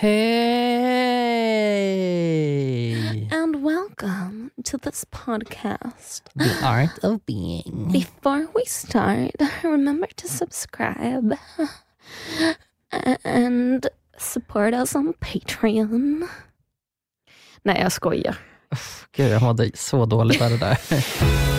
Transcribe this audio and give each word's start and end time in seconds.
Hey! 0.00 0.08
And 3.30 3.62
welcome 3.62 4.50
to 4.64 4.78
this 4.78 5.04
podcast. 5.04 6.22
The 6.34 6.56
art 6.64 7.04
of 7.04 7.26
being. 7.26 7.90
Before 7.92 8.48
we 8.54 8.64
start, 8.64 9.32
remember 9.62 10.06
to 10.16 10.26
subscribe 10.26 11.34
and 13.24 13.86
support 14.16 14.72
us 14.72 14.94
on 14.94 15.12
Patreon. 15.20 16.28
Nej, 17.62 17.80
jag 17.80 17.92
skojar. 17.92 18.36
Gud, 19.12 19.30
jag 19.30 19.42
mådde 19.42 19.70
så 19.74 20.06
dåligt 20.06 20.42
av 20.42 20.50
det 20.50 20.58
där. 20.58 20.78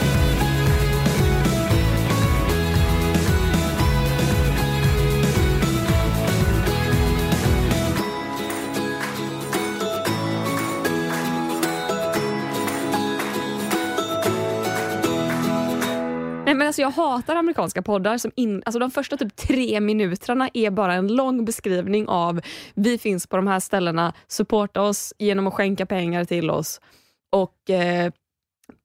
alltså 16.71 16.81
jag 16.81 16.91
hatar 16.91 17.35
amerikanska 17.35 17.81
poddar. 17.81 18.17
Som 18.17 18.31
in, 18.35 18.63
alltså 18.65 18.79
de 18.79 18.91
första 18.91 19.17
typ 19.17 19.35
tre 19.35 19.79
minuterna 19.79 20.49
är 20.53 20.69
bara 20.69 20.93
en 20.93 21.07
lång 21.07 21.45
beskrivning 21.45 22.07
av 22.07 22.41
vi 22.73 22.97
finns 22.97 23.27
på 23.27 23.35
de 23.35 23.47
här 23.47 23.59
ställena, 23.59 24.13
supporta 24.27 24.81
oss 24.81 25.13
genom 25.17 25.47
att 25.47 25.53
skänka 25.53 25.85
pengar 25.85 26.25
till 26.25 26.49
oss 26.49 26.81
och 27.31 27.69
eh, 27.69 28.11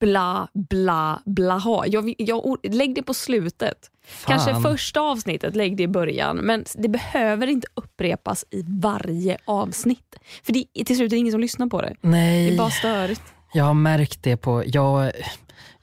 bla 0.00 0.48
bla 0.54 1.22
bla 1.24 1.58
ha. 1.58 1.86
Jag, 1.86 2.14
jag, 2.18 2.56
lägg 2.62 2.94
det 2.94 3.02
på 3.02 3.14
slutet. 3.14 3.90
Kanske 4.26 4.52
Fan. 4.52 4.62
första 4.62 5.00
avsnittet, 5.00 5.56
lägg 5.56 5.76
det 5.76 5.82
i 5.82 5.88
början. 5.88 6.36
Men 6.36 6.64
det 6.74 6.88
behöver 6.88 7.46
inte 7.46 7.66
upprepas 7.74 8.44
i 8.50 8.64
varje 8.68 9.38
avsnitt. 9.44 10.16
För 10.42 10.52
det, 10.52 10.64
till 10.84 10.96
slut 10.96 11.12
är 11.12 11.16
det 11.16 11.20
ingen 11.20 11.32
som 11.32 11.40
lyssnar 11.40 11.66
på 11.66 11.80
det. 11.80 11.96
Det 12.00 12.08
Nej, 12.08 12.54
är 12.54 12.58
bara 12.58 12.70
störigt. 12.70 13.22
jag 13.52 13.64
har 13.64 13.74
märkt 13.74 14.22
det 14.22 14.36
på... 14.36 14.62
Jag, 14.66 15.12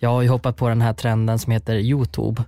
jag 0.03 0.09
har 0.09 0.21
ju 0.21 0.29
hoppat 0.29 0.57
på 0.57 0.69
den 0.69 0.81
här 0.81 0.93
trenden 0.93 1.39
som 1.39 1.51
heter 1.51 1.75
Youtube. 1.75 2.43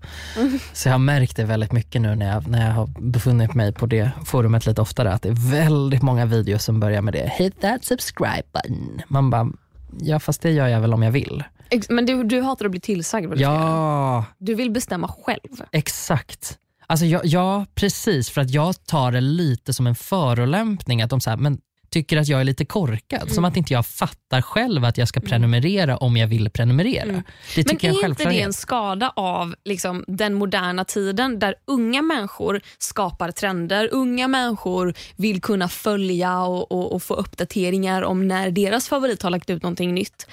Så 0.74 0.88
jag 0.88 0.94
har 0.94 1.00
märkt 1.00 1.36
det 1.36 1.44
väldigt 1.44 1.72
mycket 1.72 2.02
nu 2.02 2.16
när 2.16 2.34
jag, 2.34 2.48
när 2.48 2.66
jag 2.68 2.74
har 2.74 2.88
befunnit 3.00 3.54
mig 3.54 3.74
på 3.74 3.86
det 3.86 4.12
forumet 4.26 4.66
lite 4.66 4.82
oftare. 4.82 5.14
Att 5.14 5.22
det 5.22 5.30
är 5.30 5.52
väldigt 5.52 6.02
många 6.02 6.26
videos 6.26 6.64
som 6.64 6.80
börjar 6.80 7.02
med 7.02 7.14
det. 7.14 7.32
Hit 7.36 7.62
that 7.62 7.86
subscribe 7.86 8.44
button. 8.54 9.02
Man 9.08 9.30
bara, 9.30 9.52
ja 10.00 10.20
fast 10.20 10.42
det 10.42 10.52
gör 10.52 10.68
jag 10.68 10.82
väl 10.82 10.94
om 10.94 11.04
jag 11.04 11.12
vill. 11.12 11.44
Men 11.90 12.06
du, 12.06 12.24
du 12.24 12.42
hatar 12.42 12.66
att 12.66 12.72
bli 12.72 12.80
tillsagd 12.80 13.26
vad 13.26 13.38
du 13.38 13.44
ska 13.44 13.52
göra. 13.52 13.60
Ja, 13.60 14.26
Du 14.38 14.56
vill 14.56 14.72
bestämma 14.72 15.08
själv. 15.08 15.66
Exakt. 15.72 16.58
Alltså 16.88 17.06
jag, 17.06 17.26
ja, 17.26 17.66
precis. 17.76 18.30
För 18.30 18.42
att 18.42 18.50
jag 18.50 18.86
tar 18.86 19.12
det 19.12 19.22
lite 19.22 19.74
som 19.74 19.88
en 19.88 19.96
förolämpning. 19.96 21.02
Att 21.02 21.10
de 21.10 21.22
så 21.22 21.30
här, 21.30 21.38
men 21.38 21.58
tycker 21.96 22.18
att 22.18 22.28
jag 22.28 22.40
är 22.40 22.44
lite 22.44 22.66
korkad. 22.66 23.22
Mm. 23.22 23.34
Som 23.34 23.46
att 23.46 23.58
inte 23.58 23.74
jag 23.74 23.86
fattar 23.86 24.42
själv 24.42 24.86
att 24.86 24.98
jag 24.98 25.08
ska 25.08 25.20
prenumerera 25.20 25.98
om 25.98 26.18
jag 26.18 26.28
vill 26.28 26.50
prenumerera. 26.50 27.06
Det 27.06 27.24
Men 27.56 27.66
tycker 27.66 27.88
jag 27.88 28.04
är 28.04 28.08
inte 28.08 28.30
det 28.30 28.42
en 28.42 28.54
skada 28.54 29.14
av 29.16 29.56
liksom, 29.66 30.04
den 30.08 30.34
moderna 30.34 30.86
tiden 30.86 31.40
där 31.40 31.56
unga 31.66 32.02
människor 32.02 32.62
skapar 32.78 33.32
trender, 33.32 33.90
unga 33.92 34.28
människor 34.28 34.94
vill 35.16 35.42
kunna 35.42 35.70
följa 35.70 36.42
och, 36.42 36.72
och, 36.72 36.94
och 36.94 37.04
få 37.04 37.14
uppdateringar 37.14 38.02
om 38.02 38.28
när 38.28 38.52
deras 38.52 38.90
favorit 38.90 39.24
har 39.24 39.30
lagt 39.30 39.50
ut 39.50 39.64
någonting 39.64 39.94
nytt. 39.94 40.28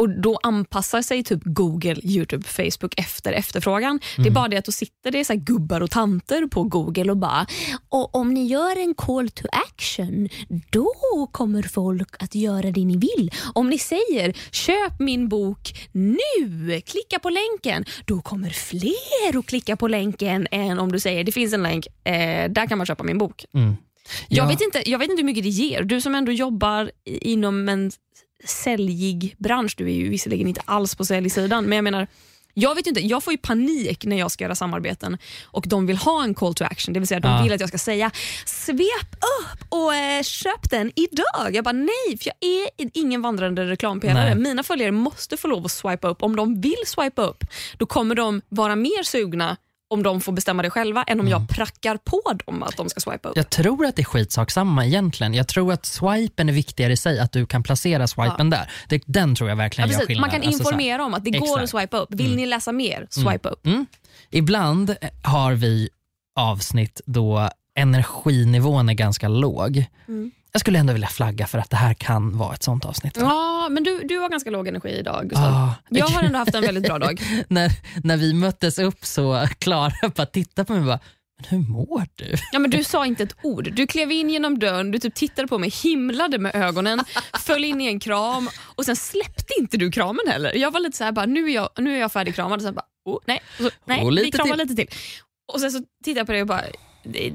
Och 0.00 0.08
Då 0.20 0.38
anpassar 0.42 1.02
sig 1.02 1.24
typ 1.24 1.40
Google, 1.44 1.96
Youtube, 2.02 2.46
Facebook 2.48 2.94
efter 2.96 3.32
efterfrågan. 3.32 4.00
Det 4.16 4.26
är 4.28 4.30
bara 4.30 4.48
det 4.48 4.56
att 4.56 4.64
då 4.64 4.72
sitter 4.72 5.10
det 5.10 5.24
så 5.24 5.34
gubbar 5.34 5.80
och 5.80 5.90
tanter 5.90 6.46
på 6.46 6.62
Google 6.64 7.10
och 7.10 7.16
bara 7.16 7.46
och 7.88 8.14
om 8.14 8.34
ni 8.34 8.46
gör 8.46 8.78
en 8.78 8.94
call 8.94 9.30
to 9.30 9.44
action, 9.52 10.28
då 10.70 10.92
kommer 11.32 11.62
folk 11.62 12.22
att 12.22 12.34
göra 12.34 12.70
det 12.70 12.84
ni 12.84 12.96
vill. 12.96 13.30
Om 13.54 13.70
ni 13.70 13.78
säger 13.78 14.36
köp 14.50 15.00
min 15.00 15.28
bok 15.28 15.88
nu, 15.92 16.80
klicka 16.80 17.18
på 17.22 17.30
länken, 17.30 17.84
då 18.04 18.20
kommer 18.20 18.50
fler 18.50 19.38
att 19.38 19.46
klicka 19.46 19.76
på 19.76 19.88
länken 19.88 20.46
än 20.50 20.78
om 20.78 20.92
du 20.92 21.00
säger 21.00 21.24
det 21.24 21.32
finns 21.32 21.52
en 21.52 21.62
länk, 21.62 21.86
eh, 22.04 22.50
där 22.50 22.66
kan 22.66 22.78
man 22.78 22.86
köpa 22.86 23.04
min 23.04 23.18
bok. 23.18 23.44
Mm. 23.54 23.76
Jag, 24.28 24.44
Ja. 24.44 24.48
vet 24.48 24.60
inte, 24.60 24.90
jag 24.90 24.98
vet 24.98 25.10
inte 25.10 25.20
hur 25.20 25.26
mycket 25.26 25.42
det 25.44 25.48
ger. 25.48 25.82
Du 25.82 26.00
som 26.00 26.14
ändå 26.14 26.32
jobbar 26.32 26.90
inom 27.04 27.68
en 27.68 27.90
säljig 28.44 29.34
bransch, 29.38 29.74
du 29.76 29.84
är 29.90 29.94
ju 29.94 30.08
visserligen 30.08 30.48
inte 30.48 30.62
alls 30.64 30.94
på 30.94 31.04
säljsidan, 31.04 31.64
men 31.64 31.76
jag 31.76 31.84
menar 31.84 32.06
jag 32.54 32.74
vet 32.74 32.86
inte, 32.86 33.00
jag 33.00 33.22
får 33.22 33.32
ju 33.32 33.36
panik 33.38 34.04
när 34.04 34.18
jag 34.18 34.30
ska 34.30 34.44
göra 34.44 34.54
samarbeten 34.54 35.18
och 35.44 35.64
de 35.68 35.86
vill 35.86 35.96
ha 35.96 36.24
en 36.24 36.34
call 36.34 36.54
to 36.54 36.64
action, 36.64 36.94
det 36.94 37.00
vill 37.00 37.06
säga 37.08 37.20
de 37.20 37.28
Ja. 37.28 37.42
vill 37.42 37.52
att 37.52 37.60
jag 37.60 37.68
ska 37.68 37.78
säga 37.78 38.10
svep 38.46 39.14
upp 39.14 39.64
och 39.68 39.94
eh, 39.94 40.22
köp 40.22 40.70
den 40.70 40.92
idag. 40.96 41.54
Jag 41.54 41.64
bara 41.64 41.72
nej, 41.72 42.18
för 42.20 42.32
jag 42.40 42.50
är 42.50 42.90
ingen 42.94 43.22
vandrande 43.22 43.64
reklampelare. 43.66 44.34
Mina 44.34 44.62
följare 44.62 44.90
måste 44.92 45.36
få 45.36 45.48
lov 45.48 45.64
att 45.64 45.72
swipa 45.72 46.08
upp. 46.08 46.22
Om 46.22 46.36
de 46.36 46.60
vill 46.60 46.82
swipa 46.86 47.22
upp, 47.22 47.44
då 47.78 47.86
kommer 47.86 48.14
de 48.14 48.42
vara 48.48 48.76
mer 48.76 49.02
sugna 49.02 49.56
om 49.90 50.02
de 50.02 50.20
får 50.20 50.32
bestämma 50.32 50.62
det 50.62 50.70
själva 50.70 51.02
än 51.02 51.20
om 51.20 51.28
jag 51.28 51.48
prackar 51.48 51.96
på 51.96 52.22
dem 52.46 52.62
att 52.62 52.76
de 52.76 52.88
ska 52.88 53.00
swipa 53.00 53.28
upp. 53.28 53.36
Jag 53.36 53.50
tror 53.50 53.86
att 53.86 53.96
det 53.96 54.02
är 54.02 54.04
skitsak 54.04 54.50
samma 54.50 54.86
egentligen. 54.86 55.34
Jag 55.34 55.48
tror 55.48 55.72
att 55.72 55.86
swipen 55.86 56.48
är 56.48 56.52
viktigare 56.52 56.92
i 56.92 56.96
sig, 56.96 57.18
att 57.20 57.32
du 57.32 57.46
kan 57.46 57.62
placera 57.62 58.06
swipen 58.06 58.50
där. 58.50 58.70
Det, 58.88 59.02
den 59.06 59.34
tror 59.34 59.48
jag 59.50 59.56
Ja, 59.56 59.62
verkligen 59.62 59.88
gör 59.90 59.94
precis. 59.96 60.06
skillnad. 60.06 60.20
Man 60.20 60.30
kan 60.30 60.42
Alltså 60.48 60.62
informera 60.62 61.04
om 61.04 61.14
att 61.14 61.24
det 61.24 61.30
går 61.30 61.46
Exakt. 61.46 61.62
att 61.64 61.70
swipa 61.70 61.96
upp. 61.98 62.14
Vill 62.14 62.36
ni 62.36 62.46
läsa 62.46 62.72
mer, 62.72 63.06
swipa 63.10 63.48
upp. 63.48 63.66
Mm. 63.66 63.86
Ibland 64.30 64.96
har 65.22 65.52
vi 65.52 65.88
avsnitt 66.36 67.00
då 67.06 67.50
energinivån 67.74 68.88
är 68.88 68.94
ganska 68.94 69.28
låg. 69.28 69.84
Mm. 70.08 70.30
Jag 70.52 70.60
skulle 70.60 70.78
ändå 70.78 70.92
vilja 70.92 71.08
flagga 71.08 71.46
för 71.46 71.58
att 71.58 71.70
det 71.70 71.76
här 71.76 71.94
kan 71.94 72.38
vara 72.38 72.54
ett 72.54 72.62
sånt 72.62 72.84
avsnitt. 72.84 73.16
va? 73.16 73.22
Ja, 73.26 73.68
men 73.70 73.82
du, 73.84 74.02
du 74.04 74.18
har 74.18 74.28
ganska 74.28 74.50
låg 74.50 74.68
energi 74.68 74.88
idag, 74.88 75.28
Gustav. 75.28 75.44
Ah, 75.54 75.74
Jag 75.88 76.06
har 76.06 76.22
ändå 76.22 76.38
haft 76.38 76.54
en 76.54 76.62
väldigt 76.62 76.84
bra 76.84 76.98
dag. 76.98 77.20
när, 77.48 77.70
när 78.04 78.16
vi 78.16 78.34
möttes 78.34 78.78
upp 78.78 79.04
så 79.04 79.46
Klara 79.58 79.92
bara 80.16 80.26
tittade 80.26 80.66
på 80.66 80.72
mig 80.72 80.80
och 80.80 80.86
bara, 80.86 81.00
men 81.40 81.48
hur 81.48 81.68
mår 81.72 82.06
du? 82.14 82.34
Ja, 82.52 82.58
men 82.58 82.70
du 82.70 82.84
sa 82.84 83.06
inte 83.06 83.22
ett 83.22 83.36
ord. 83.42 83.72
Du 83.72 83.86
klev 83.86 84.12
in 84.12 84.30
genom 84.30 84.58
dörren, 84.58 84.90
du 84.90 84.98
typ 84.98 85.14
tittade 85.14 85.48
på 85.48 85.58
mig, 85.58 85.70
himlade 85.70 86.38
med 86.38 86.54
ögonen, 86.54 87.04
föll 87.40 87.64
in 87.64 87.80
i 87.80 87.86
en 87.86 88.00
kram 88.00 88.48
och 88.76 88.84
sen 88.84 88.96
släppte 88.96 89.54
inte 89.60 89.76
du 89.76 89.90
kramen 89.90 90.24
heller. 90.28 90.54
Jag 90.56 90.70
var 90.70 90.80
lite 90.80 90.96
så 90.96 91.04
här, 91.04 91.12
bara, 91.12 91.26
nu, 91.26 91.44
är 91.50 91.54
jag, 91.54 91.68
nu 91.78 91.94
är 91.96 92.00
jag 92.00 92.12
färdigkramad 92.12 92.56
och 92.58 92.62
sen 92.62 92.74
bara, 92.74 92.84
oh, 93.04 93.18
nej, 93.26 93.42
och 93.58 93.64
så, 93.64 93.70
nej 93.84 94.02
Och 94.04 94.10
vi 94.10 94.14
lite 94.14 94.38
kramar 94.38 94.56
till. 94.56 94.68
lite 94.68 94.74
till. 94.86 94.98
Och 95.52 95.60
sen 95.60 95.70
så 95.72 95.78
tittade 96.04 96.20
jag 96.20 96.26
på 96.26 96.32
dig 96.32 96.40
och 96.40 96.46
bara, 96.48 96.62
det, 97.04 97.32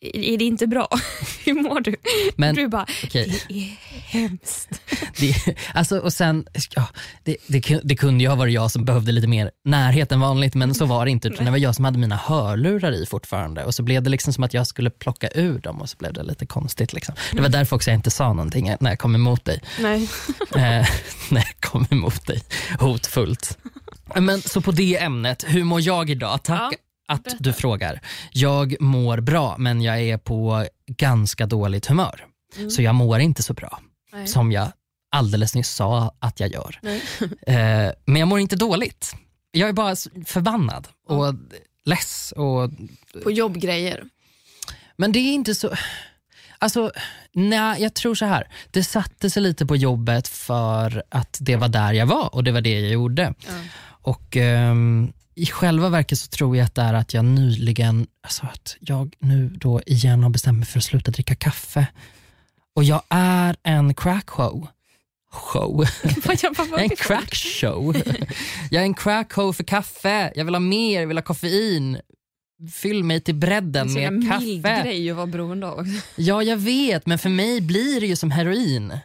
är 0.00 0.38
det 0.38 0.44
inte 0.44 0.66
bra? 0.66 0.88
Hur 1.44 1.54
mår 1.62 1.80
du? 1.80 1.96
Men, 2.36 2.54
du 2.54 2.68
bara, 2.68 2.86
okej. 3.04 3.42
det 3.48 3.54
är 3.54 3.78
hemskt. 3.90 4.80
Det, 5.18 5.56
alltså, 5.74 5.98
och 5.98 6.12
sen, 6.12 6.46
ja, 6.74 6.88
det, 7.24 7.36
det, 7.46 7.80
det 7.84 7.96
kunde 7.96 8.24
ju 8.24 8.28
ha 8.28 8.36
varit 8.36 8.54
jag 8.54 8.70
som 8.70 8.84
behövde 8.84 9.12
lite 9.12 9.26
mer 9.26 9.50
närhet 9.64 10.12
än 10.12 10.20
vanligt 10.20 10.54
men 10.54 10.74
så 10.74 10.86
var 10.86 11.04
det 11.04 11.10
inte. 11.10 11.28
utan 11.28 11.44
Det 11.44 11.50
var 11.50 11.58
jag 11.58 11.74
som 11.74 11.84
hade 11.84 11.98
mina 11.98 12.16
hörlurar 12.16 12.92
i 12.92 13.06
fortfarande 13.06 13.64
och 13.64 13.74
så 13.74 13.82
blev 13.82 14.02
det 14.02 14.10
liksom 14.10 14.32
som 14.32 14.44
att 14.44 14.54
jag 14.54 14.66
skulle 14.66 14.90
plocka 14.90 15.28
ur 15.34 15.58
dem 15.58 15.80
och 15.80 15.90
så 15.90 15.96
blev 15.96 16.12
det 16.12 16.22
lite 16.22 16.46
konstigt. 16.46 16.92
Liksom. 16.92 17.14
Det 17.32 17.40
var 17.40 17.48
därför 17.48 17.76
också 17.76 17.90
jag 17.90 17.98
inte 17.98 18.10
sa 18.10 18.32
någonting 18.32 18.74
när 18.80 18.90
jag 18.90 18.98
kom 18.98 19.14
emot 19.14 19.44
dig. 19.44 19.62
Nej. 19.80 20.02
eh, 20.54 20.88
när 21.30 21.40
jag 21.40 21.60
kom 21.60 21.86
emot 21.90 22.26
dig 22.26 22.42
hotfullt. 22.80 23.58
Men 24.14 24.42
så 24.42 24.60
på 24.60 24.70
det 24.70 24.98
ämnet, 25.02 25.44
hur 25.48 25.64
mår 25.64 25.80
jag 25.80 26.10
idag? 26.10 26.42
Tack 26.42 26.74
att 27.08 27.36
du 27.38 27.52
frågar. 27.52 28.00
Jag 28.32 28.80
mår 28.80 29.20
bra 29.20 29.56
men 29.58 29.82
jag 29.82 30.00
är 30.00 30.18
på 30.18 30.66
ganska 30.86 31.46
dåligt 31.46 31.86
humör. 31.86 32.26
Så 32.70 32.82
jag 32.82 32.94
mår 32.94 33.20
inte 33.20 33.42
så 33.42 33.54
bra 33.54 33.80
Nej. 34.12 34.26
som 34.26 34.52
jag 34.52 34.72
alldeles 35.10 35.54
nyss 35.54 35.70
sa 35.70 36.14
att 36.18 36.40
jag 36.40 36.52
gör. 36.52 36.80
Eh, 37.46 37.92
men 38.04 38.16
jag 38.16 38.28
mår 38.28 38.40
inte 38.40 38.56
dåligt. 38.56 39.14
Jag 39.50 39.68
är 39.68 39.72
bara 39.72 39.96
förbannad 40.26 40.88
och 41.08 41.34
less. 41.84 42.32
Och, 42.36 42.70
På 43.24 43.30
jobbgrejer. 43.30 44.04
men 44.96 45.12
det 45.12 45.18
är 45.18 45.32
inte 45.32 45.54
så... 45.54 45.74
Alltså, 46.58 46.92
nej, 47.32 47.82
jag 47.82 47.94
tror 47.94 48.14
så 48.14 48.24
här. 48.24 48.48
Det 48.70 48.84
satte 48.84 49.30
sig 49.30 49.42
lite 49.42 49.66
på 49.66 49.76
jobbet 49.76 50.28
för 50.28 51.02
att 51.08 51.38
det 51.40 51.56
var 51.56 51.68
där 51.68 51.92
jag 51.92 52.06
var 52.06 52.34
och 52.34 52.44
det 52.44 52.52
var 52.52 52.60
det 52.60 52.80
jag 52.80 52.90
gjorde. 52.92 53.34
Och 54.02 54.36
ehm, 54.36 55.12
i 55.38 55.46
själva 55.46 55.88
verket 55.88 56.18
så 56.18 56.26
tror 56.28 56.56
jag 56.56 56.64
att 56.64 56.74
det 56.74 56.82
är 56.82 56.94
att 56.94 57.14
jag 57.14 57.24
nyligen, 57.24 58.06
alltså 58.22 58.46
att 58.52 58.76
jag 58.80 59.14
nu 59.18 59.48
då 59.48 59.80
igen 59.86 60.22
har 60.22 60.30
bestämt 60.30 60.58
mig 60.58 60.66
för 60.66 60.78
att 60.78 60.84
sluta 60.84 61.10
dricka 61.10 61.34
kaffe. 61.34 61.86
Och 62.76 62.84
jag 62.84 63.02
är 63.08 63.56
en 63.62 63.94
crackshow. 63.94 64.68
Show. 65.32 65.84
Jag- 66.42 66.78
är 66.78 66.78
en 66.78 66.96
crackshow. 66.96 67.96
Jag 68.70 68.80
är 68.80 68.86
en 68.86 68.94
crackshow 68.94 69.52
för 69.52 69.64
kaffe. 69.64 70.32
Jag 70.34 70.44
vill 70.44 70.54
ha 70.54 70.60
mer, 70.60 71.00
jag 71.00 71.06
vill 71.08 71.16
ha 71.16 71.22
koffein. 71.22 71.98
Fyll 72.72 73.04
mig 73.04 73.20
till 73.20 73.34
bredden 73.34 73.90
Så 73.90 73.98
jävla 73.98 74.18
med 74.18 74.40
mild 74.42 74.64
kaffe. 74.66 74.82
grej 74.82 75.10
att 75.10 75.16
vara 75.16 75.26
beroende 75.26 75.66
av. 75.66 75.86
Ja, 76.16 76.42
jag 76.42 76.56
vet, 76.56 77.06
men 77.06 77.18
för 77.18 77.28
mig 77.28 77.60
blir 77.60 78.00
det 78.00 78.06
ju 78.06 78.16
som 78.16 78.30
heroin. 78.30 78.98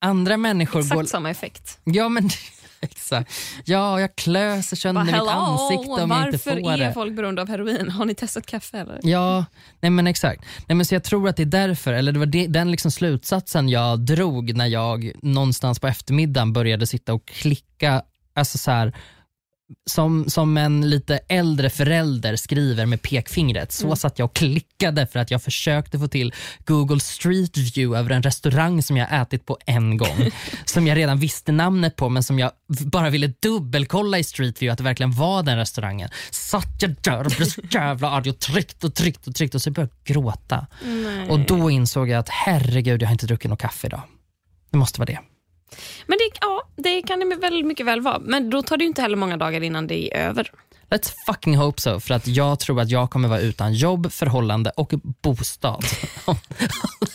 Andra 0.00 0.36
människor 0.36 0.80
Exakt 0.80 0.94
går... 0.96 1.04
samma 1.04 1.30
effekt. 1.30 1.78
Ja, 1.84 2.08
men 2.08 2.30
Exakt. 2.82 3.32
Ja, 3.64 4.00
jag 4.00 4.16
klöser 4.16 4.76
sönder 4.76 5.04
mitt 5.04 5.14
"Hello, 5.14 5.28
ansikte 5.28 5.90
om 6.02 6.10
jag 6.10 6.26
inte 6.26 6.30
Varför 6.38 6.60
får 6.62 6.72
är 6.72 6.78
det. 6.78 6.92
folk 6.92 7.16
beroende 7.16 7.42
av 7.42 7.48
heroin? 7.48 7.90
Har 7.90 8.04
ni 8.04 8.14
testat 8.14 8.46
kaffe 8.46 8.78
eller? 8.78 9.00
Ja, 9.02 9.44
nej 9.80 9.90
men 9.90 10.06
exakt. 10.06 10.44
Nej 10.68 10.76
men 10.76 10.86
så 10.86 10.94
jag 10.94 11.04
tror 11.04 11.28
att 11.28 11.36
det 11.36 11.42
är 11.42 11.46
därför, 11.46 11.92
eller 11.92 12.12
det 12.12 12.18
var 12.18 12.26
det, 12.26 12.46
den 12.46 12.70
liksom 12.70 12.90
slutsatsen 12.90 13.68
jag 13.68 14.00
drog 14.00 14.56
när 14.56 14.66
jag 14.66 15.12
någonstans 15.22 15.78
på 15.80 15.86
eftermiddagen 15.86 16.52
började 16.52 16.86
sitta 16.86 17.14
och 17.14 17.26
klicka, 17.26 18.02
alltså 18.34 18.58
så 18.58 18.70
här, 18.70 18.92
som, 19.90 20.30
som 20.30 20.56
en 20.56 20.90
lite 20.90 21.20
äldre 21.28 21.70
förälder 21.70 22.36
skriver 22.36 22.86
med 22.86 23.02
pekfingret. 23.02 23.72
Så 23.72 23.96
satt 23.96 24.18
jag 24.18 24.26
och 24.26 24.34
klickade 24.34 25.06
för 25.06 25.18
att 25.18 25.30
jag 25.30 25.42
försökte 25.42 25.98
få 25.98 26.08
till 26.08 26.34
Google 26.64 27.00
Street 27.00 27.56
View 27.56 27.98
över 27.98 28.10
en 28.10 28.22
restaurang 28.22 28.82
som 28.82 28.96
jag 28.96 29.20
ätit 29.20 29.46
på 29.46 29.58
en 29.66 29.96
gång. 29.96 30.30
som 30.64 30.86
jag 30.86 30.96
redan 30.96 31.18
visste 31.18 31.52
namnet 31.52 31.96
på 31.96 32.08
men 32.08 32.22
som 32.22 32.38
jag 32.38 32.50
bara 32.68 33.10
ville 33.10 33.32
dubbelkolla 33.40 34.18
i 34.18 34.24
Street 34.24 34.62
View 34.62 34.72
att 34.72 34.78
det 34.78 34.84
verkligen 34.84 35.12
var 35.12 35.42
den 35.42 35.58
restaurangen. 35.58 36.10
Satt 36.30 36.82
jag 36.82 36.94
där 37.00 37.24
och 37.24 37.32
blev 37.36 37.46
så 37.46 37.60
jävla 37.70 38.10
arg 38.10 38.30
och 38.30 38.38
tryckte 38.38 38.86
och 38.86 38.94
tryckte 38.94 39.30
och 39.30 39.36
tryckte 39.36 39.56
och 39.56 39.62
så 39.62 39.70
började 39.70 39.92
jag 40.04 40.14
gråta. 40.16 40.66
Och 41.28 41.40
då 41.40 41.70
insåg 41.70 42.08
jag 42.08 42.18
att 42.18 42.28
herregud, 42.28 43.02
jag 43.02 43.08
har 43.08 43.12
inte 43.12 43.26
druckit 43.26 43.50
något 43.50 43.60
kaffe 43.60 43.86
idag. 43.86 44.02
Det 44.70 44.78
måste 44.78 45.00
vara 45.00 45.06
det. 45.06 45.18
Men 46.06 46.18
det, 46.18 46.38
ja, 46.40 46.62
det 46.76 47.02
kan 47.02 47.20
det 47.20 47.36
väl 47.36 47.64
mycket 47.64 47.86
väl 47.86 48.00
vara. 48.00 48.18
Men 48.18 48.50
då 48.50 48.62
tar 48.62 48.76
det 48.76 48.84
inte 48.84 49.02
heller 49.02 49.16
många 49.16 49.36
dagar 49.36 49.60
innan 49.60 49.86
det 49.86 50.14
är 50.14 50.28
över. 50.28 50.50
Let's 50.90 51.12
fucking 51.26 51.56
hope 51.56 51.80
so, 51.80 52.00
för 52.00 52.14
att 52.14 52.26
jag 52.26 52.60
tror 52.60 52.80
att 52.80 52.90
jag 52.90 53.10
kommer 53.10 53.28
vara 53.28 53.40
utan 53.40 53.74
jobb, 53.74 54.12
förhållande 54.12 54.70
och 54.70 54.92
bostad. 55.22 55.84
Om 56.24 56.36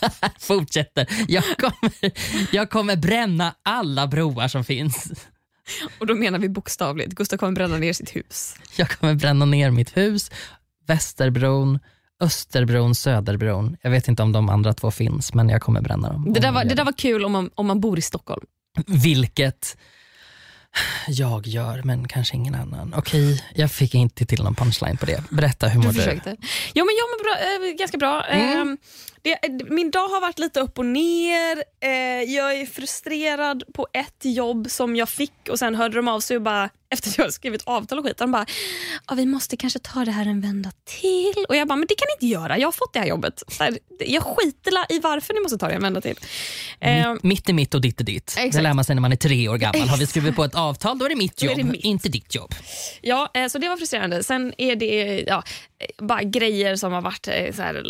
det 0.01 0.11
här 0.21 0.31
fortsätter. 0.39 1.07
Jag 1.27 1.43
kommer, 1.43 2.11
jag 2.55 2.69
kommer 2.69 2.95
bränna 2.95 3.55
alla 3.63 4.07
broar 4.07 4.47
som 4.47 4.63
finns. 4.63 5.11
Och 5.99 6.07
då 6.07 6.15
menar 6.15 6.39
vi 6.39 6.49
bokstavligt. 6.49 7.15
Gustav 7.15 7.37
kommer 7.37 7.51
bränna 7.51 7.77
ner 7.77 7.93
sitt 7.93 8.15
hus. 8.15 8.55
Jag 8.75 8.89
kommer 8.89 9.13
bränna 9.13 9.45
ner 9.45 9.71
mitt 9.71 9.97
hus, 9.97 10.31
Västerbron, 10.87 11.79
Österbron, 12.19 12.95
Söderbron. 12.95 13.77
Jag 13.81 13.91
vet 13.91 14.07
inte 14.07 14.23
om 14.23 14.31
de 14.31 14.49
andra 14.49 14.73
två 14.73 14.91
finns, 14.91 15.33
men 15.33 15.49
jag 15.49 15.61
kommer 15.61 15.81
bränna 15.81 16.09
dem. 16.13 16.33
Det 16.33 16.39
där 16.39 16.51
var, 16.51 16.63
det 16.65 16.75
där 16.75 16.83
var 16.85 16.91
kul 16.97 17.25
om 17.25 17.31
man, 17.31 17.49
om 17.55 17.67
man 17.67 17.79
bor 17.79 17.97
i 17.99 18.01
Stockholm. 18.01 18.45
Vilket 18.87 19.77
jag 21.07 21.47
gör, 21.47 21.81
men 21.83 22.07
kanske 22.07 22.35
ingen 22.35 22.55
annan. 22.55 22.93
Okej, 22.97 23.43
jag 23.55 23.71
fick 23.71 23.95
inte 23.95 24.25
till 24.25 24.43
någon 24.43 24.55
punchline 24.55 24.97
på 24.97 25.05
det. 25.05 25.23
Berätta, 25.29 25.67
hur 25.67 25.79
mår 25.79 25.87
Du 25.87 25.91
du? 25.91 25.99
försökte. 25.99 26.29
Jo, 26.73 26.85
men 26.85 26.95
jag 26.95 27.07
mår 27.09 27.23
bra, 27.23 27.67
eh, 27.69 27.75
ganska 27.77 27.97
bra. 27.97 28.23
Mm. 28.23 28.77
Eh, 29.23 29.51
det, 29.57 29.69
min 29.69 29.91
dag 29.91 30.07
har 30.07 30.21
varit 30.21 30.39
lite 30.39 30.59
upp 30.59 30.77
och 30.79 30.85
ner. 30.85 31.63
Eh, 31.83 31.89
jag 32.33 32.55
är 32.55 32.65
frustrerad 32.65 33.63
på 33.73 33.87
ett 33.93 34.19
jobb 34.25 34.71
som 34.71 34.95
jag 34.95 35.09
fick 35.09 35.49
och 35.49 35.59
sen 35.59 35.75
hörde 35.75 35.95
de 35.95 36.07
av 36.07 36.19
sig 36.19 36.37
och 36.37 36.43
bara, 36.43 36.69
efter 36.95 37.09
att 37.09 37.17
jag 37.17 37.33
skrivit 37.33 37.61
avtal 37.65 37.99
och 37.99 38.05
skit, 38.05 38.17
de 38.17 38.31
bara 38.31 38.45
ja, 39.07 39.15
vi 39.15 39.25
måste 39.25 39.57
kanske 39.57 39.79
ta 39.79 40.05
det 40.05 40.11
här 40.11 40.25
en 40.25 40.41
vända 40.41 40.71
till. 40.85 41.45
Och 41.49 41.55
jag 41.55 41.67
bara, 41.67 41.75
men 41.75 41.87
det 41.87 41.95
kan 41.95 42.05
ni 42.19 42.25
inte 42.25 42.33
göra, 42.33 42.57
jag 42.57 42.67
har 42.67 42.71
fått 42.71 42.93
det 42.93 42.99
här 42.99 43.07
jobbet. 43.07 43.43
Så 43.47 43.63
här, 43.63 43.77
jag 43.99 44.23
skiter 44.23 44.71
i 44.95 44.99
varför 44.99 45.33
ni 45.33 45.39
måste 45.39 45.57
ta 45.57 45.67
det 45.67 45.73
en 45.73 45.81
vända 45.81 46.01
till. 46.01 46.15
Eh, 46.79 47.11
Mitt, 47.13 47.23
mitt 47.23 47.49
är 47.49 47.53
mitt 47.53 47.73
och 47.73 47.81
ditt 47.81 48.01
är 48.01 48.05
ditt. 48.05 48.33
Det 48.35 48.41
Exakt. 48.41 48.63
lär 48.63 48.73
man 48.73 48.85
sig 48.85 48.95
när 48.95 49.01
man 49.01 49.11
är 49.11 49.15
tre 49.15 49.49
år 49.49 49.57
gammal. 49.57 49.89
Har 49.89 49.97
vi 49.97 50.07
skrivit 50.07 50.35
på 50.35 50.43
ett 50.43 50.55
avtal, 50.65 50.97
då 50.99 51.05
är 51.05 51.09
det 51.09 51.15
mitt 51.15 51.41
jobb, 51.41 51.57
det 51.57 51.63
mitt. 51.63 51.83
inte 51.83 52.09
ditt 52.09 52.35
jobb. 52.35 52.55
Ja, 53.01 53.31
eh, 53.33 53.47
så 53.47 53.57
det 53.57 53.69
var 53.69 53.77
frustrerande. 53.77 54.23
Sen 54.23 54.53
är 54.57 54.75
det 54.75 55.23
ja, 55.27 55.43
bara 55.97 56.23
grejer 56.23 56.75
som 56.75 56.93
har 56.93 57.01
varit 57.01 57.27
eh, 57.27 57.51
så 57.53 57.61
här, 57.61 57.83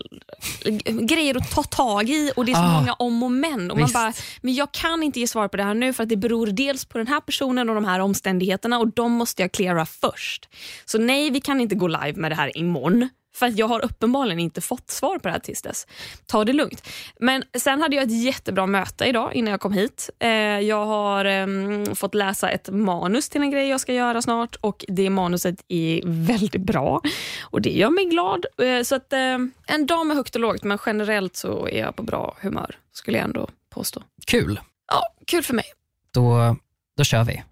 grejer 1.07 1.37
att 1.37 1.51
ta 1.51 1.63
tag 1.63 2.09
i 2.09 2.31
och 2.35 2.45
det 2.45 2.51
är 2.51 2.55
så 2.55 2.61
Ah, 2.61 2.79
många 2.79 2.93
om 2.93 3.23
och 3.23 3.31
men. 3.31 3.71
Och 3.71 3.77
man 3.77 3.85
visst. 3.85 3.93
bara, 3.93 4.13
men 4.41 4.53
jag 4.53 4.71
kan 4.71 5.03
inte 5.03 5.19
ge 5.19 5.27
svar 5.27 5.47
på 5.47 5.57
det 5.57 5.63
här 5.63 5.73
nu 5.73 5.93
för 5.93 6.03
att 6.03 6.09
det 6.09 6.17
beror 6.17 6.47
dels 6.47 6.85
på 6.85 6.97
den 6.97 7.07
här 7.07 7.21
personen 7.21 7.69
och 7.69 7.75
de 7.75 7.85
här 7.85 7.99
omständigheterna 7.99 8.79
och 8.79 8.87
de 8.87 9.11
måste 9.11 9.41
jag 9.41 9.51
klära 9.51 9.85
först. 9.85 10.49
Så 10.85 10.97
nej, 10.97 11.29
vi 11.29 11.41
kan 11.41 11.61
inte 11.61 11.75
gå 11.75 11.87
live 11.87 12.13
med 12.13 12.31
det 12.31 12.35
här 12.35 12.57
imorgon. 12.57 13.09
För 13.35 13.45
att 13.45 13.57
jag 13.57 13.67
har 13.67 13.85
uppenbarligen 13.85 14.39
inte 14.39 14.61
fått 14.61 14.89
svar 14.89 15.19
på 15.19 15.27
det 15.27 15.31
här 15.31 15.39
tills 15.39 15.61
dess. 15.61 15.87
Ta 16.25 16.45
det 16.45 16.53
lugnt. 16.53 16.87
Men 17.19 17.43
sen 17.57 17.81
hade 17.81 17.95
jag 17.95 18.03
ett 18.03 18.23
jättebra 18.23 18.65
möte 18.65 19.05
idag 19.05 19.33
innan 19.33 19.51
jag 19.51 19.61
kom 19.61 19.73
hit. 19.73 20.09
Eh, 20.19 20.29
jag 20.59 20.85
har 20.85 21.25
em, 21.25 21.95
fått 21.95 22.15
läsa 22.15 22.49
ett 22.49 22.69
manus 22.69 23.29
till 23.29 23.41
en 23.41 23.51
grej 23.51 23.67
jag 23.67 23.81
ska 23.81 23.93
göra 23.93 24.21
snart 24.21 24.55
och 24.55 24.85
det 24.87 25.09
manuset 25.09 25.55
är 25.67 26.01
väldigt 26.05 26.55
bra 26.55 27.01
och 27.41 27.61
det 27.61 27.69
gör 27.69 27.89
mig 27.89 28.05
glad. 28.05 28.45
Eh, 28.61 28.83
så 28.83 28.95
att 28.95 29.13
eh, 29.13 29.37
en 29.67 29.85
dag 29.85 30.07
med 30.07 30.17
högt 30.17 30.35
och 30.35 30.41
lågt 30.41 30.63
men 30.63 30.77
generellt 30.85 31.35
så 31.35 31.67
är 31.67 31.79
jag 31.79 31.95
på 31.95 32.03
bra 32.03 32.35
humör 32.41 32.75
skulle 32.91 33.17
jag 33.17 33.25
ändå 33.25 33.47
påstå. 33.69 34.03
Kul. 34.27 34.59
Ja, 34.87 35.01
kul 35.27 35.43
för 35.43 35.53
mig. 35.53 35.65
Då, 36.13 36.55
då 36.97 37.03
kör 37.03 37.23
vi. 37.23 37.43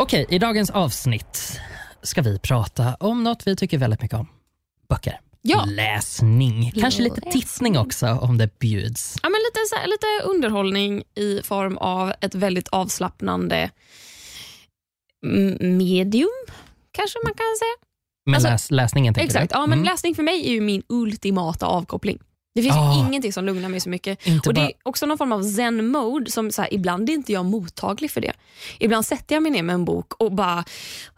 Okej, 0.00 0.26
i 0.28 0.38
dagens 0.38 0.70
avsnitt 0.70 1.60
ska 2.02 2.22
vi 2.22 2.38
prata 2.38 2.94
om 3.00 3.24
något 3.24 3.46
vi 3.46 3.56
tycker 3.56 3.78
väldigt 3.78 4.02
mycket 4.02 4.18
om. 4.18 4.26
Böcker. 4.88 5.20
Ja. 5.42 5.64
Läsning. 5.64 6.72
Kanske 6.80 7.02
lite 7.02 7.20
tittning 7.20 7.78
också 7.78 8.06
om 8.06 8.38
det 8.38 8.58
bjuds. 8.58 9.16
Ja, 9.22 9.28
men 9.28 9.38
lite, 9.40 9.58
så 9.70 9.76
här, 9.76 9.86
lite 9.86 10.06
underhållning 10.30 11.02
i 11.14 11.40
form 11.44 11.76
av 11.78 12.12
ett 12.20 12.34
väldigt 12.34 12.68
avslappnande 12.68 13.70
medium, 15.60 16.28
kanske 16.92 17.18
man 17.24 17.32
kan 17.34 17.46
säga. 17.58 17.88
Med 18.26 18.34
Alltså, 18.34 18.48
läs, 18.48 18.70
läsningen 18.70 19.14
tänker 19.14 19.26
Exakt. 19.26 19.52
du? 19.52 19.58
Ja, 19.58 19.66
men 19.66 19.78
Mm. 19.78 19.84
Läsning 19.84 20.14
för 20.14 20.22
mig 20.22 20.48
är 20.48 20.52
ju 20.52 20.60
min 20.60 20.82
ultimata 20.88 21.66
avkoppling. 21.66 22.18
Det 22.62 22.72
finns 22.72 22.96
ju 22.96 23.08
ingenting 23.08 23.32
som 23.32 23.44
lugnar 23.44 23.68
mig 23.68 23.80
så 23.80 23.88
mycket. 23.88 24.26
Inte 24.26 24.48
och 24.48 24.54
Det 24.54 24.60
bara- 24.60 24.66
är 24.68 24.72
också 24.82 25.06
någon 25.06 25.18
form 25.18 25.32
av 25.32 25.42
zen-mode. 25.42 26.30
som 26.30 26.50
så 26.52 26.62
här, 26.62 26.74
Ibland 26.74 27.08
är 27.10 27.14
inte 27.14 27.32
jag 27.32 27.44
mottaglig 27.44 28.10
för 28.10 28.20
det. 28.20 28.32
Ibland 28.78 29.06
sätter 29.06 29.34
jag 29.34 29.42
mig 29.42 29.52
ner 29.52 29.62
med 29.62 29.74
en 29.74 29.84
bok 29.84 30.12
och 30.18 30.32
bara 30.32 30.64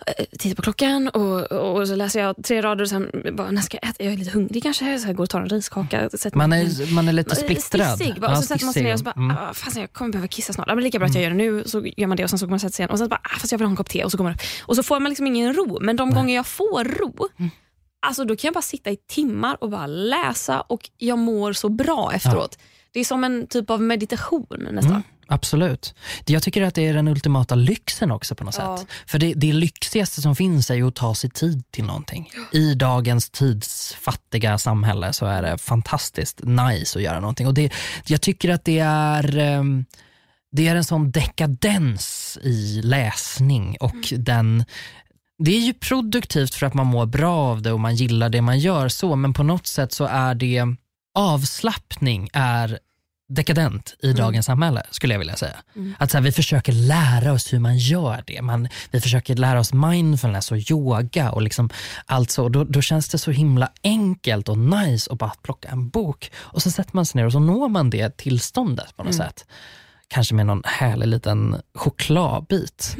eh, 0.06 0.24
tittar 0.38 0.54
på 0.56 0.62
klockan 0.62 1.08
och, 1.08 1.52
och 1.52 1.88
så 1.88 1.94
läser 1.96 2.20
jag 2.20 2.36
tre 2.44 2.62
rader 2.62 2.82
och 2.82 2.88
sen 2.88 3.10
bara, 3.32 3.50
när 3.50 3.62
ska 3.62 3.78
jag 3.82 3.90
äta? 3.90 4.04
Jag 4.04 4.12
är 4.12 4.16
lite 4.16 4.30
hungrig 4.30 4.62
kanske. 4.62 4.98
Så 4.98 5.08
jag 5.08 5.16
går 5.16 5.24
och 5.24 5.30
tar 5.30 5.40
en 5.40 5.48
riskaka. 5.48 6.08
Man 6.34 6.52
är, 6.52 6.94
man 6.94 7.08
är 7.08 7.12
lite 7.12 7.36
splittrad. 7.36 7.94
Stissig. 7.94 8.20
Bara, 8.20 8.30
och 8.30 8.36
så 8.36 8.42
sätter 8.42 8.64
man 8.64 8.74
sig 8.74 8.82
ner 8.82 8.92
och 8.92 8.98
så 8.98 9.04
bara, 9.04 9.14
Mm. 9.16 9.36
ah, 9.36 9.54
fasen, 9.54 9.80
jag 9.80 9.92
kommer 9.92 10.12
behöva 10.12 10.28
kissa 10.28 10.52
snart. 10.52 10.66
Ja, 10.68 10.74
men 10.74 10.84
lika 10.84 10.98
bra 10.98 11.08
att 11.08 11.14
jag 11.14 11.22
gör 11.22 11.30
det 11.30 11.36
nu. 11.36 11.62
Så 11.66 11.86
gör 11.96 12.06
man 12.06 12.16
det 12.16 12.24
och 12.24 12.30
sen 12.30 12.38
så 12.38 12.46
går 12.46 12.50
man 12.50 12.54
och 12.54 12.60
sätter 12.60 12.74
sig 12.74 12.82
igen. 12.82 12.90
Och 12.90 12.98
sen 12.98 13.08
bara, 13.08 13.20
ah, 13.24 13.38
fast 13.38 13.52
jag 13.52 13.58
vill 13.58 13.66
ha 13.66 13.70
en 13.70 13.76
kopp 13.76 13.88
te. 13.90 14.04
Och 14.04 14.10
så 14.10 14.16
går 14.16 14.24
man 14.24 14.32
upp. 14.34 14.40
Och 14.62 14.76
så 14.76 14.82
får 14.82 15.00
man 15.00 15.08
liksom 15.10 15.26
ingen 15.26 15.52
ro. 15.54 15.78
Men 15.80 15.96
de 15.96 16.14
gånger 16.14 16.34
jag 16.34 16.46
får 16.46 16.84
ro, 16.84 17.28
Mm. 17.38 17.50
Alltså 18.00 18.24
då 18.24 18.36
kan 18.36 18.48
jag 18.48 18.54
bara 18.54 18.62
sitta 18.62 18.90
i 18.90 18.96
timmar 18.96 19.56
och 19.60 19.70
bara 19.70 19.86
läsa 19.86 20.60
och 20.60 20.90
jag 20.98 21.18
mår 21.18 21.52
så 21.52 21.68
bra 21.68 22.12
efteråt. 22.14 22.58
Det 22.92 23.00
är 23.00 23.04
som 23.04 23.24
en 23.24 23.46
typ 23.46 23.70
av 23.70 23.80
meditation 23.82 24.46
nästan. 24.72 24.92
Mm, 24.92 25.02
absolut. 25.28 25.94
Jag 26.26 26.42
tycker 26.42 26.62
att 26.62 26.74
det 26.74 26.86
är 26.88 26.94
den 26.94 27.08
ultimata 27.08 27.54
lyxen 27.54 28.10
också 28.10 28.34
på 28.34 28.44
något 28.44 28.54
Ja. 28.58 28.78
sätt. 28.78 28.86
För 29.06 29.18
det, 29.18 29.32
det 29.36 29.52
lyxigaste 29.52 30.22
som 30.22 30.36
finns 30.36 30.70
är 30.70 30.74
ju 30.74 30.88
att 30.88 30.94
ta 30.94 31.14
sig 31.14 31.30
tid 31.30 31.62
till 31.70 31.84
någonting. 31.84 32.30
I 32.52 32.74
dagens 32.74 33.30
tidsfattiga 33.30 34.58
samhälle 34.58 35.12
så 35.12 35.26
är 35.26 35.42
det 35.42 35.58
fantastiskt 35.58 36.40
nice 36.44 36.98
att 36.98 37.02
göra 37.04 37.20
någonting. 37.20 37.46
Och 37.46 37.54
det, 37.54 37.72
jag 38.06 38.20
tycker 38.20 38.48
att 38.48 38.64
det 38.64 38.78
är 38.78 39.38
ehm, 39.38 39.84
det 40.52 40.68
är 40.68 40.76
en 40.76 40.84
sån 40.84 41.10
dekadens 41.10 42.38
i 42.42 42.80
läsning 42.84 43.76
och 43.80 44.12
den 44.18 44.64
det 45.44 45.56
är 45.56 45.60
ju 45.60 45.74
produktivt 45.74 46.54
för 46.54 46.66
att 46.66 46.74
man 46.74 46.86
mår 46.86 47.06
bra 47.06 47.36
av 47.36 47.62
det 47.62 47.72
och 47.72 47.80
man 47.80 47.94
gillar 47.94 48.28
det 48.28 48.42
man 48.42 48.58
gör 48.58 48.88
så, 48.88 49.16
men 49.16 49.32
på 49.32 49.42
något 49.42 49.66
sätt 49.66 49.92
så 49.92 50.04
är 50.04 50.34
det 50.34 50.66
avslappning 51.14 52.28
är 52.32 52.78
dekadent 53.28 53.94
i 54.02 54.12
dagens 54.12 54.46
samhälle 54.46 54.82
skulle 54.90 55.14
jag 55.14 55.18
vilja 55.18 55.36
säga. 55.36 55.56
Att 55.98 56.10
så 56.10 56.16
här, 56.16 56.24
vi 56.24 56.32
försöker 56.32 56.72
lära 56.72 57.32
oss 57.32 57.52
hur 57.52 57.58
man 57.58 57.78
gör 57.78 58.24
det. 58.26 58.42
Man, 58.42 58.68
vi 58.90 59.00
försöker 59.00 59.36
lära 59.36 59.60
oss 59.60 59.72
mindfulness 59.72 60.52
och 60.52 60.70
yoga 60.70 61.30
och 61.30 61.42
liksom 61.42 61.70
allt 62.06 62.30
så. 62.30 62.48
Då, 62.48 62.64
då 62.64 62.82
känns 62.82 63.08
det 63.08 63.18
så 63.18 63.30
himla 63.30 63.72
enkelt 63.82 64.48
och 64.48 64.58
nice 64.58 65.12
att 65.12 65.18
bara 65.18 65.32
plocka 65.42 65.68
en 65.68 65.88
bok 65.88 66.30
och 66.36 66.62
så 66.62 66.70
sätter 66.70 66.96
man 66.96 67.06
sig 67.06 67.20
ner 67.20 67.26
och 67.26 67.32
så 67.32 67.40
når 67.40 67.68
man 67.68 67.90
det 67.90 68.16
tillståndet 68.16 68.96
på 68.96 69.04
något 69.04 69.14
sätt. 69.14 69.46
Kanske 70.08 70.34
med 70.34 70.46
någon 70.46 70.62
härlig 70.64 71.06
liten 71.06 71.56
chokladbit 71.74 72.96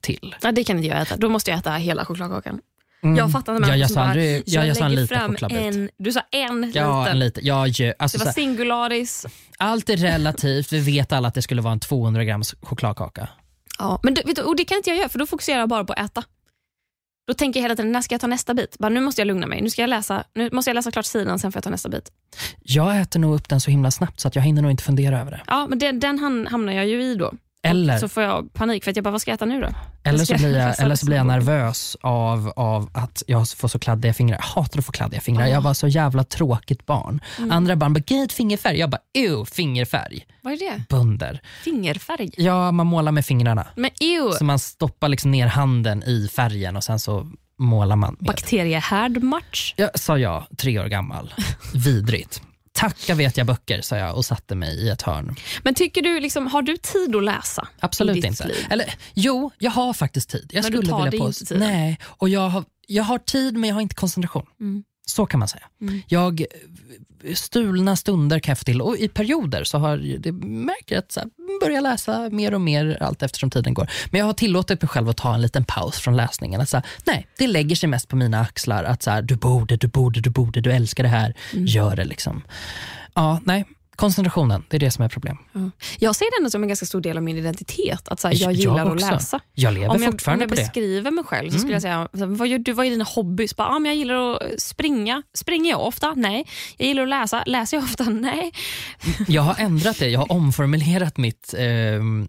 till. 0.00 0.34
Ja, 0.42 0.52
det 0.52 0.64
kan 0.64 0.76
inte 0.76 0.88
jag 0.88 1.02
äta. 1.02 1.16
Då 1.16 1.28
måste 1.28 1.50
jag 1.50 1.58
äta 1.58 1.72
hela 1.72 2.04
chokladkakan. 2.04 2.60
Mm. 3.02 3.16
Jag 3.16 3.32
fattar 3.32 3.56
inte 3.56 3.68
Ja, 3.68 3.76
jag 3.76 3.90
som 3.90 3.94
bara, 3.94 4.06
aldrig- 4.06 4.42
ja, 4.46 4.64
jag 4.66 4.76
en 4.82 4.94
lägger 4.94 5.06
fram 5.06 5.36
en, 5.50 5.90
Du 5.98 6.12
sa 6.12 6.20
en 6.30 6.70
Ja, 6.74 6.98
liten. 7.02 7.12
en 7.12 7.18
liten. 7.18 7.44
Ja, 7.46 7.66
ju, 7.66 7.92
alltså, 7.98 8.18
Det 8.18 8.24
var 8.24 8.32
singularis. 8.32 9.26
allt 9.58 9.88
är 9.90 9.96
relativt. 9.96 10.72
Vi 10.72 10.80
vet 10.80 11.12
alla 11.12 11.28
att 11.28 11.34
det 11.34 11.42
skulle 11.42 11.62
vara 11.62 11.72
en 11.72 11.80
200 11.80 12.24
grams 12.24 12.54
chokladkaka. 12.62 13.28
Ja, 13.78 14.00
men 14.02 14.14
du, 14.14 14.42
och 14.42 14.56
det 14.56 14.64
kan 14.64 14.76
inte 14.76 14.90
jag 14.90 14.98
göra 14.98 15.08
för 15.08 15.18
då 15.18 15.26
fokuserar 15.26 15.58
jag 15.58 15.68
bara 15.68 15.84
på 15.84 15.92
att 15.92 15.98
äta. 16.10 16.22
Då 17.28 17.34
tänker 17.34 17.60
jag 17.60 17.62
hela 17.64 17.76
tiden, 17.76 17.92
när 17.92 18.02
ska 18.02 18.14
jag 18.14 18.20
ta 18.20 18.26
nästa 18.26 18.54
bit? 18.54 18.78
Bara, 18.78 18.88
nu 18.88 19.00
måste 19.00 19.20
jag 19.20 19.26
lugna 19.26 19.46
mig. 19.46 19.62
Nu, 19.62 19.70
ska 19.70 19.82
jag 19.82 19.90
läsa, 19.90 20.24
nu 20.34 20.50
måste 20.52 20.70
jag 20.70 20.74
läsa 20.74 20.90
klart 20.90 21.06
sidan, 21.06 21.38
sen 21.38 21.52
får 21.52 21.56
jag 21.58 21.64
ta 21.64 21.70
nästa 21.70 21.88
bit. 21.88 22.12
Jag 22.62 23.00
äter 23.00 23.20
nog 23.20 23.34
upp 23.34 23.48
den 23.48 23.60
så 23.60 23.70
himla 23.70 23.90
snabbt 23.90 24.20
så 24.20 24.28
att 24.28 24.34
jag 24.34 24.42
hinner 24.42 24.62
nog 24.62 24.70
inte 24.70 24.82
fundera 24.82 25.20
över 25.20 25.30
det. 25.30 25.40
Ja, 25.46 25.66
men 25.68 25.78
det, 25.78 25.92
den 25.92 26.18
ham- 26.18 26.48
hamnar 26.50 26.72
jag 26.72 26.86
ju 26.86 27.02
i 27.02 27.14
då. 27.14 27.32
Eller, 27.70 27.98
Så 27.98 28.08
får 28.08 28.22
jag 28.22 28.52
panik 28.52 28.84
för 28.84 28.90
att 28.90 28.96
jag 28.96 29.04
bara, 29.04 29.10
vad 29.10 29.20
ska 29.20 29.30
jag 29.30 29.34
äta 29.36 29.44
nu 29.44 29.60
då? 29.60 29.68
eller, 30.04 30.24
så 30.24 30.32
jag 30.32 30.40
blir 30.40 30.58
jag, 30.58 30.74
eller 30.80 30.94
så 30.94 31.06
blir 31.06 31.16
jag 31.16 31.26
nervös 31.36 31.96
av, 32.00 32.52
av 32.56 32.90
att 32.94 33.22
jag 33.26 33.48
får 33.48 33.68
så 33.68 33.78
kladdiga 33.78 34.14
fingrar. 34.14 34.36
Jag 34.36 34.42
hatar 34.44 34.78
att 34.78 34.86
få 34.86 34.92
kladdiga 34.92 35.20
fingrar. 35.20 35.44
Ah. 35.44 35.48
Jag 35.48 35.60
var 35.60 35.74
så 35.74 35.88
jävla 35.88 36.24
tråkigt 36.24 36.86
barn. 36.86 37.20
Mm. 37.38 37.50
Andra 37.52 37.76
barn 37.76 37.92
bara, 37.92 38.02
gud 38.06 38.32
fingerfärg. 38.32 38.78
Jag 38.78 38.90
bara, 38.90 39.00
ew, 39.14 39.44
fingerfärg. 39.50 40.26
Vad 40.42 40.52
är 40.52 40.58
det? 40.58 40.82
Bunder. 40.88 41.40
Fingerfärg? 41.64 42.30
Ja, 42.36 42.72
man 42.72 42.86
målar 42.86 43.12
med 43.12 43.26
fingrarna. 43.26 43.66
Men 43.76 43.90
ew, 44.00 44.32
Så 44.38 44.44
man 44.44 44.58
stoppar 44.58 45.08
liksom 45.08 45.30
ner 45.30 45.46
handen 45.46 46.02
i 46.02 46.28
färgen 46.28 46.76
och 46.76 46.84
sen 46.84 46.98
så 46.98 47.30
målar 47.58 47.96
man. 47.96 48.16
Med. 48.20 48.26
bakteriehärd 48.26 49.22
match? 49.22 49.74
Ja, 49.76 49.88
sa 49.94 50.18
jag, 50.18 50.46
tre 50.58 50.78
år 50.80 50.86
gammal. 50.86 51.34
Vidrigt. 51.74 52.42
Tacka 52.76 53.14
vet 53.14 53.36
jag 53.36 53.46
böcker, 53.46 53.80
sa 53.80 53.96
jag 53.96 54.16
och 54.16 54.24
satte 54.24 54.54
mig 54.54 54.76
i 54.76 54.88
ett 54.88 55.02
hörn. 55.02 55.36
Men 55.62 55.74
tycker 55.74 56.02
du, 56.02 56.20
liksom, 56.20 56.46
har 56.46 56.62
du 56.62 56.76
tid 56.76 57.16
att 57.16 57.24
läsa? 57.24 57.68
Absolut 57.80 58.24
inte. 58.24 58.48
Liv? 58.48 58.66
Eller, 58.70 58.94
jo, 59.14 59.50
jag 59.58 59.70
har 59.70 59.92
faktiskt 59.92 60.30
tid. 60.30 60.50
Jag 60.52 60.62
Men 60.62 60.72
du 60.72 60.78
skulle 60.78 60.90
tar 60.90 61.10
vilja 61.10 61.26
inte 61.26 61.44
tiden? 61.44 61.68
Nej, 61.68 61.98
och 62.04 62.28
jag 62.28 62.48
har, 62.48 62.64
jag 62.86 63.04
har 63.04 63.18
tid 63.18 63.54
men 63.54 63.68
jag 63.68 63.74
har 63.74 63.80
inte 63.80 63.94
koncentration. 63.94 64.46
Mm. 64.60 64.84
Så 65.06 65.26
kan 65.26 65.38
man 65.38 65.48
säga. 65.48 65.64
Mm. 65.80 66.02
Jag, 66.08 66.44
stulna 67.34 67.96
stunder 67.96 68.38
kan 68.38 68.50
jag 68.50 68.58
få 68.58 68.64
till 68.64 68.82
och 68.82 68.96
i 68.96 69.08
perioder 69.08 69.64
så 69.64 69.78
har 69.78 69.96
det 70.18 70.32
märker 70.46 70.94
jag 70.94 70.98
att 70.98 71.12
så 71.12 71.20
här, 71.20 71.28
börjar 71.60 71.80
läsa 71.80 72.28
mer 72.32 72.54
och 72.54 72.60
mer 72.60 72.98
allt 73.02 73.22
eftersom 73.22 73.50
tiden 73.50 73.74
går. 73.74 73.90
Men 74.10 74.18
jag 74.18 74.26
har 74.26 74.32
tillåtit 74.32 74.82
mig 74.82 74.88
själv 74.88 75.08
att 75.08 75.16
ta 75.16 75.34
en 75.34 75.40
liten 75.42 75.64
paus 75.64 75.98
från 75.98 76.16
läsningen. 76.16 76.60
Att 76.60 76.68
så 76.68 76.76
här, 76.76 76.86
nej, 77.04 77.26
det 77.38 77.46
lägger 77.46 77.76
sig 77.76 77.88
mest 77.88 78.08
på 78.08 78.16
mina 78.16 78.40
axlar 78.40 78.84
att 78.84 79.02
så 79.02 79.10
här, 79.10 79.22
du 79.22 79.36
borde, 79.36 79.76
du 79.76 79.86
borde, 79.88 80.20
du 80.20 80.30
borde, 80.30 80.60
du 80.60 80.72
älskar 80.72 81.02
det 81.02 81.08
här, 81.08 81.34
Mm. 81.52 81.66
gör 81.66 81.96
det 81.96 82.04
liksom. 82.04 82.42
Ja, 83.14 83.40
nej, 83.44 83.64
koncentrationen, 83.96 84.64
det 84.68 84.76
är 84.76 84.78
det 84.80 84.90
som 84.90 85.04
är 85.04 85.08
problem. 85.08 85.36
Jag 85.98 86.16
ser 86.16 86.44
det 86.44 86.50
som 86.50 86.62
en 86.62 86.68
ganska 86.68 86.86
stor 86.86 87.00
del 87.00 87.16
av 87.16 87.22
min 87.22 87.36
identitet, 87.36 88.08
att 88.08 88.20
så 88.20 88.28
här, 88.28 88.34
jag 88.34 88.52
Jag 88.52 88.52
gillar 88.52 88.86
att 88.86 88.92
också. 88.92 89.10
läsa. 89.10 89.40
Jag 89.54 89.74
lever 89.74 89.88
Om 89.88 90.02
jag, 90.02 90.08
om 90.08 90.12
fortfarande 90.12 90.42
jag 90.44 90.48
på 90.48 90.54
det. 90.54 90.60
Mm. 90.60 90.68
beskriver 90.68 91.10
mig 91.10 91.24
själv 91.24 91.50
så 91.50 91.58
skulle 91.58 91.72
jag 91.72 91.82
säga, 91.82 92.08
vad, 92.12 92.48
gör 92.48 92.58
du, 92.58 92.72
vad 92.72 92.86
är 92.86 92.90
dina 92.90 93.04
hobbys? 93.04 93.56
Bara, 93.56 93.68
ah, 93.68 93.78
men 93.78 93.90
jag 93.90 93.96
gillar 93.96 94.32
att 94.34 94.60
springa. 94.60 95.22
Springer 95.34 95.70
jag 95.70 95.80
ofta? 95.86 96.14
Nej. 96.16 96.46
Jag 96.76 96.88
gillar 96.88 97.02
att 97.02 97.08
läsa. 97.08 97.42
Läser 97.46 97.76
jag 97.76 97.84
ofta? 97.84 98.04
Nej. 98.10 98.52
Jag 99.28 99.42
har 99.42 99.56
ändrat 99.58 99.98
det, 99.98 100.08
jag 100.08 100.20
har 100.20 100.32
omformulerat 100.32 101.16
mitt, 101.16 101.54
eh, 101.58 101.64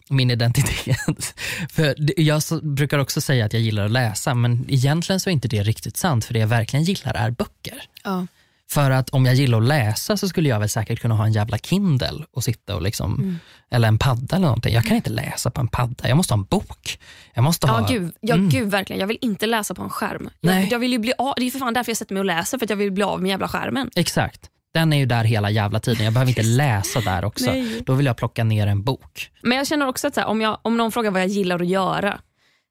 min 0.09 0.31
identitet. 0.31 1.36
För 1.71 1.95
jag 2.21 2.41
brukar 2.62 3.00
också 3.00 3.21
säga 3.21 3.45
att 3.45 3.53
jag 3.53 3.62
gillar 3.62 3.86
att 3.86 3.91
läsa 3.91 4.33
men 4.33 4.65
egentligen 4.69 5.19
så 5.19 5.29
är 5.29 5.31
inte 5.31 5.47
det 5.47 5.63
riktigt 5.63 5.97
sant 5.97 6.25
för 6.25 6.33
det 6.33 6.39
jag 6.39 6.47
verkligen 6.47 6.83
gillar 6.83 7.13
är 7.13 7.31
böcker. 7.31 7.81
Ja. 8.03 8.27
För 8.69 8.91
att 8.91 9.09
om 9.09 9.25
jag 9.25 9.36
gillar 9.36 9.57
att 9.57 9.63
läsa 9.67 10.17
så 10.17 10.29
skulle 10.29 10.50
jag 10.50 10.59
väl 10.59 10.69
säkert 10.69 11.00
kunna 11.00 11.15
ha 11.15 11.25
en 11.25 11.31
jävla 11.31 11.57
Kindle 11.57 12.25
och 12.31 12.43
sitta 12.43 12.75
och 12.75 12.81
liksom, 12.81 13.13
Mm. 13.15 13.39
eller 13.71 13.88
en 13.88 13.97
padda 14.00 14.36
eller 14.36 14.45
någonting. 14.47 14.74
Jag 14.74 14.86
kan 14.86 14.95
inte 14.95 15.09
läsa 15.09 15.51
på 15.51 15.62
en 15.62 15.67
padda, 15.67 16.07
jag 16.09 16.17
måste 16.17 16.33
ha 16.33 16.38
en 16.39 16.43
bok. 16.45 17.00
Jag 17.33 17.43
måste 17.43 17.67
Ja, 17.67 17.74
ha, 17.74 17.88
gud, 17.88 18.13
ja 18.21 18.36
gud, 18.36 18.71
verkligen. 18.71 19.00
Jag 19.00 19.07
vill 19.07 19.17
inte 19.21 19.45
läsa 19.45 19.74
på 19.74 19.81
en 19.81 19.89
skärm. 19.89 20.29
Nej. 20.41 20.63
Jag, 20.63 20.71
jag 20.71 20.79
vill 20.79 20.91
ju 20.91 21.00
bli 21.00 21.13
av, 21.17 21.33
det 21.38 21.47
är 21.47 21.51
för 21.51 21.59
fan 21.59 21.74
därför 21.74 21.89
jag 21.89 21.97
sätter 21.97 22.13
mig 22.13 22.19
och 22.19 22.25
läser, 22.25 22.57
för 22.57 22.65
att 22.65 22.69
jag 22.69 22.77
vill 22.77 22.91
bli 22.91 23.03
av 23.03 23.21
med 23.21 23.29
jävla 23.29 23.47
skärmen. 23.47 23.89
Exakt, 23.95 24.50
den 24.74 24.93
är 24.93 24.97
ju 24.97 25.05
där 25.05 25.24
hela 25.24 25.50
jävla 25.50 25.79
tiden. 25.79 26.03
Jag 26.05 26.13
behöver 26.13 26.29
inte 26.31 26.43
läsa 26.43 27.01
där 27.01 27.25
också. 27.25 27.45
Nej. 27.45 27.81
Då 27.86 27.93
vill 27.93 28.05
jag 28.05 28.17
plocka 28.17 28.43
ner 28.43 28.67
en 28.67 28.83
bok. 28.83 29.31
Men 29.41 29.57
jag 29.57 29.67
känner 29.67 29.88
också 29.88 30.07
att 30.07 30.15
här, 30.15 30.25
om, 30.25 30.41
jag, 30.41 30.57
om 30.62 30.77
någon 30.77 30.91
frågar 30.91 31.12
vad 31.12 31.21
jag 31.21 31.27
gillar 31.29 31.59
att 31.62 31.67
göra, 31.67 32.19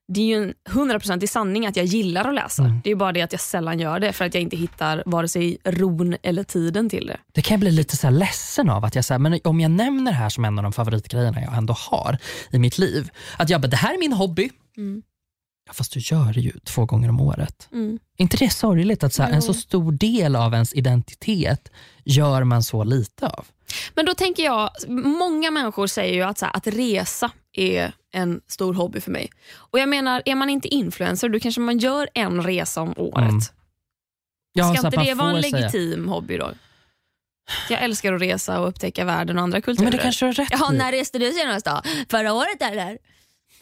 det 0.08 0.20
är 0.20 0.25
ju 0.25 0.44
en 0.44 0.54
100% 0.68 1.26
sanning 1.26 1.66
att 1.66 1.76
jag 1.76 1.86
gillar 1.86 2.28
att 2.28 2.34
läsa. 2.34 2.62
Mm. 2.62 2.80
Det 2.84 2.90
är 2.90 2.94
bara 2.94 3.12
det 3.12 3.22
att 3.22 3.32
jag 3.32 3.40
sällan 3.40 3.80
gör 3.80 4.00
det 4.00 4.12
för 4.12 4.25
att 4.25 4.34
jag 4.34 4.42
inte 4.42 4.56
hittar 4.56 5.02
vare 5.06 5.28
sig 5.28 5.58
ron 5.64 6.16
eller 6.22 6.44
tiden 6.44 6.90
till 6.90 7.06
det. 7.06 7.16
Det 7.32 7.42
kan 7.42 7.54
jag 7.54 7.60
bli 7.60 7.70
lite 7.70 7.96
så 7.96 8.06
här 8.06 8.14
ledsen 8.14 8.70
av. 8.70 8.84
att 8.84 8.94
jag 8.94 9.04
säger, 9.04 9.18
men 9.18 9.40
Om 9.44 9.60
jag 9.60 9.70
nämner 9.70 10.12
det 10.12 10.16
här 10.16 10.28
som 10.28 10.44
en 10.44 10.58
av 10.58 10.62
de 10.62 10.72
favoritgrejerna 10.72 11.40
jag 11.40 11.56
ändå 11.56 11.75
har 11.78 12.18
i 12.50 12.58
mitt 12.58 12.78
liv. 12.78 13.10
Att 13.36 13.50
jag 13.50 13.60
bara, 13.60 13.68
det 13.68 13.76
här 13.76 13.94
är 13.94 13.98
min 13.98 14.12
hobby. 14.12 14.50
Mm. 14.76 15.02
Ja, 15.66 15.72
fast 15.72 15.92
du 15.92 16.00
gör 16.00 16.32
det 16.32 16.40
ju 16.40 16.52
två 16.64 16.84
gånger 16.84 17.08
om 17.08 17.20
året. 17.20 17.68
Mm. 17.72 17.98
Inte 18.16 18.36
det 18.36 18.50
sorgligt 18.50 19.04
att 19.04 19.12
så 19.12 19.22
här, 19.22 19.32
en 19.32 19.42
så 19.42 19.54
stor 19.54 19.92
del 19.92 20.36
av 20.36 20.52
ens 20.52 20.75
identitet 20.75 21.70
gör 22.04 22.44
man 22.44 22.62
så 22.62 22.84
lite 22.84 23.26
av? 23.26 23.46
Men 23.94 24.06
då 24.06 24.14
tänker 24.14 24.44
jag, 24.44 24.70
många 24.88 25.50
människor 25.50 25.86
säger 25.86 26.14
ju 26.14 26.22
att, 26.22 26.38
så 26.38 26.44
här, 26.44 26.56
att 26.56 26.66
resa 26.66 27.30
är 27.56 27.92
en 28.12 28.40
stor 28.46 28.75
hobby 28.75 29.00
för 29.00 29.10
mig. 29.10 29.30
Och 29.54 29.78
jag 29.78 29.88
menar, 29.88 30.22
är 30.26 30.34
man 30.34 30.50
inte 30.50 30.68
influencer 30.68 31.28
då 31.28 31.40
kanske 31.40 31.60
man 31.60 31.78
gör 31.78 32.08
en 32.14 32.42
resa 32.42 32.80
om 32.80 32.94
året. 32.96 33.28
Mm. 33.28 33.40
Ja, 34.52 34.75
Ska 34.75 34.86
inte 34.86 35.00
det 35.04 35.14
vara 35.14 35.30
en 35.30 35.34
får 35.36 35.42
säga- 35.42 35.56
legitim 35.58 36.08
hobby 36.08 36.36
då? 36.36 36.50
Jag 37.70 37.82
älskar 37.82 38.12
att 38.12 38.20
resa 38.22 38.60
och 38.60 38.68
upptäcka 38.68 39.04
världen 39.04 39.36
och 39.36 39.42
andra 39.42 39.60
kulturer. 39.60 39.84
Men 39.84 39.92
det 39.92 39.98
kanske 40.02 40.25
du 40.25 40.28
har 40.28 40.32
rätt 40.34 40.72
i. 40.72 40.76
när 40.76 40.92
reste 40.92 41.18
du 41.18 41.32
senast 41.32 41.66
då? 41.66 41.82
Förra 42.10 42.32
året 42.32 42.62
eller? 42.62 42.98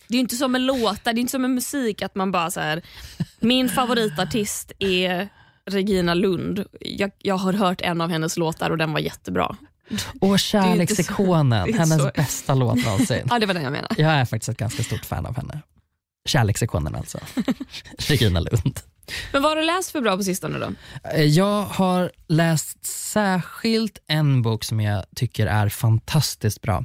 Det 0.08 0.16
är 0.16 0.20
inte 0.20 0.36
som 0.36 0.52
med 0.52 0.60
låtar, 0.60 1.12
det 1.12 1.18
är 1.18 1.20
inte 1.20 1.30
som 1.30 1.42
med 1.42 1.50
musik 1.50 2.02
att 2.02 2.14
man 2.14 2.32
bara 2.32 2.50
så 2.50 2.60
här. 2.60 2.82
min 3.40 3.68
favoritartist 3.68 4.72
är 4.78 5.28
Regina 5.66 6.14
Lund. 6.14 6.64
Jag, 6.80 7.10
jag 7.18 7.34
har 7.36 7.52
hört 7.52 7.80
en 7.80 8.00
av 8.00 8.10
hennes 8.10 8.36
låtar 8.36 8.70
och 8.70 8.78
den 8.78 8.92
var 8.92 9.00
jättebra. 9.00 9.56
Och 10.20 10.28
så- 10.30 10.38
Kärleksikonen, 10.38 11.74
hennes 11.74 12.02
så- 12.02 12.10
bästa 12.14 12.54
låt 12.54 12.84
någonsin. 12.84 13.26
Ja, 13.30 13.38
det 13.38 13.46
var 13.46 13.54
den 13.54 13.62
jag 13.62 13.72
menade. 13.72 13.94
Jag 13.98 14.12
är 14.12 14.24
faktiskt 14.24 14.48
ett 14.48 14.56
ganska 14.56 14.82
stort 14.82 15.04
fan 15.04 15.26
av 15.26 15.36
henne. 15.36 15.60
Kärleksikonen 16.28 16.94
alltså. 16.94 17.18
Regina 17.98 18.40
Lund. 18.40 18.80
Men 19.32 19.42
vad 19.42 19.50
har 19.50 19.56
du 19.56 19.62
läst 19.66 19.90
för 19.90 20.00
bra 20.00 20.16
på 20.16 20.22
sistone 20.22 20.58
då? 20.58 20.68
Eh, 21.14 21.22
Jag 21.24 21.62
har 21.62 22.10
läst 22.28 22.84
särskilt 22.86 23.98
en 24.06 24.42
bok 24.42 24.64
som 24.64 24.80
jag 24.80 25.04
tycker 25.16 25.46
är 25.46 25.68
fantastiskt 25.68 26.60
bra. 26.62 26.84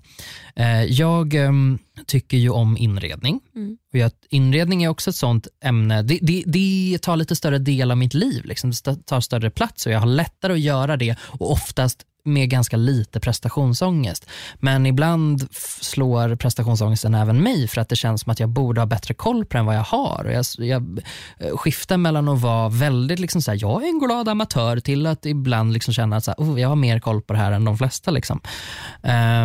Eh, 0.56 0.84
Jag 0.84 1.34
ehm, 1.34 1.79
tycker 2.08 2.38
ju 2.38 2.50
om 2.50 2.77
inredning. 2.77 3.39
Mm. 3.56 3.77
Jag, 3.91 4.12
inredning 4.29 4.84
är 4.84 4.88
också 4.89 5.10
ett 5.10 5.15
sånt 5.15 5.48
ämne. 5.63 6.01
Det, 6.03 6.20
det, 6.22 6.44
det 6.46 6.98
tar 7.01 7.15
lite 7.18 7.36
större 7.36 7.58
del 7.58 7.91
av 7.91 7.98
mitt 7.98 8.13
liv. 8.13 8.46
Liksom. 8.46 8.72
Det 8.86 9.06
tar 9.06 9.22
större 9.22 9.50
plats 9.50 9.86
och 9.86 9.91
jag 9.91 10.00
har 10.00 10.08
lättare 10.08 10.53
att 10.53 10.60
göra 10.60 10.98
det 10.98 11.15
och 11.22 11.51
oftast 11.51 12.03
med 12.24 12.50
ganska 12.50 12.78
lite 12.78 13.20
prestationsångest. 13.20 14.30
Men 14.56 14.86
ibland 14.86 15.48
slår 15.82 16.36
prestationsångesten 16.36 17.16
även 17.16 17.44
mig 17.44 17.68
för 17.68 17.82
att 17.82 17.90
det 17.90 17.96
känns 17.96 18.22
som 18.22 18.32
att 18.32 18.40
jag 18.40 18.50
borde 18.50 18.82
ha 18.82 18.86
bättre 18.86 19.14
koll 19.14 19.46
på 19.46 19.58
den 19.58 19.66
vad 19.66 19.76
jag 19.76 19.84
har. 19.84 20.26
Och 20.26 20.34
jag, 20.34 20.46
jag 20.58 21.00
eh, 21.38 21.58
skiftar 21.58 21.98
mellan 21.98 22.30
att 22.30 22.42
vara 22.42 22.70
väldigt, 22.70 23.20
liksom 23.20 23.42
så 23.42 23.52
här, 23.52 23.58
jag 23.62 23.84
är 23.84 23.88
en 23.88 24.00
glad 24.00 24.30
amatör 24.30 24.80
till 24.80 25.06
att 25.06 25.26
ibland 25.26 25.74
liksom 25.74 25.94
känna 25.94 26.16
att 26.16 26.24
så 26.24 26.32
här, 26.32 26.38
oh, 26.38 26.62
jag 26.62 26.70
har 26.70 26.76
mer 26.76 27.00
koll 27.00 27.22
på 27.22 27.34
det 27.34 27.40
här 27.40 27.52
än 27.52 27.66
de 27.66 27.78
flesta. 27.78 28.12
Liksom. 28.12 28.42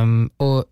Um, 0.03 0.31
och 0.37 0.65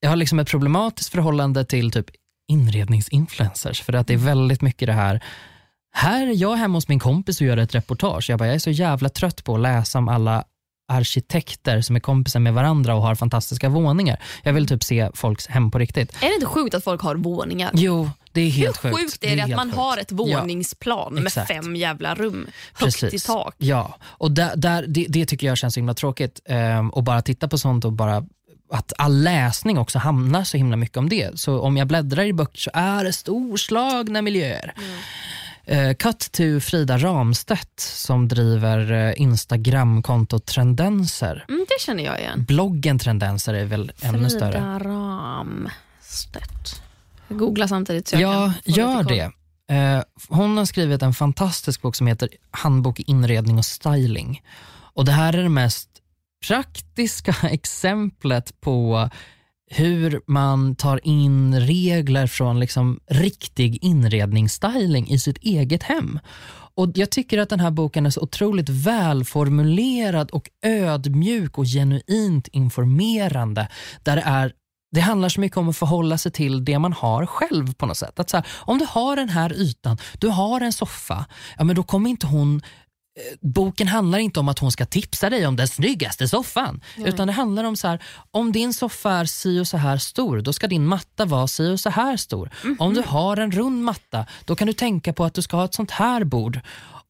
jag 0.00 0.10
har 0.10 0.16
liksom 0.16 0.38
ett 0.38 0.48
problematiskt 0.48 1.12
förhållande 1.12 1.64
till 1.64 1.90
typ 1.90 2.06
inredningsinfluencers 2.48 3.82
för 3.82 3.92
att 3.92 4.06
det 4.06 4.14
är 4.14 4.18
väldigt 4.18 4.62
mycket 4.62 4.86
det 4.86 4.92
här 4.92 5.22
här 5.92 6.26
är 6.26 6.34
jag 6.34 6.56
hemma 6.56 6.76
hos 6.76 6.88
min 6.88 6.98
kompis 6.98 7.40
och 7.40 7.46
gör 7.46 7.56
ett 7.56 7.74
reportage. 7.74 8.30
Jag, 8.30 8.38
bara, 8.38 8.46
jag 8.46 8.54
är 8.54 8.58
så 8.58 8.70
jävla 8.70 9.08
trött 9.08 9.44
på 9.44 9.54
att 9.54 9.60
läsa 9.60 9.98
om 9.98 10.08
alla 10.08 10.44
arkitekter 10.90 11.80
som 11.80 11.96
är 11.96 12.00
kompisar 12.00 12.40
med 12.40 12.54
varandra 12.54 12.94
och 12.94 13.02
har 13.02 13.14
fantastiska 13.14 13.68
våningar. 13.68 14.20
Jag 14.42 14.52
vill 14.52 14.66
typ 14.66 14.84
se 14.84 15.10
folks 15.14 15.46
hem 15.46 15.70
på 15.70 15.78
riktigt. 15.78 16.12
Är 16.22 16.28
det 16.28 16.34
inte 16.34 16.46
sjukt 16.46 16.74
att 16.74 16.84
folk 16.84 17.00
har 17.02 17.14
våningar? 17.16 17.70
Jo, 17.74 18.10
det 18.32 18.40
är 18.40 18.50
helt 18.50 18.84
Hur 18.84 18.90
sjukt. 18.90 19.00
sjukt 19.12 19.24
är 19.24 19.36
det, 19.36 19.42
att 19.42 19.50
man 19.50 19.68
sjukt. 19.68 19.76
har 19.78 19.98
ett 19.98 20.10
Ja. 20.10 20.16
våningsplan 20.16 21.14
med 21.14 21.26
exakt. 21.26 21.48
fem 21.48 21.76
jävla 21.76 22.14
rum 22.14 22.46
högt 22.74 23.02
i 23.02 23.18
tak? 23.18 23.54
Ja, 23.58 23.96
och 24.02 24.30
där, 24.32 24.56
där, 24.56 24.84
det, 24.88 25.06
det 25.08 25.26
tycker 25.26 25.46
jag 25.46 25.58
känns 25.58 25.74
så 25.74 25.80
himla 25.80 25.94
tråkigt. 25.94 26.40
Um, 26.48 26.90
och 26.90 27.02
bara 27.04 27.22
titta 27.22 27.48
på 27.48 27.58
sånt 27.58 27.84
och 27.84 27.92
bara 27.92 28.24
att 28.72 28.92
all 28.98 29.22
läsning 29.22 29.78
också 29.78 29.98
hamnar 29.98 30.44
så 30.44 30.56
himla 30.56 30.76
mycket 30.76 30.96
om 30.96 31.08
det. 31.08 31.40
Så 31.40 31.60
om 31.60 31.76
jag 31.76 31.86
bläddrar 31.86 32.24
i 32.24 32.32
böcker 32.32 32.58
så 32.60 32.70
är 32.74 33.04
det 33.04 33.12
storslagna 33.12 34.22
miljöer. 34.22 34.74
Eh, 34.76 34.82
cut 35.98 36.32
to 36.32 36.60
Frida 36.60 36.98
Ramstedt 36.98 37.80
som 37.80 38.28
driver 38.28 38.92
uh, 38.92 39.20
Instagramkontot 39.20 40.46
Trendenser. 40.46 41.44
Mm, 41.48 41.66
det 41.68 41.80
känner 41.80 42.04
jag 42.04 42.20
igen. 42.20 42.44
Bloggen 42.44 42.98
Trendenser 42.98 43.54
är 43.54 43.64
väl 43.64 43.92
ännu 44.00 44.30
större. 44.30 44.52
Frida 44.52 44.78
Ramstedt. 44.78 46.82
Jag 47.28 47.38
googlar 47.38 47.66
samtidigt 47.66 48.08
så 48.08 48.16
jag 48.16 48.22
Ja, 48.22 48.52
kan 48.64 48.74
få 48.74 48.80
gör 48.80 49.02
det. 49.02 49.30
Eh, 49.70 50.02
hon 50.28 50.56
har 50.56 50.64
skrivit 50.64 51.02
en 51.02 51.14
fantastisk 51.14 51.82
bok 51.82 51.96
som 51.96 52.06
heter 52.06 52.28
Handbok 52.50 53.00
i 53.00 53.04
inredning 53.06 53.58
och 53.58 53.64
styling. 53.64 54.42
Och 54.94 55.04
Det 55.04 55.12
här 55.12 55.32
är 55.32 55.42
det 55.42 55.48
mest 55.48 55.88
praktiska 56.48 57.34
exemplet 57.50 58.60
på 58.60 59.10
hur 59.72 60.20
man 60.26 60.76
tar 60.76 61.06
in 61.06 61.60
regler 61.60 62.26
från 62.26 62.60
liksom 62.60 63.00
riktig 63.10 63.84
inredningsstyling 63.84 65.08
i 65.08 65.18
sitt 65.18 65.38
eget 65.38 65.82
hem. 65.82 66.18
Och 66.74 66.88
Jag 66.94 67.10
tycker 67.10 67.38
att 67.38 67.48
den 67.48 67.60
här 67.60 67.70
boken 67.70 68.06
är 68.06 68.10
så 68.10 68.20
otroligt 68.20 68.68
välformulerad 68.68 70.30
och 70.30 70.50
ödmjuk 70.62 71.58
och 71.58 71.64
genuint 71.64 72.48
informerande. 72.48 73.68
Där 74.02 74.16
det 74.16 74.22
är 74.22 74.52
det 74.92 75.00
handlar 75.00 75.28
så 75.28 75.40
mycket 75.40 75.58
om 75.58 75.68
att 75.68 75.76
förhålla 75.76 76.18
sig 76.18 76.32
till 76.32 76.64
det 76.64 76.78
man 76.78 76.92
har 76.92 77.26
själv 77.26 77.74
på 77.74 77.86
något 77.86 77.96
sätt. 77.96 78.20
Att 78.20 78.30
så 78.30 78.36
här, 78.36 78.46
om 78.52 78.78
du 78.78 78.86
har 78.88 79.16
den 79.16 79.28
här 79.28 79.52
ytan, 79.52 79.98
du 80.18 80.28
har 80.28 80.60
en 80.60 80.72
soffa, 80.72 81.26
ja, 81.58 81.64
men 81.64 81.76
då 81.76 81.82
kommer 81.82 82.10
inte 82.10 82.26
hon 82.26 82.62
boken 83.40 83.88
handlar 83.88 84.18
inte 84.18 84.40
om 84.40 84.48
att 84.48 84.58
hon 84.58 84.72
ska 84.72 84.86
tipsa 84.86 85.30
dig 85.30 85.46
om 85.46 85.56
den 85.56 85.68
snyggaste 85.68 86.28
soffan. 86.28 86.80
Utan 86.96 87.26
det 87.26 87.32
handlar 87.32 87.64
om 87.64 87.76
så 87.76 87.88
här, 87.88 88.02
om 88.30 88.52
din 88.52 88.74
soffa 88.74 89.12
är 89.12 89.24
si 89.24 89.60
och 89.60 89.66
så 89.68 89.76
här 89.76 89.98
stor, 89.98 90.40
då 90.40 90.52
ska 90.52 90.66
din 90.66 90.86
matta 90.86 91.24
vara 91.24 91.46
si 91.46 91.70
och 91.70 91.80
så 91.80 91.90
här 91.90 92.16
stor. 92.16 92.50
Om 92.78 92.94
du 92.94 93.02
har 93.02 93.36
en 93.36 93.52
rund 93.52 93.84
matta, 93.84 94.26
då 94.44 94.56
kan 94.56 94.66
du 94.66 94.72
tänka 94.72 95.12
på 95.12 95.24
att 95.24 95.34
du 95.34 95.42
ska 95.42 95.56
ha 95.56 95.64
ett 95.64 95.74
sånt 95.74 95.90
här 95.90 96.24
bord. 96.24 96.60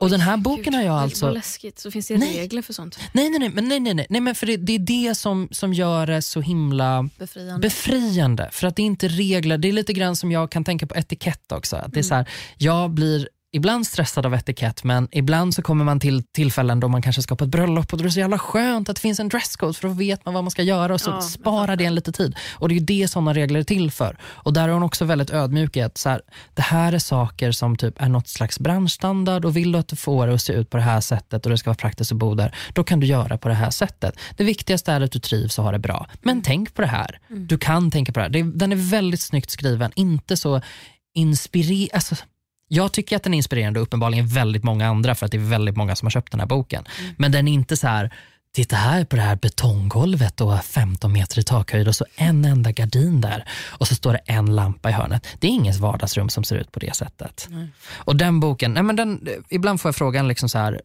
Och 0.01 0.11
den 0.11 0.21
här 0.21 0.37
boken 0.37 0.75
har 0.75 0.83
jag 0.83 0.95
alltså... 0.95 1.27
Vad 1.27 1.35
läskigt. 1.35 1.79
Så 1.79 1.91
finns 1.91 2.09
det 2.09 2.19
Nej. 2.19 2.39
regler 2.39 2.63
för 2.63 2.73
sånt? 2.73 2.99
Nej, 3.13 3.31
nej, 3.31 3.39
nej, 3.39 3.49
men, 3.49 3.69
nej, 3.69 3.81
nej, 3.81 3.95
nej, 3.95 4.07
nej 4.11 4.21
men 4.21 4.35
för 4.35 4.47
det, 4.47 4.57
det 4.57 4.75
är 4.75 4.79
det 4.79 5.15
som, 5.15 5.49
som 5.51 5.75
gör 5.75 6.07
det 6.07 6.23
så 6.23 6.41
himla 6.41 7.09
Befriande. 7.19 7.59
befriande. 7.69 8.49
För 8.53 8.67
att 8.67 8.77
det 8.77 8.83
är 8.83 8.87
inte 8.87 9.09
regler, 9.09 9.59
det 9.59 9.69
är 9.69 9.73
lite 9.73 9.93
grann 9.93 10.17
som 10.17 10.33
jag 10.33 10.51
kan 10.51 10.65
tänka 10.65 10.87
på 10.87 10.95
etikett 10.95 11.53
också. 11.53 11.77
Att 11.77 11.93
det 11.93 12.01
är 12.01 12.03
så 12.03 12.15
här, 12.15 12.29
jag 12.57 12.91
blir 12.91 13.29
ibland 13.53 13.87
stressad 13.87 14.27
av 14.27 14.35
etikett 14.35 14.85
men 14.85 15.09
ibland 15.13 15.55
så 15.55 15.63
kommer 15.63 15.85
man 15.85 16.01
till 16.01 16.23
tillfällen 16.23 16.81
då 16.81 16.89
man 16.89 17.03
kanske 17.03 17.23
ska 17.23 17.37
på 17.37 17.45
ett 17.45 17.51
bröllop 17.51 17.93
och 17.93 17.99
då 17.99 18.03
är 18.03 18.07
det 18.07 18.13
så 18.13 18.21
jävla 18.21 18.39
skönt 18.39 18.89
att 18.89 18.97
det 18.97 19.01
finns 19.01 19.21
en 19.21 19.29
dresscode 19.29 19.75
för 19.75 19.89
då 19.89 19.95
vet 19.95 20.25
man 20.25 20.35
vad 20.35 20.45
man 20.45 20.51
ska 20.51 20.63
göra 20.63 20.95
och 20.95 21.01
så 21.01 21.11
Ja, 21.11 21.21
sparar 21.21 21.77
det 21.77 21.85
en 21.85 21.95
lite 21.95 22.13
tid. 22.13 22.37
Och 22.53 22.69
det 22.69 22.75
är 22.75 22.79
ju 22.79 22.85
det 22.85 23.09
sådana 23.09 23.35
regler 23.35 23.61
är 23.61 23.65
till 23.65 23.91
för. 23.91 24.17
Och 24.23 24.53
där 24.53 24.69
är 24.69 24.73
hon 24.73 24.83
också 24.83 25.05
väldigt 25.05 25.31
ödmjuk 25.31 25.77
i 25.77 25.81
att 25.81 25.99
så 25.99 26.09
här, 26.09 26.23
det 26.55 26.63
här 26.63 26.93
är 26.93 26.99
saker 26.99 27.53
som 27.53 27.77
typ 27.77 28.03
är 28.03 28.09
något 28.09 28.29
slags 28.29 28.61
branschstandard 28.61 29.45
och 29.45 29.57
vill 29.57 29.73
du 29.73 29.79
att 29.79 29.89
du 29.89 29.97
får 29.97 30.27
det 30.27 30.35
att 30.35 30.43
se 30.43 30.53
ut 30.53 30.71
på 30.71 30.77
det 30.77 30.83
här 30.83 31.01
sättet 31.01 31.47
och 31.47 31.51
det 31.51 31.59
ska 31.59 31.71
vara 31.71 31.77
praktiskt 31.77 32.13
att 32.13 32.19
bo 32.19 32.35
där, 32.35 32.55
då 32.73 32.85
kan 32.85 33.01
du 33.01 33.07
göra 33.07 33.39
på 33.39 33.49
det 33.49 33.55
här 33.55 33.71
sättet. 33.71 34.15
Det 34.37 34.45
viktigaste 34.45 34.93
är 34.93 35.01
att 35.01 35.13
du 35.13 35.19
trivs 35.19 35.59
och 35.59 35.65
har 35.65 35.73
det 35.73 35.79
bra. 35.79 36.07
Men 36.23 36.43
tänk 36.43 36.75
på 36.75 36.83
det 36.83 36.89
här. 36.89 37.19
Du 37.29 37.59
kan 37.59 37.91
tänka 37.91 38.13
på 38.13 38.21
det 38.21 38.39
här. 38.39 38.45
Den 38.45 38.73
är 38.73 38.91
väldigt 38.91 39.21
snyggt 39.21 39.51
skriven, 39.51 39.93
inte 39.95 40.37
så 40.37 40.61
inspirerande. 41.15 41.95
Alltså, 41.95 42.17
jag 42.73 42.93
tycker 42.93 43.17
att 43.17 43.23
den 43.23 43.35
är 43.35 43.37
inspirerande 43.37 43.81
och 43.81 43.87
uppenbarligen 43.87 44.27
väldigt 44.27 44.65
många 44.65 44.87
andra 44.87 45.15
för 45.15 45.27
att 45.27 45.33
det 45.33 45.39
är 45.39 45.51
väldigt 45.51 45.77
många 45.77 45.97
som 45.97 46.07
har 46.07 46.11
köpt 46.11 46.31
den 46.31 46.41
här 46.41 46.47
boken. 46.47 46.85
Men 47.19 47.33
den 47.33 47.49
är 47.49 47.53
inte 47.53 47.77
så 47.77 47.87
här, 47.87 48.15
titta 48.55 48.77
här 48.77 49.05
på 49.05 49.17
det 49.17 49.23
här 49.23 49.37
betonggolvet 49.37 50.41
och 50.41 50.65
15 50.65 51.13
meter 51.13 51.39
i 51.39 51.43
takhöjd 51.43 51.89
och 51.89 51.95
så 51.95 52.05
en 52.17 52.45
enda 52.45 52.73
gardin 52.73 53.21
där 53.21 53.45
och 53.69 53.89
så 53.89 53.95
står 53.95 54.13
det 54.13 54.19
en 54.19 54.57
lampa 54.57 54.91
i 54.91 54.93
hörnet. 54.93 55.27
Det 55.39 55.47
är 55.47 55.51
ingens 55.51 55.79
vardagsrum 55.79 56.29
som 56.29 56.45
ser 56.45 56.57
ut 56.57 56.73
på 56.73 56.81
det 56.81 56.97
sättet. 56.97 57.49
Och 57.91 58.17
den 58.17 58.41
boken, 58.41 58.75
nej 58.75 58.83
men 58.83 58.97
den, 58.97 59.29
ibland 59.49 59.81
får 59.81 59.89
jag 59.89 59.97
frågan 59.97 60.29
liksom 60.29 60.49
så 60.49 60.59
här, 60.59 60.81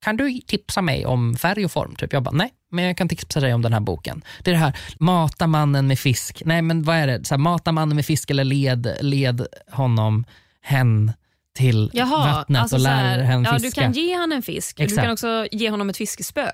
kan 0.00 0.16
du 0.16 0.40
tipsa 0.46 0.82
mig 0.82 1.06
om 1.06 1.36
färg 1.36 1.64
och 1.64 1.72
form? 1.72 1.94
Typ. 1.94 2.12
Jag 2.12 2.22
bara, 2.22 2.34
nej, 2.34 2.50
men 2.70 2.84
jag 2.84 2.96
kan 2.96 3.08
tipsa 3.08 3.40
dig 3.40 3.54
om 3.54 3.62
den 3.62 3.72
här 3.72 3.80
boken. 3.80 4.22
Det 4.42 4.50
är 4.50 4.54
det 4.54 4.60
här, 4.60 4.76
mata 4.98 5.46
mannen 5.46 5.86
med 5.86 5.98
fisk. 5.98 6.42
Nej, 6.44 6.62
men 6.62 6.82
vad 6.82 6.96
är 6.96 7.06
det? 7.06 7.24
Så 7.24 7.34
här, 7.34 7.38
mata 7.38 7.72
mannen 7.72 7.96
med 7.96 8.06
fisk 8.06 8.30
eller 8.30 8.44
led, 8.44 8.96
led 9.00 9.46
honom, 9.70 10.24
hen 10.62 11.12
till 11.56 11.90
Jaha, 11.94 12.32
vattnet 12.34 12.62
alltså 12.62 12.76
och 12.76 12.82
lär 12.82 12.90
här, 12.90 13.18
hen 13.18 13.44
ja, 13.44 13.52
fiska. 13.58 13.68
Du 13.68 13.72
kan 13.72 13.92
ge 13.92 14.14
honom 14.16 14.32
en 14.32 14.42
fisk, 14.42 14.76
du 14.76 14.82
Exakt. 14.84 15.02
kan 15.02 15.12
också 15.12 15.46
ge 15.52 15.70
honom 15.70 15.90
ett 15.90 15.96
fiskespö. 15.96 16.50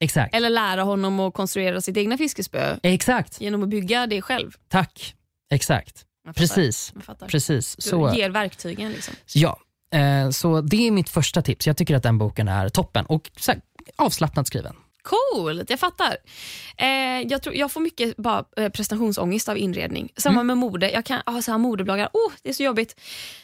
Exakt. 0.00 0.34
Eller 0.34 0.50
lära 0.50 0.82
honom 0.82 1.20
att 1.20 1.34
konstruera 1.34 1.80
sitt 1.80 1.96
egna 1.96 2.18
fiskespö 2.18 2.76
Exakt, 2.82 3.40
genom 3.40 3.62
att 3.62 3.68
bygga 3.68 4.06
det 4.06 4.22
själv. 4.22 4.52
tack. 4.68 5.14
Exakt, 5.52 6.04
precis. 6.36 6.92
Precis. 7.28 7.76
Du 7.76 7.82
Så, 7.82 8.12
ger 8.14 8.30
verktygen. 8.30 8.92
Liksom. 8.92 9.14
ja. 9.34 9.58
Eh, 9.94 10.30
så 10.30 10.60
det 10.60 10.86
är 10.86 10.90
mitt 10.90 11.08
första 11.08 11.42
tips. 11.42 11.66
Jag 11.66 11.76
tycker 11.76 11.96
att 11.96 12.02
den 12.02 12.18
boken 12.18 12.48
är 12.48 12.68
toppen 12.68 13.06
och 13.06 13.30
här, 13.48 13.60
avslappnat 13.96 14.46
skriven. 14.46 14.76
Coolt, 15.02 15.70
jag 15.70 15.80
fattar. 15.80 16.16
Eh, 16.76 17.20
jag, 17.28 17.42
tror, 17.42 17.54
jag 17.54 17.72
får 17.72 17.80
mycket 17.80 18.16
bara, 18.16 18.44
eh, 18.56 18.68
prestationsångest 18.68 19.48
av 19.48 19.58
inredning. 19.58 20.12
Samma 20.16 20.34
Mm. 20.40 20.46
med 20.46 20.56
mode. 20.56 20.90
Jag 20.90 21.04
kan 21.04 21.42
så 21.42 21.50
här 21.50 21.58
modebloggar. 21.58 22.08
Oh, 22.12 22.32
det 22.42 22.48
är 22.48 22.52
så 22.52 22.62
jobbigt. 22.62 23.00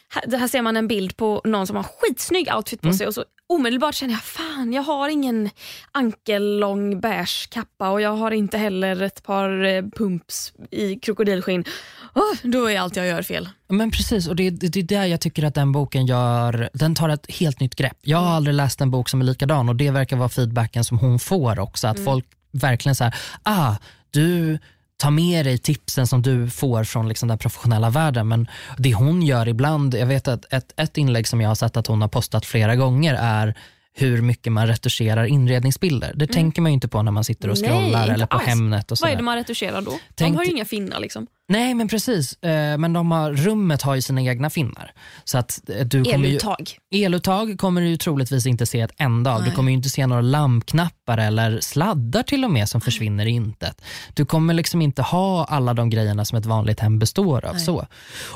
Här, 0.09 0.39
här 0.39 0.49
ser 0.49 0.63
man 0.63 0.77
en 0.77 0.89
bild 0.89 1.17
på 1.17 1.41
någon 1.45 1.67
som 1.67 1.77
har 1.77 1.83
skitsnygg 1.83 2.49
outfit 2.57 2.83
Mm. 2.85 2.93
på 2.93 2.99
sig 2.99 3.07
och 3.07 3.15
så 3.15 3.25
omedelbart 3.49 3.95
känner 3.95 4.15
jag 4.15 4.23
fan 4.23 4.73
jag 4.73 4.83
har 4.83 5.09
ingen 5.09 5.51
ankellång 5.93 7.01
beige 7.01 7.49
kappa 7.51 7.91
och 7.91 8.01
jag 8.01 8.11
har 8.17 8.31
inte 8.31 8.59
heller 8.59 9.03
ett 9.03 9.23
par 9.23 9.65
eh, 9.65 9.83
pumps 9.83 10.53
i 10.71 10.95
krokodilskinn. 10.97 11.65
Oh, 12.17 12.37
då 12.43 12.71
är 12.71 12.81
allt 12.81 12.97
jag 12.97 13.07
gör 13.07 13.23
fel. 13.23 13.49
Men 13.69 13.91
precis, 13.91 14.29
och 14.29 14.37
det, 14.37 14.51
det, 14.51 14.69
det 14.69 14.81
är 14.81 14.85
där 14.85 15.05
jag 15.05 15.21
tycker 15.21 15.45
att 15.45 15.55
den 15.55 15.73
boken 15.73 16.07
gör, 16.07 16.71
den 16.73 16.95
tar 16.95 17.09
ett 17.09 17.31
helt 17.31 17.61
nytt 17.61 17.75
grepp. 17.75 17.99
Jag 18.03 18.19
har 18.19 18.35
aldrig 18.35 18.55
läst 18.55 18.81
en 18.81 18.91
bok 18.91 19.09
som 19.09 19.21
är 19.21 19.25
likadan 19.25 19.69
och 19.69 19.77
det 19.77 19.91
verkar 19.91 20.17
vara 20.17 20.29
feedbacken 20.29 20.85
som 20.85 20.99
hon 20.99 21.19
får 21.19 21.59
också. 21.59 21.89
Att 21.89 22.05
folk 22.05 22.25
verkligen 22.53 22.95
säger, 22.95 23.15
ah, 23.43 23.75
du 24.11 24.59
tar 24.97 25.11
med 25.11 25.47
dig 25.47 25.59
tipsen 25.59 26.07
som 26.07 26.23
du 26.23 26.51
får 26.51 26.85
från 26.85 27.09
liksom 27.09 27.29
den 27.29 27.39
professionella 27.39 27.91
världen. 27.91 28.29
Men 28.29 28.49
det 28.79 28.95
hon 28.95 29.23
gör 29.23 29.49
ibland, 29.49 29.95
jag 29.95 30.07
vet 30.07 30.29
att 30.29 30.53
ett, 30.53 30.73
ett 30.77 30.99
inlägg 30.99 31.29
som 31.29 31.41
jag 31.41 31.51
har 31.51 31.55
sett 31.55 31.77
att 31.77 31.87
hon 31.87 32.01
har 32.01 32.09
postat 32.09 32.47
flera 32.47 32.77
gånger 32.77 33.15
är 33.15 33.55
hur 33.99 34.23
mycket 34.23 34.53
man 34.53 34.67
retuscherar 34.67 35.25
inredningsbilder. 35.25 36.13
Det 36.17 36.27
tänker 36.27 36.63
man 36.63 36.73
ju 36.73 36.75
inte 36.75 36.89
på 36.89 37.03
när 37.03 37.13
man 37.13 37.25
sitter 37.25 37.49
och 37.51 37.59
Nej, 37.61 37.71
scrollar 37.71 38.03
inte 38.03 38.13
eller 38.13 38.27
på 38.27 38.37
alls. 38.37 38.47
Hemnet. 38.47 38.93
Och 38.93 38.99
Vad 39.01 39.11
är 39.11 39.17
det 39.17 39.23
man 39.23 39.37
retuscherar 39.37 39.83
då? 39.83 39.91
De 39.91 39.99
Tänk 40.15 40.37
har 40.37 40.45
ju 40.45 40.51
inga 40.51 40.65
finnar. 40.65 41.01
Liksom. 41.01 41.27
Nej 41.49 41.75
men 41.75 41.89
precis, 41.89 42.43
eh, 42.43 42.79
men 42.79 42.93
de 42.93 43.11
har, 43.11 43.33
rummet 43.33 43.83
har 43.83 43.95
ju 43.95 44.03
sina 44.03 44.23
egna 44.23 44.51
finnar. 44.51 44.93
Så 45.25 45.39
att 45.39 45.71
eh, 45.71 45.87
du 45.87 46.05
kommer 46.05 46.19
ju, 46.19 46.31
Eluttag. 46.31 46.79
Eluttag 46.91 47.59
kommer 47.59 47.81
du 47.81 47.89
ju 47.89 47.97
troligtvis 47.97 48.47
inte 48.47 48.67
se 48.67 48.81
ett 48.81 48.93
enda 48.97 49.33
av. 49.35 49.41
Du 49.41 49.47
Nej. 49.47 49.55
kommer 49.55 49.71
ju 49.71 49.77
inte 49.77 49.89
se 49.89 50.07
några 50.07 50.23
lampknappar 50.23 51.19
eller 51.19 51.61
sladdar 51.61 52.23
till 52.23 52.45
och 52.45 52.51
med 52.51 52.69
som 52.69 52.81
försvinner 52.81 53.27
i 53.27 53.31
intet. 53.31 53.83
Du 54.15 54.25
kommer 54.25 54.55
liksom 54.55 54.83
inte 54.83 55.03
ha 55.03 55.45
alla 55.45 55.75
de 55.75 55.91
grejerna 55.91 56.25
som 56.25 56.39
ett 56.39 56.47
vanligt 56.47 56.81
hem 56.81 56.99
består 56.99 57.45
av. 57.45 57.55
Nej. 57.55 57.65
så. 57.65 57.87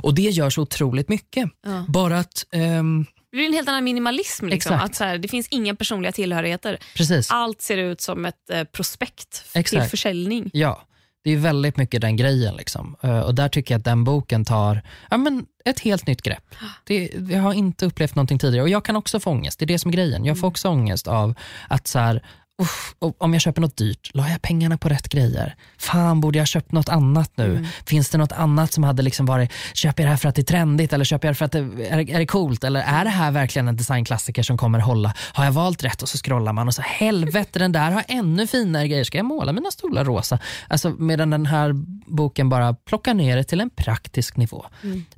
Och 0.03 0.15
det 0.15 0.23
gör 0.23 0.51
så 0.51 0.63
otroligt 0.63 1.09
mycket. 1.09 1.51
Ja. 1.67 1.85
Bara 1.89 2.19
att, 2.19 2.47
ehm, 2.53 3.07
Det 3.31 3.37
blir 3.37 3.47
en 3.47 3.53
helt 3.53 3.69
annan 3.69 3.85
minimalism. 3.85 4.47
Liksom. 4.49 4.75
Exakt. 4.75 4.91
Att 4.91 4.95
så 4.97 5.05
här, 5.05 5.19
det 5.19 5.29
finns 5.29 5.49
inga 5.51 5.75
personliga 5.75 6.13
tillhörigheter. 6.13 6.79
precis. 6.97 7.31
Allt 7.31 7.61
ser 7.63 7.77
ut 7.79 8.01
som 8.01 8.25
ett 8.25 8.51
eh, 8.53 8.65
prospekt 8.65 9.29
f- 9.45 9.51
till 9.53 9.61
Exakt. 9.61 9.91
försäljning. 9.91 10.51
Ja, 10.53 10.83
det 11.25 11.31
är 11.31 11.37
väldigt 11.37 11.77
mycket 11.77 12.01
den 12.01 12.17
grejen. 12.17 12.57
Liksom. 12.57 12.97
Eh, 13.03 13.21
och 13.21 13.35
där 13.35 13.49
tycker 13.49 13.75
jag 13.75 13.79
att 13.79 13.85
den 13.85 14.05
boken 14.05 14.45
tar 14.45 14.83
ja, 15.11 15.17
men 15.17 15.47
ett 15.65 15.81
helt 15.81 16.07
nytt 16.07 16.23
grepp. 16.23 16.55
Det, 16.85 17.11
jag 17.31 17.41
har 17.43 17.53
inte 17.55 17.87
upplevt 17.87 18.15
någonting 18.15 18.39
tidigare 18.39 18.63
och 18.63 18.69
jag 18.69 18.85
kan 18.85 18.97
också 18.97 19.21
få 19.21 19.31
ångest. 19.31 19.59
Det 19.59 19.65
är 19.65 19.67
det 19.67 19.79
som 19.79 19.89
är 19.89 19.93
grejen. 19.93 20.25
Jag 20.25 20.41
får 20.41 20.49
också 20.49 20.69
ångest 20.69 21.09
av 21.09 21.35
att 21.69 21.87
så 21.87 21.99
här, 21.99 22.23
uff, 22.61 22.95
om 23.19 23.33
jag 23.33 23.43
köper 23.43 23.61
något 23.61 23.77
dyrt, 23.77 24.11
la 24.15 24.29
jag 24.29 24.43
pengarna 24.43 24.79
på 24.79 24.89
rätt 24.89 25.09
grejer? 25.09 25.55
Fan, 25.79 26.21
borde 26.21 26.39
jag 26.39 26.43
ha 26.43 26.47
köpt 26.47 26.73
något 26.73 26.89
annat 26.89 27.33
nu? 27.35 27.67
Finns 27.87 28.11
det 28.11 28.19
något 28.19 28.33
annat 28.33 28.73
som 28.73 28.85
hade 28.85 29.03
liksom 29.03 29.27
varit, 29.27 29.53
köper 29.75 30.03
jag 30.03 30.07
det 30.07 30.11
här 30.11 30.17
för 30.17 30.29
att 30.29 30.35
det 30.35 30.43
är 30.43 30.45
trendigt 30.45 30.93
eller 30.93 31.05
köper 31.05 31.29
jag 31.29 31.35
det 31.35 31.39
för 31.39 31.45
att 31.45 31.53
det 31.53 31.59
är, 31.59 32.11
är 32.11 32.19
det 32.19 32.27
coolt? 32.27 32.65
Eller 32.65 32.81
är 32.81 33.05
det 33.05 33.11
här 33.11 33.31
verkligen 33.31 33.69
en 33.69 33.77
designklassiker 33.77 34.43
som 34.43 34.59
kommer 34.59 34.79
hålla? 34.79 35.15
Har 35.33 35.45
jag 35.45 35.53
valt 35.53 35.85
rätt? 35.85 36.03
Och 36.03 36.09
så 36.09 36.19
scrollar 36.19 36.53
man 36.53 36.69
och 36.69 36.75
så 36.75 36.83
helvete 36.83 37.59
den 37.59 37.73
där 37.73 37.91
har 37.91 38.05
ännu 38.09 38.47
finare 38.47 38.89
grejer. 38.89 39.05
Ska 39.05 39.19
jag 39.19 39.27
måla 39.27 39.53
mina 39.53 39.71
stolar 39.71 40.05
rosa? 40.05 40.39
Alltså, 40.69 40.91
medan 40.91 41.31
den 41.31 41.47
här 41.47 41.73
boken 42.07 42.49
bara 42.49 42.75
plockar 42.75 43.15
ner 43.15 43.37
det 43.37 43.45
till 43.45 43.61
en 43.61 43.71
praktisk 43.71 44.37
nivå. 44.37 44.67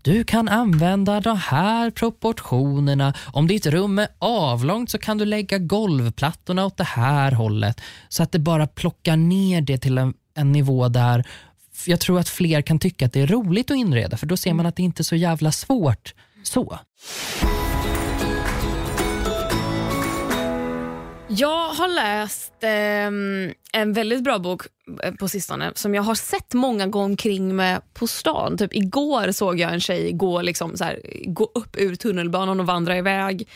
Du 0.03 0.25
kan 0.25 0.49
använda 0.49 1.21
de 1.21 1.37
här 1.37 1.91
proportionerna. 1.91 3.15
Om 3.33 3.47
ditt 3.47 3.67
rum 3.67 3.99
är 3.99 4.09
avlångt 4.19 4.91
så 4.91 4.99
kan 4.99 5.19
du 5.19 5.25
lägga 5.25 5.59
golvplattorna 5.59 6.65
åt 6.67 6.77
det 6.77 6.85
här 6.85 7.32
hållet. 7.33 7.81
Så 8.09 8.23
att 8.23 8.33
det 8.33 8.39
bara 8.39 8.67
plockar 8.67 9.17
ner 9.17 9.61
det 9.61 9.79
till 9.79 9.99
en, 9.99 10.15
en 10.35 10.53
nivå 10.53 10.89
där 10.89 11.25
jag 11.87 12.01
tror 12.01 12.19
att 12.19 12.29
fler 12.29 12.63
kan 12.63 12.79
tycka 12.79 13.07
att 13.07 13.13
det 13.13 13.21
är 13.21 13.27
roligt 13.27 13.71
att 13.71 13.77
inreda 13.77 14.17
för 14.17 14.27
då 14.27 14.37
ser 14.37 14.55
man 14.55 14.67
att 14.67 14.77
det 14.77 14.83
inte 14.83 15.03
är 15.03 15.05
så 15.05 15.17
jävla 15.17 15.53
svårt. 15.53 16.15
Så. 16.43 16.79
Jag 21.29 21.69
har 21.69 21.89
läst 21.89 22.53
eh, 22.61 23.81
en 23.81 23.93
väldigt 23.93 24.25
bra 24.25 24.39
bok 24.39 24.63
eh, 25.03 25.15
på 25.15 25.29
sistone 25.29 25.73
som 25.75 25.95
jag 25.95 26.03
har 26.03 26.15
sett 26.15 26.55
många 26.55 26.87
gå 26.87 27.01
omkring 27.01 27.57
med 27.57 27.95
på 27.95 28.07
stan. 28.07 28.59
Typ 28.59 28.75
igår 28.75 29.33
såg 29.33 29.61
jag 29.61 29.73
en 29.73 29.81
tjej 29.81 30.13
gå, 30.13 30.43
liksom, 30.43 30.77
så 30.77 30.85
här, 30.85 31.01
gå 31.25 31.51
upp 31.55 31.77
ur 31.77 31.95
tunnelbanan 31.95 32.61
och 32.61 32.67
vandra 32.67 32.97
iväg. 32.97 33.49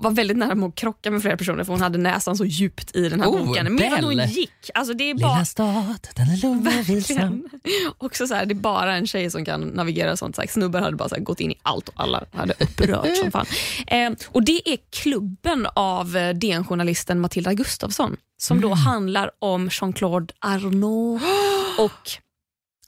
Var 0.00 0.10
väldigt 0.10 0.36
nära 0.36 0.66
att 0.66 0.74
krocka 0.74 1.10
med 1.10 1.22
flera 1.22 1.36
personer 1.36 1.64
för 1.64 1.72
hon 1.72 1.82
hade 1.82 1.98
näsan 1.98 2.36
så 2.36 2.44
djupt 2.44 2.96
i 2.96 3.08
den 3.08 3.20
här 3.20 3.28
Oh, 3.28 3.46
boken. 3.46 3.74
Medan 3.74 4.04
hon 4.04 4.26
gick. 4.26 4.70
Alltså 4.74 4.94
det 4.94 5.10
är 5.10 5.14
bara, 5.14 5.32
Lilla 5.32 5.44
stad, 5.44 6.08
den 6.14 6.30
är 6.30 6.36
lugn 6.36 6.66
och 6.78 6.88
vilsam. 6.88 7.48
Också 7.98 8.26
så 8.26 8.34
här, 8.34 8.46
det 8.46 8.52
är 8.52 8.56
bara 8.56 8.94
en 8.94 9.06
tjej 9.06 9.30
som 9.30 9.44
kan 9.44 9.60
navigera 9.60 10.16
sånt. 10.16 10.36
Så 10.36 10.42
här, 10.42 10.48
snubbar 10.48 10.80
hade 10.80 10.96
bara 10.96 11.08
här, 11.12 11.20
gått 11.20 11.40
in 11.40 11.50
i 11.50 11.58
allt 11.62 11.88
och 11.88 11.94
alla 11.96 12.24
hade 12.32 12.54
upprört 12.60 13.16
som 13.16 13.30
fan. 13.30 13.46
Eh, 13.86 14.10
och 14.28 14.44
Det 14.44 14.72
är 14.72 14.78
klubben 14.90 15.66
av 15.74 16.16
eh, 16.16 16.34
DN-journalisten 16.34 17.20
Matilda 17.20 17.54
Gustafsson 17.54 18.16
som 18.36 18.60
då 18.60 18.74
handlar 18.74 19.30
om 19.38 19.68
Jean-Claude 19.68 20.34
Arnault. 20.40 21.22
och 21.78 22.10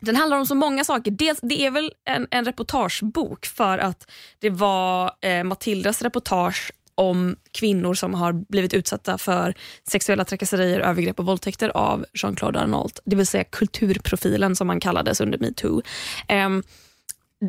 den 0.01 0.17
handlar 0.17 0.37
om 0.39 0.47
så 0.47 0.55
många 0.55 0.85
saker. 0.85 1.11
Dels, 1.11 1.39
det 1.43 1.67
är 1.67 1.71
väl 1.71 1.93
en, 2.05 2.27
en 2.31 2.45
reportagebok 2.45 3.47
för 3.47 3.79
att 3.79 4.11
det 4.39 4.51
var 4.51 5.13
eh, 5.21 5.45
Matildas 5.45 6.03
reportage 6.03 6.73
om 7.01 7.37
kvinnor 7.53 7.95
som 7.95 8.15
har 8.15 8.33
blivit 8.33 8.75
utsatta 8.75 9.19
för 9.19 9.55
sexuella 9.91 10.25
trakasserier, 10.25 10.81
övergrepp 10.81 11.19
och 11.19 11.27
våldtäkter 11.27 11.69
av 11.69 12.05
Jean-Claude 12.15 12.61
Arnault. 12.61 13.01
Det 13.05 13.17
vill 13.17 13.27
säga 13.27 13.45
kulturprofilen 13.45 14.57
som 14.57 14.69
han 14.69 14.81
kallades 14.81 15.21
under 15.21 15.39
metoo. 15.39 15.83
Ehm, 16.29 16.63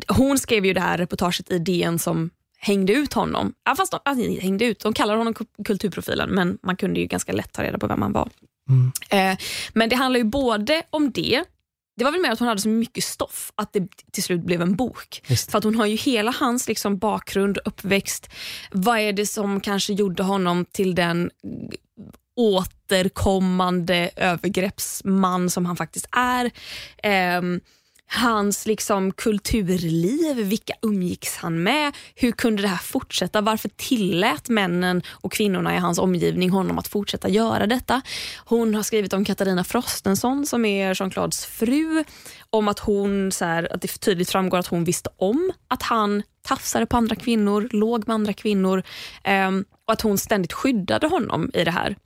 hon 0.08 0.38
skrev 0.38 0.66
ju 0.66 0.72
det 0.72 0.80
här 0.80 0.98
reportaget 0.98 1.50
i 1.50 1.58
DN 1.58 1.98
som 1.98 2.30
hängde 2.58 2.92
ut 2.92 3.12
honom. 3.12 3.54
Ja, 3.64 3.74
fast 3.74 3.92
de, 3.92 4.00
alltså, 4.04 4.40
hängde 4.40 4.64
ut, 4.64 4.80
de 4.80 4.92
kallade 4.92 5.18
honom 5.18 5.34
kulturprofilen 5.64 6.30
men 6.30 6.58
man 6.62 6.76
kunde 6.76 7.00
ju 7.00 7.06
ganska 7.06 7.32
lätt 7.32 7.52
ta 7.52 7.62
reda 7.62 7.78
på 7.78 7.86
vem 7.86 8.02
han 8.02 8.12
var. 8.12 8.28
Mm. 8.68 8.92
Eh, 9.10 9.38
men 9.72 9.88
det 9.88 9.96
handlar 9.96 10.18
ju 10.18 10.24
både 10.24 10.82
om 10.90 11.12
det, 11.12 11.44
det 12.02 12.04
var 12.04 12.12
väl 12.12 12.20
mer 12.20 12.30
att 12.30 12.38
hon 12.38 12.48
hade 12.48 12.60
så 12.60 12.68
mycket 12.68 13.04
stoff 13.04 13.52
att 13.54 13.72
det 13.72 13.88
till 14.12 14.22
slut 14.22 14.40
blev 14.40 14.62
en 14.62 14.76
bok. 14.76 15.22
Just. 15.26 15.50
För 15.50 15.58
att 15.58 15.64
hon 15.64 15.74
har 15.74 15.86
ju 15.86 15.96
hela 15.96 16.30
hans 16.30 16.68
liksom 16.68 16.98
bakgrund, 16.98 17.58
uppväxt. 17.64 18.30
Vad 18.70 18.98
är 18.98 19.12
det 19.12 19.26
som 19.26 19.60
kanske 19.60 19.92
gjorde 19.92 20.22
honom 20.22 20.64
till 20.64 20.94
den 20.94 21.30
återkommande 22.36 24.10
övergreppsman 24.16 25.50
som 25.50 25.66
han 25.66 25.76
faktiskt 25.76 26.06
är. 26.12 26.44
Eh, 27.02 27.42
hans 28.10 28.66
liksom 28.66 29.12
kulturliv, 29.12 30.36
vilka 30.36 30.72
umgicks 30.82 31.36
han 31.36 31.62
med? 31.62 31.96
Hur 32.14 32.32
kunde 32.32 32.62
det 32.62 32.68
här 32.68 32.76
fortsätta? 32.76 33.40
Varför 33.40 33.68
tillät 33.68 34.48
männen 34.48 35.02
och 35.08 35.32
kvinnorna 35.32 35.74
i 35.74 35.78
hans 35.78 35.98
omgivning 35.98 36.50
honom 36.50 36.78
att 36.78 36.88
fortsätta 36.88 37.28
göra 37.28 37.66
detta? 37.66 38.02
Hon 38.44 38.74
har 38.74 38.82
skrivit 38.82 39.12
om 39.12 39.24
Katarina 39.24 39.64
Frostenson 39.64 40.46
som 40.46 40.64
är 40.64 40.94
Jean-Claudes 40.94 41.46
fru, 41.46 42.04
om 42.50 42.68
att, 42.68 42.78
hon, 42.78 43.32
så 43.32 43.44
här, 43.44 43.74
att 43.74 43.82
det 43.82 44.00
tydligt 44.00 44.30
framgår 44.30 44.58
att 44.58 44.66
hon 44.66 44.84
visste 44.84 45.10
om 45.16 45.52
att 45.68 45.82
han 45.82 46.22
tafsade 46.42 46.86
på 46.86 46.96
andra 46.96 47.16
kvinnor, 47.16 47.68
låg 47.72 48.08
med 48.08 48.14
andra 48.14 48.32
kvinnor 48.32 48.82
eh, 49.24 49.50
och 49.86 49.92
att 49.92 50.00
hon 50.00 50.18
ständigt 50.18 50.52
skyddade 50.52 51.06
honom 51.06 51.50
i 51.54 51.64
det 51.64 51.70
här 51.70 51.96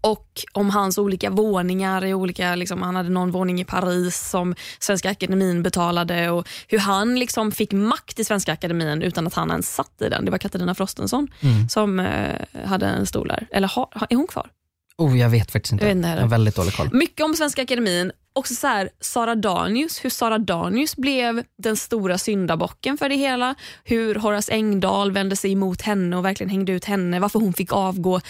och 0.00 0.26
om 0.52 0.70
hans 0.70 0.98
olika 0.98 1.30
våningar. 1.30 2.04
I 2.04 2.14
olika, 2.14 2.54
liksom, 2.54 2.82
han 2.82 2.96
hade 2.96 3.08
någon 3.08 3.30
våning 3.30 3.60
i 3.60 3.64
Paris 3.64 4.28
som 4.30 4.54
Svenska 4.78 5.10
Akademin 5.10 5.62
betalade 5.62 6.30
och 6.30 6.48
hur 6.68 6.78
han 6.78 7.18
liksom 7.18 7.52
fick 7.52 7.72
makt 7.72 8.18
i 8.18 8.24
Svenska 8.24 8.52
Akademin 8.52 9.02
utan 9.02 9.26
att 9.26 9.34
han 9.34 9.50
ens 9.50 9.74
satt 9.74 10.02
i 10.02 10.08
den. 10.08 10.24
Det 10.24 10.30
var 10.30 10.38
Katarina 10.38 10.74
Frostenson 10.74 11.28
mm. 11.40 11.68
som 11.68 12.00
eh, 12.00 12.64
hade 12.64 12.86
en 12.86 13.06
stol 13.06 13.28
där. 13.28 13.46
Eller 13.50 13.68
ha, 13.68 13.90
är 14.10 14.16
hon 14.16 14.26
kvar? 14.26 14.50
Oh, 14.98 15.18
jag 15.18 15.28
vet 15.28 15.50
faktiskt 15.50 15.72
inte. 15.72 15.84
Jag, 15.84 15.92
inte 15.92 16.08
jag 16.08 16.20
har 16.20 16.28
väldigt 16.28 16.56
dålig 16.56 16.74
koll. 16.74 16.88
Mycket 16.92 17.24
om 17.24 17.34
Svenska 17.34 17.62
Akademin. 17.62 18.12
Också 18.32 18.54
så 18.54 18.66
här, 18.66 18.90
Sara 19.00 19.34
Danius, 19.34 20.04
hur 20.04 20.10
Sara 20.10 20.38
Danius 20.38 20.96
blev 20.96 21.42
den 21.58 21.76
stora 21.76 22.18
syndabocken 22.18 22.98
för 22.98 23.08
det 23.08 23.14
hela. 23.14 23.54
Hur 23.84 24.14
Horace 24.14 24.52
Engdahl 24.52 25.12
vände 25.12 25.36
sig 25.36 25.52
emot 25.52 25.82
henne 25.82 26.16
och 26.16 26.24
verkligen 26.24 26.50
hängde 26.50 26.72
ut 26.72 26.84
henne. 26.84 27.20
Varför 27.20 27.38
hon 27.40 27.52
fick 27.52 27.72
avgå. 27.72 28.20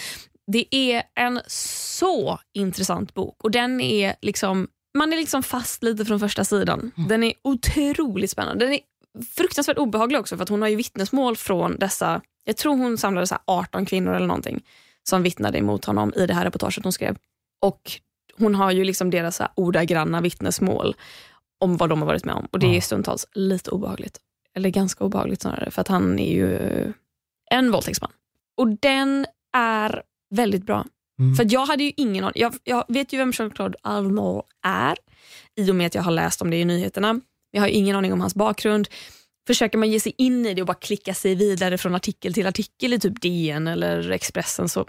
Det 0.51 0.75
är 0.75 1.03
en 1.15 1.41
så 1.47 2.39
intressant 2.53 3.13
bok 3.13 3.43
och 3.43 3.51
den 3.51 3.81
är 3.81 4.15
liksom, 4.21 4.67
man 4.97 5.13
är 5.13 5.17
liksom 5.17 5.43
fast 5.43 5.83
lite 5.83 6.05
från 6.05 6.19
första 6.19 6.43
sidan. 6.43 6.91
Mm. 6.97 7.09
Den 7.09 7.23
är 7.23 7.33
otroligt 7.41 8.31
spännande. 8.31 8.65
Den 8.65 8.73
är 8.73 8.79
fruktansvärt 9.35 9.77
obehaglig 9.77 10.19
också 10.19 10.37
för 10.37 10.43
att 10.43 10.49
hon 10.49 10.61
har 10.61 10.69
ju 10.69 10.75
vittnesmål 10.75 11.37
från 11.37 11.79
dessa, 11.79 12.21
jag 12.43 12.57
tror 12.57 12.77
hon 12.77 12.97
samlade 12.97 13.27
så 13.27 13.35
18 13.45 13.85
kvinnor 13.85 14.13
eller 14.13 14.27
någonting 14.27 14.63
som 15.03 15.23
vittnade 15.23 15.57
emot 15.57 15.85
honom 15.85 16.13
i 16.15 16.25
det 16.25 16.33
här 16.33 16.45
reportaget 16.45 16.83
hon 16.83 16.93
skrev. 16.93 17.17
Och 17.61 17.91
hon 18.37 18.55
har 18.55 18.71
ju 18.71 18.83
liksom 18.83 19.09
deras 19.09 19.35
så 19.35 19.47
ordagranna 19.55 20.21
vittnesmål 20.21 20.95
om 21.59 21.77
vad 21.77 21.89
de 21.89 21.99
har 21.99 22.07
varit 22.07 22.25
med 22.25 22.35
om 22.35 22.47
och 22.51 22.59
det 22.59 22.77
är 22.77 22.81
stundtals 22.81 23.27
lite 23.33 23.71
obehagligt. 23.71 24.19
Eller 24.55 24.69
ganska 24.69 25.03
obehagligt 25.03 25.41
snarare 25.41 25.71
för 25.71 25.81
att 25.81 25.87
han 25.87 26.19
är 26.19 26.33
ju 26.33 26.93
en 27.51 27.71
våldtäktsman. 27.71 28.11
Och 28.57 28.67
den 28.67 29.25
är 29.57 30.03
väldigt 30.29 30.65
bra. 30.65 30.85
Mm. 31.19 31.35
För 31.35 31.47
jag 31.49 31.65
hade 31.65 31.83
ju 31.83 31.91
ingen 31.97 32.23
aning. 32.23 32.41
Jag, 32.41 32.55
jag 32.63 32.85
vet 32.87 33.13
ju 33.13 33.17
vem 33.17 33.31
Jean-Claude 33.31 33.77
Arnault 33.83 34.45
är 34.65 34.95
i 35.55 35.71
och 35.71 35.75
med 35.75 35.87
att 35.87 35.95
jag 35.95 36.01
har 36.01 36.11
läst 36.11 36.41
om 36.41 36.49
det 36.49 36.57
i 36.57 36.65
nyheterna. 36.65 37.21
Jag 37.51 37.61
har 37.61 37.67
ingen 37.67 37.95
aning 37.95 38.13
om 38.13 38.21
hans 38.21 38.35
bakgrund. 38.35 38.87
Försöker 39.47 39.77
man 39.77 39.91
ge 39.91 39.99
sig 39.99 40.13
in 40.17 40.45
i 40.45 40.53
det 40.53 40.61
och 40.61 40.67
bara 40.67 40.73
klicka 40.73 41.13
sig 41.13 41.35
vidare 41.35 41.77
från 41.77 41.95
artikel 41.95 42.33
till 42.33 42.47
artikel 42.47 42.93
i 42.93 42.99
typ 42.99 43.21
DN 43.21 43.67
eller 43.67 44.11
Expressen 44.11 44.69
så 44.69 44.85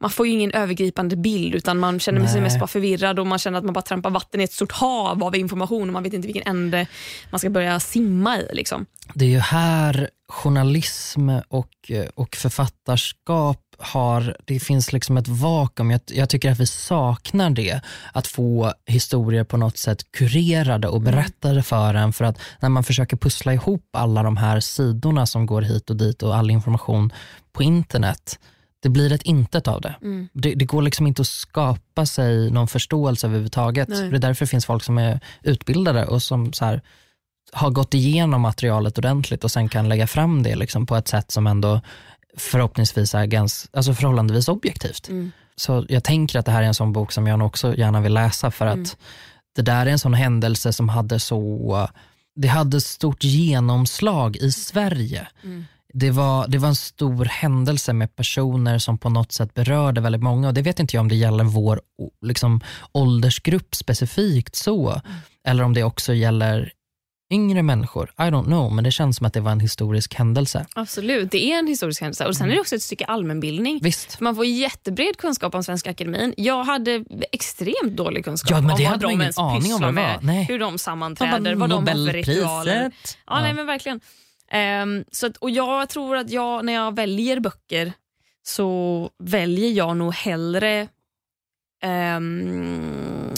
man 0.00 0.10
får 0.10 0.26
ju 0.26 0.32
ingen 0.32 0.52
övergripande 0.52 1.16
bild 1.16 1.54
utan 1.54 1.78
man 1.78 2.00
känner 2.00 2.26
sig 2.26 2.40
mest 2.40 2.58
bara 2.58 2.66
förvirrad 2.66 3.18
och 3.18 3.26
man 3.26 3.38
känner 3.38 3.58
att 3.58 3.64
man 3.64 3.72
bara 3.72 3.82
trampar 3.82 4.10
vatten 4.10 4.40
i 4.40 4.44
ett 4.44 4.52
stort 4.52 4.72
hav 4.72 5.24
av 5.24 5.36
information 5.36 5.88
och 5.88 5.92
man 5.92 6.02
vet 6.02 6.12
inte 6.12 6.26
vilken 6.26 6.46
ände 6.46 6.86
man 7.30 7.38
ska 7.38 7.50
börja 7.50 7.80
simma 7.80 8.38
i. 8.38 8.48
Liksom. 8.52 8.86
Det 9.14 9.24
är 9.24 9.28
ju 9.28 9.38
här 9.38 10.10
journalism 10.28 11.28
och, 11.48 11.90
och 12.14 12.36
författarskap 12.36 13.71
har, 13.82 14.36
det 14.44 14.60
finns 14.60 14.92
liksom 14.92 15.16
ett 15.16 15.28
vakuum. 15.28 15.90
Jag, 15.90 16.00
jag, 16.06 16.28
tycker 16.28 16.52
att 16.52 16.60
vi 16.60 16.66
saknar 16.66 17.50
det. 17.50 17.80
Att 18.12 18.26
få 18.26 18.72
historier 18.86 19.44
på 19.44 19.56
något 19.56 19.78
sätt 19.78 20.12
kurerade 20.12 20.88
och 20.88 21.00
mm. 21.00 21.12
berättade 21.14 21.62
för 21.62 21.94
en. 21.94 22.12
För 22.12 22.24
att 22.24 22.38
när 22.60 22.68
man 22.68 22.84
försöker 22.84 23.16
pussla 23.16 23.54
ihop 23.54 23.88
alla 23.92 24.22
de 24.22 24.36
här 24.36 24.60
sidorna 24.60 25.26
som 25.26 25.46
går 25.46 25.62
hit 25.62 25.90
och 25.90 25.96
dit 25.96 26.22
och 26.22 26.36
all 26.36 26.50
information 26.50 27.12
på 27.52 27.62
internet, 27.62 28.38
det 28.82 28.88
blir 28.88 29.12
ett 29.12 29.22
intet 29.22 29.68
av 29.68 29.80
det. 29.80 29.94
Mm. 30.02 30.28
det. 30.32 30.54
det. 30.54 30.64
går 30.64 30.82
liksom 30.82 31.06
inte 31.06 31.22
att 31.22 31.28
skapa 31.28 32.06
sig 32.06 32.50
någon 32.50 32.68
förståelse 32.68 33.26
överhuvudtaget. 33.26 33.88
Nej. 33.88 34.10
Det 34.10 34.16
är 34.16 34.20
därför 34.20 34.44
det 34.44 34.50
finns 34.50 34.66
folk 34.66 34.82
som 34.82 34.98
är 34.98 35.20
utbildade 35.42 36.06
och 36.06 36.22
som 36.22 36.52
så 36.52 36.64
här, 36.64 36.82
har 37.52 37.70
gått 37.70 37.94
igenom 37.94 38.40
materialet 38.40 38.98
ordentligt 38.98 39.44
och 39.44 39.50
sen 39.50 39.68
kan 39.68 39.88
lägga 39.88 40.06
fram 40.06 40.42
det 40.42 40.56
liksom 40.56 40.86
på 40.86 40.96
ett 40.96 41.08
sätt 41.08 41.30
som 41.30 41.46
ändå 41.46 41.80
förhoppningsvis 42.36 43.14
är 43.14 43.26
ganska, 43.26 43.68
alltså 43.72 43.94
förhållandevis 43.94 44.48
objektivt. 44.48 45.08
Mm. 45.08 45.32
Så 45.56 45.86
jag 45.88 46.04
tänker 46.04 46.38
att 46.38 46.46
det 46.46 46.52
här 46.52 46.62
är 46.62 46.66
en 46.66 46.74
sån 46.74 46.92
bok 46.92 47.12
som 47.12 47.26
jag 47.26 47.42
också 47.42 47.76
gärna 47.76 48.00
vill 48.00 48.14
läsa 48.14 48.50
för 48.50 48.66
att 48.66 48.74
mm. 48.74 48.88
det 49.56 49.62
där 49.62 49.86
är 49.86 49.90
en 49.90 49.98
sån 49.98 50.14
händelse 50.14 50.72
som 50.72 50.88
hade 50.88 51.20
så, 51.20 51.88
det 52.34 52.48
hade 52.48 52.80
stort 52.80 53.24
genomslag 53.24 54.36
i 54.36 54.52
Sverige. 54.52 55.28
Mm. 55.44 55.64
Det, 55.94 56.10
var, 56.10 56.48
det 56.48 56.58
var 56.58 56.68
en 56.68 56.74
stor 56.74 57.24
händelse 57.24 57.92
med 57.92 58.16
personer 58.16 58.78
som 58.78 58.98
på 58.98 59.08
något 59.08 59.32
sätt 59.32 59.54
berörde 59.54 60.00
väldigt 60.00 60.22
många 60.22 60.48
och 60.48 60.54
det 60.54 60.62
vet 60.62 60.80
inte 60.80 60.96
jag 60.96 61.00
om 61.00 61.08
det 61.08 61.14
gäller 61.14 61.44
vår 61.44 61.80
liksom, 62.22 62.60
åldersgrupp 62.92 63.74
specifikt 63.74 64.56
så, 64.56 64.90
mm. 64.90 65.02
eller 65.48 65.64
om 65.64 65.74
det 65.74 65.84
också 65.84 66.14
gäller 66.14 66.72
yngre 67.32 67.62
människor. 67.62 68.12
I 68.18 68.22
don't 68.22 68.44
know, 68.44 68.72
men 68.72 68.84
det 68.84 68.90
känns 68.90 69.16
som 69.16 69.26
att 69.26 69.32
det 69.32 69.40
var 69.40 69.52
en 69.52 69.60
historisk 69.60 70.14
händelse. 70.14 70.66
Absolut, 70.74 71.30
det 71.30 71.52
är 71.52 71.58
en 71.58 71.66
historisk 71.66 72.00
händelse. 72.00 72.26
Och 72.26 72.36
Sen 72.36 72.50
är 72.50 72.54
det 72.54 72.60
också 72.60 72.74
ett 72.74 72.82
stycke 72.82 73.04
allmänbildning. 73.04 73.80
Visst. 73.82 74.20
Man 74.20 74.36
får 74.36 74.44
jättebred 74.44 75.16
kunskap 75.16 75.54
om 75.54 75.64
Svenska 75.64 75.90
Akademin. 75.90 76.34
Jag 76.36 76.64
hade 76.64 77.04
extremt 77.32 77.96
dålig 77.96 78.24
kunskap 78.24 78.50
ja, 78.50 78.60
men 78.60 78.76
det 78.76 78.84
om 78.86 78.90
vad 78.90 79.00
de 79.00 79.20
ens 79.20 79.38
aning 79.38 79.62
pysslar 79.62 79.92
med. 79.92 80.18
Nej. 80.22 80.44
Hur 80.44 80.58
de 80.58 80.78
sammanträder, 80.78 81.54
vad 81.54 81.70
de 81.70 81.88
har 81.88 81.94
för 81.94 82.12
ritualer. 82.12 82.82
Ja, 83.04 83.10
ja. 83.26 83.40
Nej, 83.40 83.54
men 83.54 83.66
verkligen. 83.66 84.00
Um, 84.82 85.04
så 85.12 85.26
att, 85.26 85.36
och 85.36 85.50
Jag 85.50 85.88
tror 85.88 86.16
att 86.16 86.30
jag, 86.30 86.64
när 86.64 86.72
jag 86.72 86.96
väljer 86.96 87.40
böcker 87.40 87.92
så 88.42 89.10
väljer 89.18 89.70
jag 89.70 89.96
nog 89.96 90.14
hellre 90.14 90.88
um, 92.16 93.34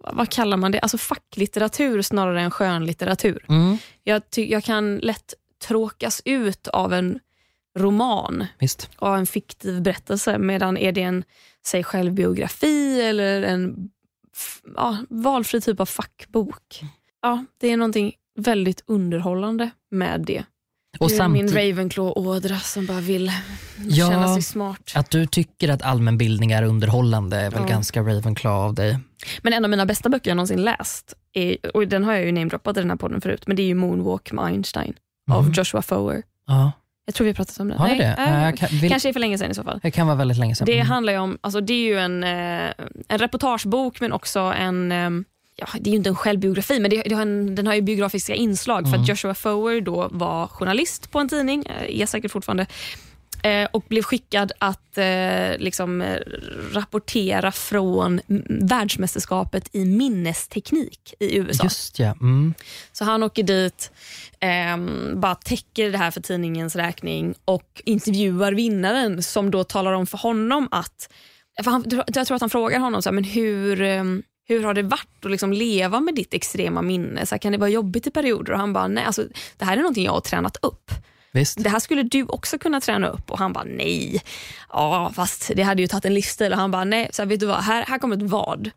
vad 0.00 0.30
kallar 0.30 0.56
man 0.56 0.72
det, 0.72 0.80
alltså 0.80 0.98
facklitteratur 0.98 2.02
snarare 2.02 2.40
än 2.40 2.50
skönlitteratur. 2.50 3.44
Mm. 3.48 3.76
Jag, 4.04 4.22
jag 4.34 4.64
kan 4.64 4.96
lätt 4.98 5.34
tråkas 5.66 6.22
ut 6.24 6.68
av 6.68 6.92
en 6.92 7.20
roman 7.78 8.46
Visst. 8.58 8.90
och 8.96 9.16
en 9.16 9.26
fiktiv 9.26 9.82
berättelse 9.82 10.38
medan 10.38 10.76
är 10.76 10.92
det 10.92 11.02
en 11.02 11.24
sig 11.66 11.84
självbiografi 11.84 13.00
eller 13.00 13.42
en 13.42 13.90
ja, 14.76 14.96
valfri 15.08 15.60
typ 15.60 15.80
av 15.80 15.86
fackbok. 15.86 16.80
Ja, 17.22 17.44
det 17.58 17.68
är 17.68 17.76
någonting 17.76 18.12
väldigt 18.36 18.82
underhållande 18.86 19.70
med 19.90 20.20
det. 20.20 20.44
Och 20.98 21.08
det 21.08 21.18
är 21.18 21.28
min 21.28 21.48
Ravenclaw-ådra 21.48 22.58
som 22.58 22.86
bara 22.86 23.00
vill 23.00 23.32
ja, 23.86 24.10
känna 24.10 24.34
sig 24.34 24.42
smart. 24.42 24.92
Att 24.94 25.10
du 25.10 25.26
tycker 25.26 25.68
att 25.68 25.82
allmänbildning 25.82 26.52
är 26.52 26.62
underhållande 26.62 27.36
är 27.36 27.50
väl 27.50 27.60
ja. 27.62 27.68
ganska 27.68 28.00
Ravenclaw 28.00 28.66
av 28.66 28.74
dig. 28.74 28.98
Men 29.42 29.52
en 29.52 29.64
av 29.64 29.70
mina 29.70 29.86
bästa 29.86 30.08
böcker 30.08 30.30
jag 30.30 30.36
någonsin 30.36 30.64
läst, 30.64 31.14
är, 31.32 31.76
och 31.76 31.88
den 31.88 32.04
har 32.04 32.12
jag 32.12 32.24
ju 32.24 32.32
namedroppat 32.32 32.76
i 32.76 32.80
den 32.80 32.90
här 32.90 32.96
podden 32.96 33.20
förut, 33.20 33.46
men 33.46 33.56
det 33.56 33.62
är 33.62 33.66
ju 33.66 33.74
Moonwalk 33.74 34.32
med 34.32 34.44
Einstein 34.44 34.94
mm. 35.28 35.38
av 35.38 35.50
Joshua 35.50 35.82
Foer. 35.82 36.22
Ja. 36.46 36.72
Jag 37.06 37.14
tror 37.14 37.24
vi 37.24 37.30
har 37.30 37.34
pratat 37.34 37.60
om 37.60 37.68
den. 37.68 37.78
Har 37.78 37.88
Nej, 37.88 37.98
det? 37.98 38.04
Äh, 38.04 38.52
kan, 38.52 38.78
vill... 38.80 38.90
Kanske 38.90 39.12
för 39.12 39.20
länge 39.20 39.38
sedan 39.38 39.50
i 39.50 39.54
så 39.54 39.64
fall. 39.64 39.80
Det 39.82 39.90
kan 39.90 40.06
vara 40.06 40.16
väldigt 40.16 40.38
länge 40.38 40.54
sedan. 40.54 40.66
Det 40.66 40.74
mm. 40.74 40.86
handlar 40.86 41.18
om, 41.18 41.38
alltså 41.40 41.60
det 41.60 41.72
är 41.72 41.84
ju 41.84 41.98
en, 41.98 42.24
eh, 42.24 42.72
en 43.08 43.18
reportagebok 43.18 44.00
men 44.00 44.12
också 44.12 44.40
en 44.40 44.92
eh, 44.92 45.10
ja, 45.58 45.66
det 45.80 45.90
är 45.90 45.92
ju 45.92 45.96
inte 45.96 46.08
en 46.08 46.16
självbiografi, 46.16 46.80
men 46.80 46.90
det, 46.90 47.02
det 47.02 47.14
har 47.14 47.22
en, 47.22 47.54
den 47.54 47.66
har 47.66 47.74
ju 47.74 47.82
biografiska 47.82 48.34
inslag. 48.34 48.78
Mm. 48.78 48.90
För 48.90 48.98
att 48.98 49.08
Joshua 49.08 49.34
Foer 49.34 49.80
då 49.80 50.08
var 50.10 50.46
journalist 50.46 51.10
på 51.10 51.18
en 51.18 51.28
tidning, 51.28 51.66
eh, 51.66 52.00
är 52.00 52.06
säkert 52.06 52.30
fortfarande, 52.30 52.66
eh, 53.42 53.68
och 53.72 53.84
blev 53.88 54.02
skickad 54.02 54.52
att 54.58 54.98
eh, 54.98 55.58
liksom, 55.58 56.00
eh, 56.02 56.16
rapportera 56.72 57.52
från 57.52 58.20
världsmästerskapet 58.48 59.68
i 59.72 59.84
minnesteknik 59.84 61.14
i 61.20 61.36
USA. 61.36 61.64
Just 61.64 61.98
ja. 61.98 62.14
Mm. 62.20 62.54
Så 62.92 63.04
han 63.04 63.22
åker 63.22 63.42
dit, 63.42 63.90
eh, 64.40 64.76
bara 65.14 65.34
täcker 65.34 65.92
det 65.92 65.98
här 65.98 66.10
för 66.10 66.20
tidningens 66.20 66.76
räkning 66.76 67.34
och 67.44 67.82
intervjuar 67.84 68.52
vinnaren 68.52 69.22
som 69.22 69.50
då 69.50 69.64
talar 69.64 69.92
om 69.92 70.06
för 70.06 70.18
honom 70.18 70.68
att 70.70 71.08
för 71.64 71.70
han, 71.70 71.84
jag 72.06 72.26
tror 72.26 72.34
att 72.34 72.40
han 72.40 72.50
frågar 72.50 72.78
honom 72.78 73.02
så 73.02 73.08
här, 73.08 73.14
men 73.14 73.24
hur, 73.24 73.80
ehm, 73.80 74.22
hur 74.48 74.62
har 74.62 74.74
det 74.74 74.82
varit 74.82 75.24
att 75.24 75.30
liksom 75.30 75.52
leva 75.52 76.00
med 76.00 76.14
ditt 76.14 76.34
extrema 76.34 76.82
minne? 76.82 77.26
Så 77.26 77.34
här, 77.34 77.38
kan 77.38 77.52
det 77.52 77.58
vara 77.58 77.70
jobbigt 77.70 78.06
i 78.06 78.10
perioder? 78.10 78.52
Och 78.52 78.58
han 78.58 78.72
bara, 78.72 78.88
nej, 78.88 79.04
alltså, 79.04 79.24
det 79.56 79.64
här 79.64 79.72
är 79.72 79.80
någonting 79.80 80.04
jag 80.04 80.12
har 80.12 80.20
tränat 80.20 80.56
upp. 80.62 80.90
Visst. 81.32 81.64
Det 81.64 81.70
här 81.70 81.78
skulle 81.78 82.02
du 82.02 82.24
också 82.24 82.58
kunna 82.58 82.80
träna 82.80 83.08
upp. 83.08 83.30
Och 83.30 83.38
Han 83.38 83.52
bara 83.52 83.64
nej. 83.64 84.22
Ja, 84.68 85.12
fast 85.14 85.50
det 85.56 85.62
hade 85.62 85.82
ju 85.82 85.88
tagit 85.88 86.04
en 86.04 86.14
livsstil. 86.14 86.52
Och 86.52 86.58
han 86.58 86.70
bara 86.70 86.84
nej, 86.84 87.08
så 87.12 87.22
här, 87.22 87.26
vet 87.26 87.40
du 87.40 87.46
vad, 87.46 87.56
här, 87.56 87.84
här 87.86 87.98
kommer 87.98 88.16
ett 88.16 88.22
vad. 88.22 88.70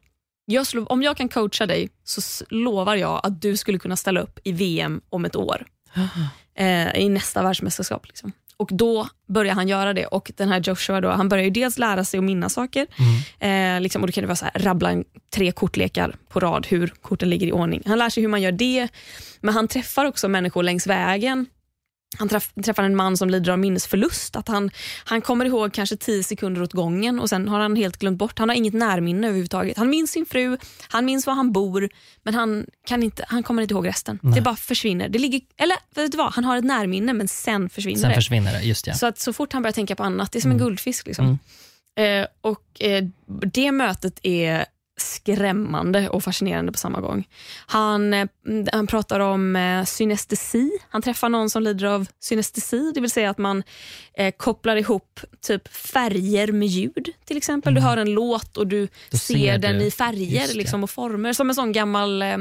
Jag 0.45 0.67
slår, 0.67 0.91
om 0.91 1.03
jag 1.03 1.17
kan 1.17 1.29
coacha 1.29 1.65
dig 1.65 1.89
så 2.03 2.45
lovar 2.49 2.95
jag 2.95 3.21
att 3.23 3.41
du 3.41 3.57
skulle 3.57 3.79
kunna 3.79 3.95
ställa 3.95 4.21
upp 4.21 4.39
i 4.43 4.51
VM 4.51 5.01
om 5.09 5.25
ett 5.25 5.35
år. 5.35 5.65
eh, 6.55 6.95
I 6.95 7.09
nästa 7.09 7.43
världsmästerskap. 7.43 8.07
Liksom. 8.07 8.31
Och 8.61 8.69
Då 8.71 9.07
börjar 9.27 9.53
han 9.53 9.67
göra 9.67 9.93
det. 9.93 10.05
Och 10.05 10.31
den 10.37 10.49
här 10.49 10.59
Joshua 10.59 11.01
då, 11.01 11.09
han 11.09 11.29
börjar 11.29 11.43
ju 11.43 11.49
dels 11.49 11.77
lära 11.77 12.03
sig 12.03 12.17
att 12.17 12.23
minnas 12.23 12.53
saker. 12.53 12.87
Eh, 13.39 13.81
liksom, 13.81 14.01
och 14.01 14.07
Då 14.07 14.11
kan 14.11 14.21
det 14.21 14.27
vara 14.27 14.35
så 14.35 14.45
här, 14.45 14.53
rabbla 14.55 14.91
en, 14.91 15.03
tre 15.35 15.51
kortlekar 15.51 16.15
på 16.29 16.39
rad, 16.39 16.67
hur 16.69 16.93
korten 17.01 17.29
ligger 17.29 17.47
i 17.47 17.51
ordning. 17.51 17.83
Han 17.85 17.99
lär 17.99 18.09
sig 18.09 18.23
hur 18.23 18.29
man 18.29 18.41
gör 18.41 18.51
det. 18.51 18.87
Men 19.39 19.53
han 19.53 19.67
träffar 19.67 20.05
också 20.05 20.27
människor 20.27 20.63
längs 20.63 20.87
vägen 20.87 21.45
han 22.17 22.29
träff, 22.29 22.53
träffar 22.65 22.83
en 22.83 22.95
man 22.95 23.17
som 23.17 23.29
lider 23.29 23.51
av 23.51 23.59
minnesförlust. 23.59 24.35
Att 24.35 24.47
han, 24.47 24.71
han 25.05 25.21
kommer 25.21 25.45
ihåg 25.45 25.73
kanske 25.73 25.97
tio 25.97 26.23
sekunder 26.23 26.61
åt 26.61 26.73
gången 26.73 27.19
och 27.19 27.29
sen 27.29 27.47
har 27.47 27.59
han 27.59 27.75
helt 27.75 27.97
glömt 27.97 28.17
bort. 28.17 28.39
Han 28.39 28.49
har 28.49 28.55
inget 28.55 28.73
närminne 28.73 29.27
överhuvudtaget. 29.27 29.77
Han 29.77 29.89
minns 29.89 30.11
sin 30.11 30.25
fru, 30.25 30.57
han 30.87 31.05
minns 31.05 31.27
var 31.27 31.33
han 31.33 31.51
bor, 31.51 31.89
men 32.23 32.33
han, 32.33 32.65
kan 32.87 33.03
inte, 33.03 33.25
han 33.27 33.43
kommer 33.43 33.61
inte 33.61 33.73
ihåg 33.73 33.87
resten. 33.87 34.19
Det 34.35 34.41
bara 34.41 34.55
försvinner. 34.55 35.09
Det 35.09 35.19
ligger, 35.19 35.41
eller 35.57 35.77
vet 35.95 36.11
du 36.11 36.17
vad, 36.17 36.33
han 36.33 36.43
har 36.43 36.57
ett 36.57 36.63
närminne 36.65 37.13
men 37.13 37.27
sen 37.27 37.69
försvinner 37.69 37.99
Sen 38.01 38.09
det. 38.09 38.15
försvinner 38.15 38.53
det, 38.53 38.61
just 38.61 38.87
ja. 38.87 38.93
Så 38.93 39.05
att 39.05 39.19
så 39.19 39.33
fort 39.33 39.53
han 39.53 39.61
börjar 39.61 39.73
tänka 39.73 39.95
på 39.95 40.03
annat, 40.03 40.31
det 40.31 40.39
är 40.39 40.41
som 40.41 40.51
en 40.51 40.57
guldfisk. 40.57 41.07
Liksom. 41.07 41.39
Eh, 41.99 42.25
och 42.41 42.81
eh, 42.81 43.03
Det 43.53 43.71
mötet 43.71 44.19
är 44.23 44.65
skrämmande 45.01 46.09
och 46.09 46.23
fascinerande 46.23 46.71
på 46.71 46.77
samma 46.77 47.01
gång. 47.01 47.27
Han, 47.65 48.13
eh, 48.13 48.27
han 48.71 48.87
pratar 48.87 49.19
om 49.19 49.55
eh, 49.55 49.83
synestesi. 49.85 50.71
Han 50.89 51.01
träffar 51.01 51.29
någon 51.29 51.49
som 51.49 51.63
lider 51.63 51.85
av 51.87 52.07
synestesi, 52.19 52.91
det 52.95 53.01
vill 53.01 53.11
säga 53.11 53.29
att 53.29 53.37
man 53.37 53.63
eh, 54.13 54.33
kopplar 54.37 54.75
ihop 54.75 55.19
typ 55.41 55.67
färger 55.67 56.51
med 56.51 56.67
ljud. 56.67 57.09
Till 57.25 57.37
exempel. 57.37 57.73
Du 57.73 57.81
hör 57.81 57.97
en 57.97 58.11
låt 58.11 58.57
och 58.57 58.67
du 58.67 58.87
Då 59.11 59.17
ser, 59.17 59.33
ser 59.33 59.57
den 59.57 59.79
du. 59.79 59.85
i 59.85 59.91
färger 59.91 60.55
liksom, 60.55 60.83
och 60.83 60.89
former. 60.89 61.33
Som 61.33 61.49
en 61.49 61.55
sån 61.55 61.71
gammal 61.71 62.21
eh, 62.21 62.37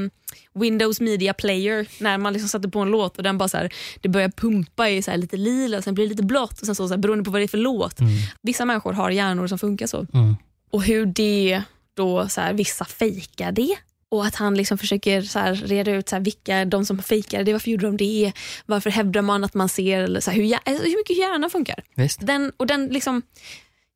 Windows 0.55 1.01
Media 1.01 1.35
Player 1.35 1.87
när 2.03 2.18
man 2.18 2.33
liksom 2.33 2.49
satte 2.49 2.68
på 2.68 2.81
en 2.81 2.90
låt 2.90 3.16
och 3.16 3.23
den 3.23 3.38
bara 3.38 3.49
så 3.49 3.57
här, 3.57 3.73
det 4.01 4.09
börjar 4.09 4.29
pumpa 4.29 4.88
i 4.90 5.03
så 5.03 5.16
lite 5.16 5.37
lila, 5.37 5.83
sen 5.83 5.94
blir 5.94 6.05
det 6.05 6.11
lite 6.11 6.23
blått 6.23 6.61
och 6.61 6.66
sen 6.66 6.75
så, 6.75 6.88
så 6.88 6.94
här, 6.94 6.99
beroende 6.99 7.25
på 7.25 7.31
vad 7.31 7.40
det 7.40 7.44
är 7.44 7.49
för 7.49 7.59
låt. 7.59 7.99
Vissa 8.42 8.64
människor 8.64 8.92
har 8.92 9.11
hjärnor 9.11 9.46
som 9.46 9.59
funkar 9.59 9.87
så. 9.87 10.07
Mm. 10.14 10.37
Och 10.70 10.83
hur 10.83 11.07
det 11.07 11.62
då, 12.00 12.28
så 12.28 12.40
här, 12.40 12.52
vissa 12.52 12.84
fejkar 12.84 13.52
det. 13.52 13.76
Och 14.08 14.26
att 14.26 14.34
han 14.34 14.54
liksom 14.54 14.78
försöker 14.78 15.22
så 15.22 15.38
här, 15.38 15.54
reda 15.54 15.90
ut 15.90 16.08
så 16.08 16.16
här, 16.16 16.22
vilka 16.22 16.64
de 16.64 16.84
som 16.84 17.02
fejkar 17.02 17.44
det, 17.44 17.52
varför 17.52 17.70
gjorde 17.70 17.86
de 17.86 17.96
det, 17.96 18.32
varför 18.66 18.90
hävdar 18.90 19.22
man 19.22 19.44
att 19.44 19.54
man 19.54 19.68
ser, 19.68 20.02
eller 20.02 20.20
så 20.20 20.30
här, 20.30 20.38
hur, 20.38 20.54
alltså, 20.54 20.84
hur 20.84 20.96
mycket 20.96 21.18
hjärnan 21.18 21.50
funkar. 21.50 21.84
Visst. 21.94 22.26
Den, 22.26 22.52
och 22.56 22.66
den 22.66 22.86
liksom, 22.86 23.22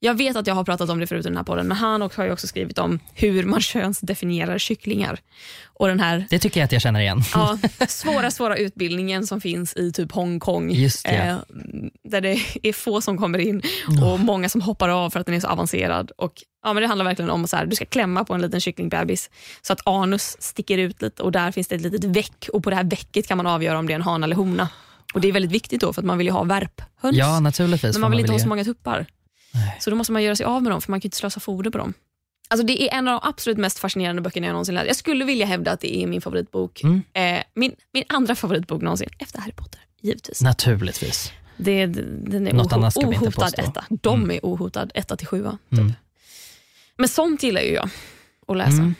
jag 0.04 0.14
vet 0.14 0.36
att 0.36 0.46
jag 0.46 0.54
har 0.54 0.64
pratat 0.64 0.90
om 0.90 1.00
det 1.00 1.06
förut 1.06 1.26
i 1.26 1.28
den 1.28 1.36
här 1.36 1.44
podden, 1.44 1.68
men 1.68 1.76
han 1.76 2.00
har 2.02 2.24
ju 2.24 2.32
också 2.32 2.46
skrivit 2.46 2.78
om 2.78 2.98
hur 3.14 3.44
man 3.44 3.60
könsdefinierar 3.72 4.58
kycklingar. 4.58 5.18
Och 5.64 5.88
den 5.88 6.00
här 6.00 6.26
Det 6.30 6.38
tycker 6.38 6.60
jag 6.60 6.64
att 6.64 6.72
jag 6.72 6.82
känner 6.82 7.00
igen. 7.00 7.22
ja, 7.34 7.58
svåra, 7.88 8.30
svåra 8.30 8.56
utbildningen 8.56 9.26
som 9.26 9.40
finns 9.40 9.76
i 9.76 9.92
typ 9.92 10.12
Hongkong. 10.12 10.70
Just 10.70 11.04
det. 11.04 11.10
eh, 11.10 11.36
där 12.04 12.20
det 12.20 12.38
är 12.62 12.72
få 12.72 13.00
som 13.00 13.18
kommer 13.18 13.38
in 13.38 13.62
och 14.02 14.20
många 14.20 14.48
som 14.48 14.60
hoppar 14.60 14.88
av 14.88 15.10
för 15.10 15.20
att 15.20 15.26
den 15.26 15.34
är 15.34 15.40
så 15.40 15.46
avancerad. 15.46 16.10
Och, 16.16 16.32
ja, 16.64 16.72
men 16.72 16.80
det 16.82 16.86
handlar 16.86 17.04
verkligen 17.04 17.30
om 17.30 17.44
att 17.44 17.70
du 17.70 17.76
ska 17.76 17.84
klämma 17.84 18.24
på 18.24 18.34
en 18.34 18.42
liten 18.42 18.60
kycklingbebis 18.60 19.30
så 19.62 19.72
att 19.72 19.80
anus 19.86 20.36
sticker 20.40 20.78
ut 20.78 21.02
lite 21.02 21.22
och 21.22 21.32
där 21.32 21.52
finns 21.52 21.68
det 21.68 21.74
ett 21.74 21.82
litet 21.82 22.04
väck 22.04 22.48
och 22.52 22.64
på 22.64 22.70
det 22.70 22.76
här 22.76 22.84
väcket 22.84 23.28
kan 23.28 23.36
man 23.36 23.46
avgöra 23.46 23.78
om 23.78 23.86
det 23.86 23.92
är 23.92 23.94
en 23.94 24.02
hana 24.02 24.26
eller 24.26 24.36
hona. 24.36 24.68
Och 25.14 25.20
Det 25.20 25.28
är 25.28 25.32
väldigt 25.32 25.52
viktigt 25.52 25.80
då 25.80 25.92
för 25.92 26.00
att 26.00 26.06
man 26.06 26.18
vill 26.18 26.26
ju 26.26 26.32
ha 26.32 26.44
värphöns. 26.44 27.16
Ja, 27.16 27.40
naturligtvis. 27.40 27.94
men 27.94 28.00
man 28.00 28.10
vill 28.10 28.20
inte 28.20 28.32
ha 28.32 28.38
så 28.38 28.48
många 28.48 28.64
tuppar. 28.64 29.06
Nej. 29.54 29.76
Så 29.80 29.90
då 29.90 29.96
måste 29.96 30.12
man 30.12 30.22
göra 30.22 30.36
sig 30.36 30.46
av 30.46 30.62
med 30.62 30.72
dem 30.72 30.80
för 30.80 30.90
man 30.90 31.00
kan 31.00 31.06
inte 31.06 31.16
slösa 31.16 31.40
foder 31.40 31.70
på 31.70 31.78
dem. 31.78 31.94
Alltså 32.48 32.66
det 32.66 32.82
är 32.82 32.98
en 32.98 33.08
av 33.08 33.20
de 33.20 33.28
absolut 33.28 33.58
mest 33.58 33.78
fascinerande 33.78 34.22
böckerna 34.22 34.46
jag 34.46 34.52
någonsin 34.52 34.74
läst. 34.74 34.86
Jag 34.86 34.96
skulle 34.96 35.24
vilja 35.24 35.46
hävda 35.46 35.72
att 35.72 35.80
det 35.80 35.96
är 36.02 36.06
min 36.06 36.20
favoritbok. 36.20 36.82
Mm. 36.82 37.02
Eh, 37.12 37.42
min, 37.54 37.72
min 37.92 38.04
andra 38.08 38.34
favoritbok 38.34 38.82
någonsin, 38.82 39.08
efter 39.18 39.38
Harry 39.40 39.52
Potter. 39.52 39.80
Givetvis. 40.00 40.42
Naturligtvis. 40.42 41.32
Det, 41.56 41.86
den 41.86 42.46
är 42.46 42.52
Något 42.52 42.72
oho- 42.72 42.74
annat 42.74 42.92
ska 42.92 43.00
vi 43.00 43.14
inte 43.14 43.26
ohotad 43.26 43.42
påstå. 43.44 43.62
etta. 43.62 43.84
De 43.88 44.30
är 44.30 44.40
ohotad 44.42 44.90
etta 44.94 45.16
till 45.16 45.26
sjua. 45.26 45.58
Typ. 45.70 45.78
Mm. 45.78 45.92
Men 46.96 47.08
sånt 47.08 47.42
gillar 47.42 47.60
ju 47.60 47.72
jag 47.72 47.88
att 48.48 48.56
läsa. 48.56 48.72
Mm. 48.72 48.94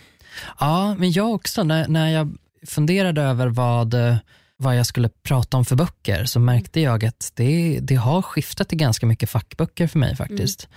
Ja, 0.61 0.95
men 0.95 1.13
jag 1.13 1.31
också. 1.35 1.63
När, 1.63 1.89
när 1.89 2.11
jag 2.11 2.37
funderade 2.67 3.23
över 3.23 3.47
vad, 3.47 3.95
eh, 3.95 4.17
vad 4.57 4.77
jag 4.77 4.87
skulle 4.87 5.09
prata 5.09 5.57
om 5.57 5.65
för 5.65 5.77
böcker 5.77 6.25
så 6.25 6.41
märkte 6.41 6.81
jag 6.81 7.05
att 7.05 7.33
det, 7.35 7.79
det 7.83 7.95
har 7.95 8.23
skiftat 8.23 8.69
till 8.69 8.79
ganska 8.79 9.07
mycket 9.07 9.31
fackböcker 9.31 9.87
för 9.87 9.99
mig 9.99 10.17
faktiskt. 10.17 10.69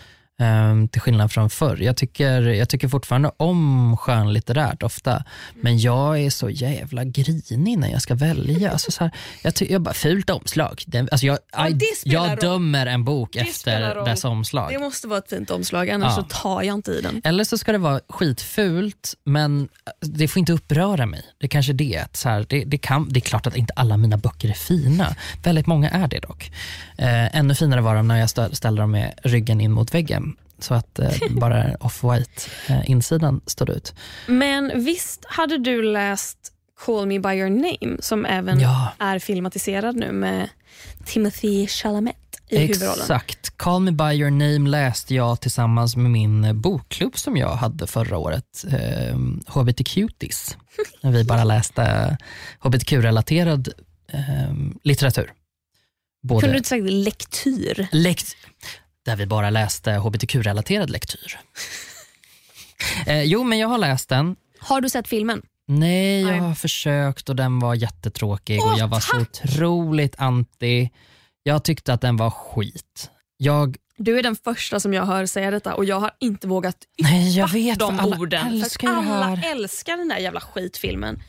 Ehm, 0.42 0.88
till 0.88 1.02
skillnad 1.02 1.32
från 1.32 1.50
förr. 1.50 1.78
Jag 1.82 1.98
tycker, 1.98 2.42
jag 2.42 2.70
tycker 2.70 2.88
fortfarande 2.88 3.32
om 3.38 3.98
skönlitterärt 3.98 4.84
ofta, 4.84 5.24
men 5.62 5.80
jag 5.80 6.20
är 6.20 6.30
så 6.30 6.50
jävla 6.50 7.04
grinig 7.04 7.78
när 7.78 7.92
jag 7.92 8.02
ska 8.02 8.16
välja. 8.16 8.72
Alltså 8.72 8.92
så 8.92 9.04
här, 9.04 9.12
jag, 9.44 9.56
ty- 9.56 9.68
jag 9.70 9.82
bara, 9.82 9.94
fult 9.94 10.30
omslag. 10.30 10.84
Den, 10.88 11.08
alltså 11.12 11.26
jag, 11.28 11.38
Ja, 11.52 11.70
I- 11.70 11.74
det 11.74 11.86
jag 12.04 12.40
dömer 12.40 12.86
en 12.86 13.04
bok 13.04 13.38
spelar 13.54 13.90
efter 13.92 14.06
dess 14.06 14.26
omslag. 14.26 14.72
Det 14.72 14.80
måste 14.80 15.08
vara 15.08 15.20
ett 15.20 15.30
fint 15.30 15.52
omslag, 15.52 15.90
annars 15.90 16.14
Ja. 16.18 16.24
så 16.30 16.42
tar 16.42 16.62
jag 16.62 16.74
inte 16.74 16.92
i 16.92 17.02
den. 17.02 17.22
Eller 17.24 17.44
så 17.44 17.58
ska 17.58 17.72
det 17.72 17.78
vara 17.78 18.00
skitfult, 18.10 19.14
men 19.24 19.68
det 20.02 20.28
får 20.28 20.40
inte 20.40 20.54
uppröra 20.54 21.06
mig. 21.06 21.22
Det 21.38 21.48
kanske 21.48 21.72
är 21.72 21.74
det. 21.74 22.06
Så 22.14 22.30
här, 22.30 22.46
det, 22.50 22.64
det, 22.64 22.78
kan, 22.78 23.08
det 23.10 23.20
är 23.20 23.22
klart 23.22 23.48
att 23.48 23.56
inte 23.56 23.74
alla 23.76 23.98
mina 23.98 24.18
böcker 24.18 24.50
är 24.50 24.54
fina. 24.54 25.16
Väldigt 25.44 25.68
många 25.68 25.90
är 25.90 26.08
det 26.08 26.20
dock. 26.20 26.52
Eh, 26.98 27.36
ännu 27.38 27.56
finare 27.56 27.82
var 27.82 27.96
de 27.96 28.08
när 28.08 28.20
jag 28.20 28.30
ställde 28.58 28.82
dem 28.82 28.92
med 28.92 29.14
ryggen 29.24 29.62
in 29.62 29.72
mot 29.72 29.94
väggen. 29.94 30.27
Så 30.60 30.74
att 30.74 31.00
eh, 31.00 31.12
bara 31.30 31.76
off-white 31.80 32.50
eh, 32.70 32.90
insidan 32.90 33.42
stod 33.46 33.70
ut. 33.70 33.94
Men 34.28 34.84
visst 34.84 35.26
hade 35.28 35.58
du 35.58 35.82
läst 35.84 36.38
Call 36.86 37.06
me 37.08 37.20
by 37.20 37.30
your 37.30 37.50
name 37.50 37.98
som 38.02 38.26
även 38.26 38.60
Ja. 38.60 38.92
är 39.00 39.20
filmatiserad 39.20 39.96
nu 39.96 40.12
med 40.12 40.50
Timothy 41.06 41.68
Chalamet 41.68 42.16
i 42.50 42.58
huvudrollen. 42.58 43.00
Exakt. 43.00 43.58
Call 43.58 43.82
me 43.82 43.92
by 43.92 44.04
your 44.20 44.30
name 44.32 44.70
läste 44.70 45.16
jag 45.16 45.42
tillsammans 45.42 45.96
med 45.96 46.12
min 46.12 46.44
eh, 46.44 46.54
bokklubb 46.54 47.18
som 47.18 47.38
jag 47.38 47.50
hade 47.56 47.88
förra 47.88 48.18
året, 48.18 48.66
eh, 48.72 49.18
HBTQtis. 49.48 50.58
Vi 51.04 51.24
bara 51.24 51.44
läste 51.44 52.18
hbtq-relaterad 52.60 53.68
eh, 54.14 54.54
litteratur. 54.84 55.32
Både 56.24 56.42
Kunde 56.42 56.54
du 56.54 56.58
inte 56.58 56.70
sagt 56.70 56.84
lektyr? 56.84 57.88
lekt- 57.92 58.36
där 59.08 59.16
vi 59.16 59.26
bara 59.26 59.50
läste 59.50 59.92
hbtq-relaterad 59.92 60.90
lektyr. 60.90 61.40
eh, 63.08 63.24
jo, 63.24 63.44
men 63.44 63.60
jag 63.60 63.68
har 63.68 63.78
läst 63.78 64.10
den. 64.10 64.36
Har 64.60 64.82
du 64.82 64.90
sett 64.90 65.08
filmen? 65.08 65.42
Nej, 65.68 66.22
jag 66.22 66.42
har 66.42 66.56
försökt 66.56 67.30
och 67.30 67.36
den 67.36 67.60
var 67.60 67.76
jättetråkig 67.76 68.60
Åh, 68.62 68.74
och 68.74 68.80
jag 68.80 68.88
var 68.88 69.00
så 69.00 69.22
otroligt 69.22 70.16
anti. 70.18 70.90
Jag 71.44 71.64
tyckte 71.64 71.94
att 71.94 72.02
den 72.02 72.18
var 72.18 72.30
skit. 72.30 73.10
Jag 73.38 73.78
Du 73.98 74.20
är 74.20 74.24
den 74.24 74.36
första 74.36 74.80
som 74.80 74.94
jag 74.94 75.06
hör 75.06 75.26
säga 75.26 75.52
detta 75.52 75.76
och 75.76 75.86
jag 75.86 76.00
har 76.00 76.12
inte 76.20 76.48
vågat 76.48 76.78
Nej, 77.02 77.38
jag 77.38 77.48
vet. 77.48 77.80
de 77.80 77.98
för 77.98 78.04
alla 78.04 78.18
orden. 78.18 78.48
älskar 78.48 78.90
alla 78.90 79.42
älskar 79.44 79.98
den 79.98 80.08
där 80.08 80.18
jävla 80.18 80.40
skitfilmen. 80.40 81.24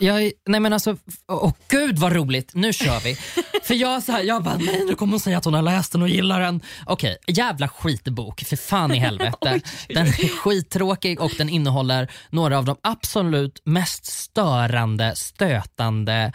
Jag, 0.00 0.32
nej 0.46 0.60
men 0.60 0.72
alltså, 0.72 0.96
åh 1.28 1.52
gud 1.68 1.98
vad 1.98 2.12
roligt, 2.12 2.50
nu 2.54 2.72
kör 2.72 3.00
vi. 3.00 3.14
För 3.62 3.74
jag, 3.74 4.02
så 4.02 4.12
här, 4.12 4.22
jag 4.22 4.42
bara, 4.42 4.56
nej 4.56 4.84
nu 4.86 4.94
kommer 4.94 5.12
hon 5.12 5.20
säga 5.20 5.38
att 5.38 5.44
hon 5.44 5.54
har 5.54 5.62
läst 5.62 5.92
den 5.92 6.02
och 6.02 6.08
gillar 6.08 6.40
den. 6.40 6.60
Okej, 6.86 7.16
jävla 7.26 7.68
skitbok, 7.68 8.40
för 8.40 8.56
fan 8.56 8.94
i 8.94 8.98
helvete. 8.98 9.60
Den 9.88 10.06
är 10.06 10.28
skittråkig 10.28 11.20
och 11.20 11.32
den 11.38 11.48
innehåller 11.48 12.10
några 12.30 12.58
av 12.58 12.64
de 12.64 12.76
absolut 12.82 13.62
mest 13.64 14.06
störande, 14.06 15.16
stötande, 15.16 16.32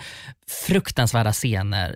fruktansvärda 0.48 1.34
scener 1.34 1.96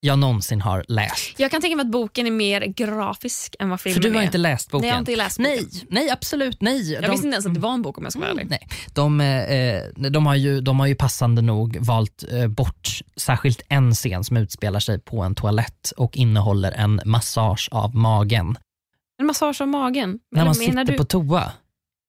jag 0.00 0.18
någonsin 0.18 0.60
har 0.60 0.84
läst. 0.88 1.34
Jag 1.40 1.50
kan 1.50 1.60
tänka 1.60 1.76
mig 1.76 1.84
att 1.84 1.90
boken 1.90 2.26
är 2.26 2.30
mer 2.30 2.60
grafisk 2.60 3.56
än 3.58 3.70
vad 3.70 3.80
filmen 3.80 4.02
För 4.02 4.08
du 4.08 4.14
har 4.14 4.20
är. 4.20 4.26
inte 4.26 4.38
läst 4.38 4.70
boken? 4.70 4.80
Nej, 4.82 4.88
jag 4.88 4.94
har 4.94 5.00
inte 5.00 5.16
läst 5.16 5.36
boken. 5.38 5.52
Nej, 5.88 6.02
nej 6.02 6.10
absolut 6.10 6.60
nej. 6.60 6.92
Jag 6.92 7.10
visste 7.10 7.26
inte 7.26 7.34
ens 7.34 7.46
att 7.46 7.54
det 7.54 7.60
var 7.60 7.74
en 7.74 7.82
bok 7.82 7.98
om 7.98 8.04
jag 8.04 8.12
ska 8.12 8.20
vara 8.20 8.30
ärlig. 8.30 8.46
Nej, 8.50 8.68
de, 8.94 9.20
eh, 9.20 10.10
de, 10.10 10.26
har 10.26 10.34
ju, 10.34 10.60
de 10.60 10.80
har 10.80 10.86
ju 10.86 10.94
passande 10.94 11.42
nog 11.42 11.76
valt 11.80 12.24
eh, 12.32 12.48
bort 12.48 12.88
särskilt 13.16 13.62
en 13.68 13.94
scen 13.94 14.24
som 14.24 14.36
utspelar 14.36 14.80
sig 14.80 15.00
på 15.00 15.22
en 15.22 15.34
toalett 15.34 15.92
och 15.96 16.16
innehåller 16.16 16.72
en 16.72 17.00
massage 17.04 17.68
av 17.72 17.94
magen. 17.94 18.58
En 19.20 19.26
massage 19.26 19.60
av 19.60 19.68
magen? 19.68 20.18
När 20.30 20.40
Eller 20.40 20.48
man 20.48 20.54
sitter 20.54 20.84
du, 20.84 20.96
på 20.96 21.04
toa. 21.04 21.52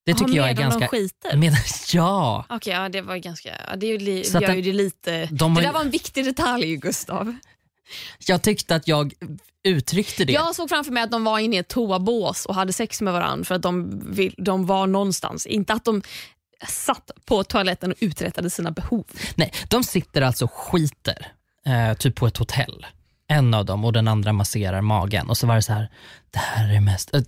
Det 0.06 0.14
tycker 0.14 0.34
jag 0.34 0.50
är 0.50 0.56
medan 0.56 0.70
ganska... 0.70 0.80
de 0.80 0.88
skiter? 0.88 1.38
Med, 1.38 1.54
ja, 1.94 2.46
Okej, 2.50 2.74
ja, 2.74 2.90
det 2.90 3.02
var 3.02 3.18
ganska... 3.18 3.50
Det 3.78 3.88
är 3.88 4.00
li, 4.00 4.24
Så 4.24 4.40
gör 4.40 4.54
ju 4.54 4.62
det 4.62 4.74
lite... 4.74 5.28
de 5.32 5.56
har 5.56 5.62
det 5.62 5.68
där 5.68 5.74
var 5.74 5.82
en 5.82 5.90
viktig 5.90 6.26
detalj, 6.26 6.76
Gustav. 6.78 7.36
Jag 8.28 8.42
tyckte 8.42 8.76
att 8.76 8.88
jag 8.88 9.14
uttryckte 9.64 10.26
det. 10.26 10.34
Jag 10.34 10.56
såg 10.56 10.70
framför 10.70 10.92
mig 10.92 11.04
att 11.04 11.12
de 11.12 11.24
var 11.24 11.40
inne 11.40 11.56
i 11.56 11.60
ett 11.60 11.68
toabås 11.68 12.46
och 12.46 12.56
hade 12.56 12.74
sex 12.74 13.02
med 13.02 13.14
varandra 13.14 13.46
för 13.46 13.56
att 13.56 13.62
de, 13.62 14.02
vill, 14.14 14.36
de 14.38 14.66
var 14.66 14.88
någonstans. 14.88 15.46
Inte 15.46 15.74
att 15.74 15.86
de 15.86 16.02
satt 16.68 17.12
på 17.26 17.44
toaletten 17.44 17.92
och 17.92 17.98
uträttade 18.00 18.50
sina 18.50 18.72
behov. 18.72 19.06
Nej, 19.36 19.54
de 19.70 19.84
sitter 19.84 20.22
alltså 20.22 20.46
och 20.46 20.52
skiter 20.52 21.32
eh, 21.66 21.94
typ 21.94 22.16
på 22.16 22.28
ett 22.28 22.38
hotell. 22.38 22.86
En 23.28 23.54
av 23.54 23.66
dem 23.66 23.86
och 23.86 23.94
den 23.94 24.08
andra 24.08 24.34
masserar 24.34 24.82
magen 24.82 25.30
och 25.30 25.38
så 25.38 25.48
var 25.48 25.56
det 25.56 25.62
så 25.62 25.74
här, 25.74 25.90
det 26.32 26.40
här 26.40 26.74
är 26.74 26.80
mest, 26.80 27.14
äh, 27.14 27.22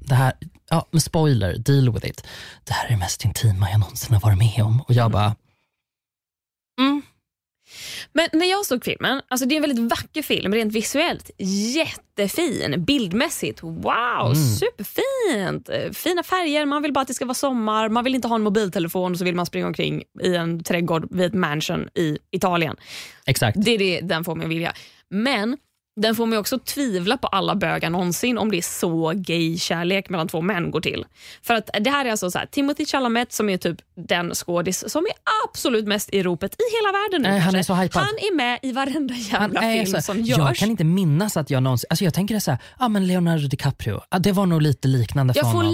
det 0.00 0.14
här, 0.14 0.32
ja 0.70 0.86
men 0.90 1.00
spoiler, 1.00 1.58
deal 1.58 1.92
with 1.92 2.06
it. 2.06 2.26
Det 2.64 2.72
här 2.72 2.86
är 2.86 2.90
det 2.90 2.96
mest 2.96 3.24
intima 3.24 3.70
jag 3.70 3.80
någonsin 3.80 4.14
har 4.14 4.20
varit 4.20 4.38
med 4.38 4.64
om. 4.64 4.80
Och 4.80 4.94
jag 4.94 5.10
bara, 5.10 5.36
mm, 6.80 7.02
Men 8.12 8.28
när 8.32 8.50
jag 8.50 8.66
såg 8.66 8.84
filmen, 8.84 9.22
alltså 9.28 9.46
det 9.46 9.54
är 9.54 9.56
en 9.56 9.62
väldigt 9.62 9.90
vacker 9.90 10.22
film 10.22 10.54
rent 10.54 10.72
visuellt. 10.72 11.30
Jättefin, 11.38 12.84
bildmässigt. 12.84 13.62
Wow, 13.62 14.26
Mm. 14.26 14.34
superfint. 14.34 15.96
Fina 15.96 16.22
färger, 16.22 16.66
man 16.66 16.82
vill 16.82 16.92
bara 16.92 17.00
att 17.00 17.08
det 17.08 17.14
ska 17.14 17.24
vara 17.24 17.34
sommar. 17.34 17.88
Man 17.88 18.04
vill 18.04 18.14
inte 18.14 18.28
ha 18.28 18.34
en 18.36 18.42
mobiltelefon 18.42 19.12
och 19.12 19.18
så 19.18 19.24
vill 19.24 19.34
man 19.34 19.46
springa 19.46 19.66
omkring 19.66 20.02
i 20.22 20.34
en 20.34 20.64
trädgård 20.64 21.08
vid 21.10 21.26
ett 21.26 21.34
mansion 21.34 21.88
i 21.94 22.18
Italien. 22.30 22.76
exakt. 23.26 23.56
Det 23.64 23.70
är 23.70 23.78
det 23.78 24.00
den 24.00 24.24
får 24.24 24.34
mig 24.34 24.44
att 24.44 24.50
vilja. 24.50 24.72
Men 25.10 25.56
den 25.96 26.14
får 26.14 26.26
mig 26.26 26.38
också 26.38 26.58
tvivla 26.58 27.16
på 27.16 27.26
alla 27.26 27.54
bögar 27.54 27.90
någonsin 27.90 28.38
om 28.38 28.50
det 28.50 28.58
är 28.58 28.62
så 28.62 29.12
gay-kärlek 29.14 30.08
mellan 30.08 30.28
två 30.28 30.40
män 30.40 30.70
går 30.70 30.80
till. 30.80 31.04
För 31.42 31.54
att 31.54 31.70
det 31.80 31.90
här 31.90 32.04
är 32.04 32.10
alltså 32.10 32.30
så 32.30 32.38
här, 32.38 32.46
Timothy 32.46 32.84
Chalamet 32.84 33.32
som 33.32 33.48
är 33.48 33.56
typ 33.56 33.76
den 33.94 34.34
skådis 34.34 34.90
som 34.92 35.04
är 35.06 35.12
absolut 35.48 35.86
mest 35.86 36.14
i 36.14 36.22
ropet 36.22 36.54
i 36.54 36.64
hela 36.76 36.92
världen. 36.92 37.22
nu, 37.22 37.28
Nej, 37.28 37.38
han 37.38 37.54
är 37.54 37.62
så 37.62 37.74
hypad. 37.74 38.02
Han 38.02 38.14
är 38.18 38.34
med 38.34 38.58
i 38.62 38.72
varenda 38.72 39.14
jävla 39.14 39.60
Han 39.60 39.72
film 39.72 39.86
så, 39.86 40.02
som 40.02 40.24
jag 40.24 40.38
görs. 40.38 40.58
kan 40.58 40.70
inte 40.70 40.84
minnas 40.84 41.36
att 41.36 41.50
jag 41.50 41.62
någonsin, 41.62 41.86
alltså 41.90 42.04
jag 42.04 42.14
tänker 42.14 42.38
så 42.38 42.50
här, 42.50 42.60
ja 42.78 42.88
men 42.88 43.06
Leonardo 43.06 43.48
DiCaprio, 43.48 44.00
ja, 44.10 44.18
det 44.18 44.32
var 44.32 44.46
nog 44.46 44.62
lite 44.62 44.88
liknande 44.88 45.34
för 45.34 45.40
Jag 45.40 45.46
honom. 45.46 45.72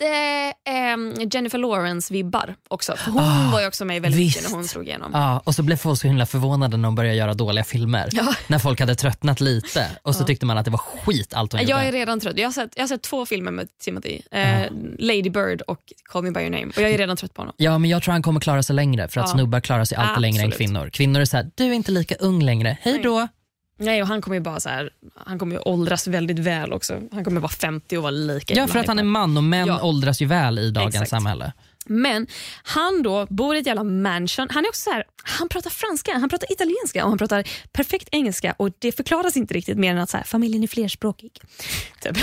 Lite 0.00 0.52
ehm, 0.64 1.14
Jennifer 1.32 1.58
Lawrence-vibbar 1.58 2.54
också. 2.68 2.96
För 2.96 3.10
hon 3.10 3.22
Ah, 3.22 3.50
var 3.52 3.60
ju 3.60 3.66
också 3.66 3.84
med 3.84 4.02
väldigt 4.02 4.20
mycket 4.20 4.36
visst. 4.42 4.50
när 4.50 4.56
hon 4.56 4.68
slog 4.68 4.86
igenom. 4.88 5.10
Ja, 5.14 5.42
och 5.44 5.54
så 5.54 5.62
blev 5.62 5.76
folk 5.76 6.00
så 6.00 6.06
himla 6.06 6.26
förvånade 6.26 6.76
när 6.76 6.84
de 6.88 6.94
började 6.94 7.16
göra 7.16 7.34
dåliga 7.34 7.64
filmer. 7.64 8.08
Ja. 8.12 8.34
När 8.46 8.58
folk 8.58 8.80
hade 8.80 8.94
tröttnat 8.94 9.40
lite 9.40 9.86
och 10.02 10.14
så 10.16 10.24
tyckte 10.24 10.46
man 10.46 10.58
att 10.58 10.64
det 10.64 10.70
var 10.70 10.78
skit 10.78 11.34
allt 11.34 11.52
hon 11.52 11.60
Jag 11.60 11.70
gjorde. 11.70 11.82
är 11.88 11.92
redan 11.92 12.20
trött. 12.20 12.38
Jag 12.38 12.46
har 12.46 12.52
sett, 12.52 12.70
jag 12.76 12.82
har 12.82 12.88
sett 12.88 13.02
två 13.02 13.26
filmer 13.26 13.50
med 13.52 13.68
Timothy. 13.84 14.20
Eh, 14.30 14.62
Lady 14.98 15.30
Bird 15.30 15.60
och 15.62 15.78
Call 16.04 16.22
me 16.22 16.30
by 16.30 16.40
your 16.40 16.50
name. 16.50 16.66
Och 16.76 16.82
Jag 16.82 16.90
är 16.90 16.98
redan 16.98 17.16
trött 17.16 17.34
på 17.34 17.42
honom. 17.42 17.54
Ja, 17.58 17.78
men 17.78 17.90
jag 17.90 18.02
tror 18.02 18.12
han 18.12 18.22
kommer 18.22 18.40
klara 18.40 18.62
sig 18.62 18.76
längre 18.76 19.08
för 19.08 19.20
att 19.20 19.28
Ja. 19.28 19.32
snubbar 19.34 19.60
klarar 19.60 19.84
sig 19.84 19.98
alltid 19.98 20.20
längre 20.22 20.42
än 20.42 20.50
kvinnor. 20.50 20.90
Kvinnor 20.92 21.20
är 21.20 21.24
så 21.24 21.36
här, 21.36 21.50
du 21.54 21.64
är 21.64 21.72
inte 21.72 21.92
lika 21.92 22.14
ung 22.14 22.42
längre, 22.42 22.76
hej 22.80 23.00
då. 23.02 23.28
Nej, 23.76 24.02
och 24.02 24.08
han 24.08 24.22
kommer 24.22 24.36
ju 24.36 24.40
bara 24.40 24.60
så 24.60 24.68
här, 24.68 24.90
han 25.16 25.38
kommer 25.38 25.56
ju 25.56 25.62
åldras 25.62 26.06
väldigt 26.06 26.38
väl 26.38 26.72
också. 26.72 27.00
Han 27.12 27.24
kommer 27.24 27.40
vara 27.40 27.52
50 27.52 27.96
och 27.96 28.02
vara 28.02 28.10
lika 28.10 28.54
Ja, 28.54 28.66
för 28.66 28.78
att 28.78 28.86
han 28.86 28.98
är 28.98 29.02
man 29.04 29.36
och 29.36 29.44
män 29.44 29.66
Ja. 29.68 29.82
åldras 29.82 30.22
ju 30.22 30.26
väl 30.26 30.58
i 30.58 30.70
dagens 30.70 30.94
Exakt. 30.94 31.10
samhälle. 31.10 31.52
Men 31.86 32.26
han 32.62 33.02
då 33.02 33.26
bor 33.30 33.56
i 33.56 33.58
ett 33.58 33.66
jävla 33.66 33.84
mansion. 33.84 34.46
Han 34.50 34.64
är 34.64 34.68
också 34.68 34.80
så 34.80 34.90
här, 34.90 35.04
han 35.24 35.48
pratar 35.48 35.70
franska, 35.70 36.12
han 36.18 36.28
pratar 36.28 36.52
italienska 36.52 37.02
och 37.04 37.08
han 37.08 37.18
pratar 37.18 37.48
perfekt 37.72 38.08
engelska 38.12 38.54
och 38.58 38.70
det 38.78 38.92
förklaras 38.92 39.36
inte 39.36 39.54
riktigt 39.54 39.78
mer 39.78 39.90
än 39.92 39.98
att 39.98 40.10
så 40.10 40.16
här, 40.16 40.24
familjen 40.24 40.62
är 40.62 40.66
flerspråkig. 40.66 41.30
Typ. 42.02 42.16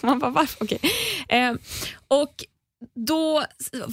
Man 0.00 0.18
bara, 0.18 0.30
varför? 0.30 0.64
Okej. 0.64 0.80
Eh, 1.28 1.52
och 2.08 2.44
då 2.94 3.44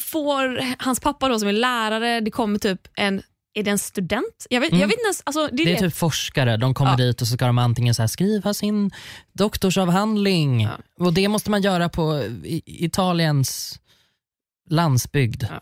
får 0.02 0.66
hans 0.84 1.00
pappa 1.00 1.30
då 1.30 1.40
som 1.40 1.48
är 1.48 1.54
lärare, 1.54 2.20
det 2.22 2.32
kommer 2.32 2.60
typ 2.60 2.88
en 2.96 3.22
är 3.54 3.64
det 3.64 3.72
en 3.72 3.80
student? 3.80 4.48
Jag 4.50 4.62
vet, 4.62 4.72
jag 4.72 4.80
vet 4.88 4.92
inte 4.98 5.04
ens. 5.06 5.22
Alltså, 5.26 5.48
det 5.52 5.64
är 5.64 5.66
Det 5.66 5.72
är 5.72 5.76
det. 5.76 5.80
typ 5.90 5.96
forskare, 5.96 6.58
de 6.58 6.74
kommer 6.74 6.92
Ja. 6.92 6.98
dit 6.98 7.22
och 7.22 7.28
så 7.28 7.34
ska 7.34 7.46
de 7.48 7.58
antingen 7.58 7.96
så 7.96 8.02
här 8.02 8.08
skriva 8.08 8.54
sin 8.54 8.92
doktorsavhandling 9.34 10.62
Ja. 10.62 10.70
och 11.00 11.14
det 11.14 11.28
måste 11.28 11.52
man 11.52 11.62
göra 11.62 11.90
på 11.90 12.24
Italiens 12.66 13.80
landsbygd. 14.70 15.44
Ja. 15.50 15.62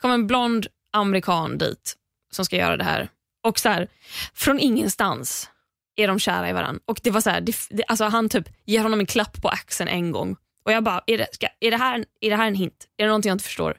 kommer 0.00 0.14
en 0.14 0.26
blond 0.26 0.66
amerikan 0.92 1.58
dit 1.58 1.94
som 2.32 2.44
ska 2.44 2.56
göra 2.56 2.76
det 2.76 2.84
här. 2.84 3.08
Och 3.44 3.58
så 3.58 3.68
här, 3.68 3.88
från 4.34 4.58
ingenstans 4.60 5.48
är 5.96 6.08
de 6.08 6.18
kära 6.18 6.48
i 6.50 6.52
varandra. 6.52 6.80
Och 6.86 7.00
det 7.02 7.10
var 7.10 7.20
så 7.20 7.30
här, 7.30 7.40
det, 7.40 7.56
det, 7.70 7.84
alltså 7.88 8.04
han 8.04 8.28
typ 8.28 8.48
ger 8.66 8.82
honom 8.82 9.00
en 9.00 9.06
klapp 9.06 9.42
på 9.42 9.48
axeln 9.48 9.88
en 9.88 10.12
gång. 10.12 10.36
Och 10.64 10.72
jag 10.72 10.84
bara, 10.84 11.02
är 11.06 11.18
det, 11.18 11.26
ska, 11.32 11.46
är 11.60 11.70
det, 11.70 11.76
här, 11.76 12.04
är 12.20 12.30
det 12.30 12.36
här 12.36 12.46
en 12.46 12.54
hint? 12.54 12.86
Är 12.96 13.02
det 13.04 13.08
någonting 13.08 13.28
jag 13.30 13.34
inte 13.34 13.44
förstår? 13.44 13.76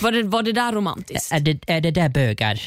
Var 0.00 0.12
det, 0.12 0.22
var 0.22 0.42
det 0.42 0.52
där 0.52 0.72
romantiskt? 0.72 1.32
Är 1.32 1.40
det, 1.40 1.58
är 1.66 1.80
det 1.80 1.90
där 1.90 2.08
bögar? 2.08 2.60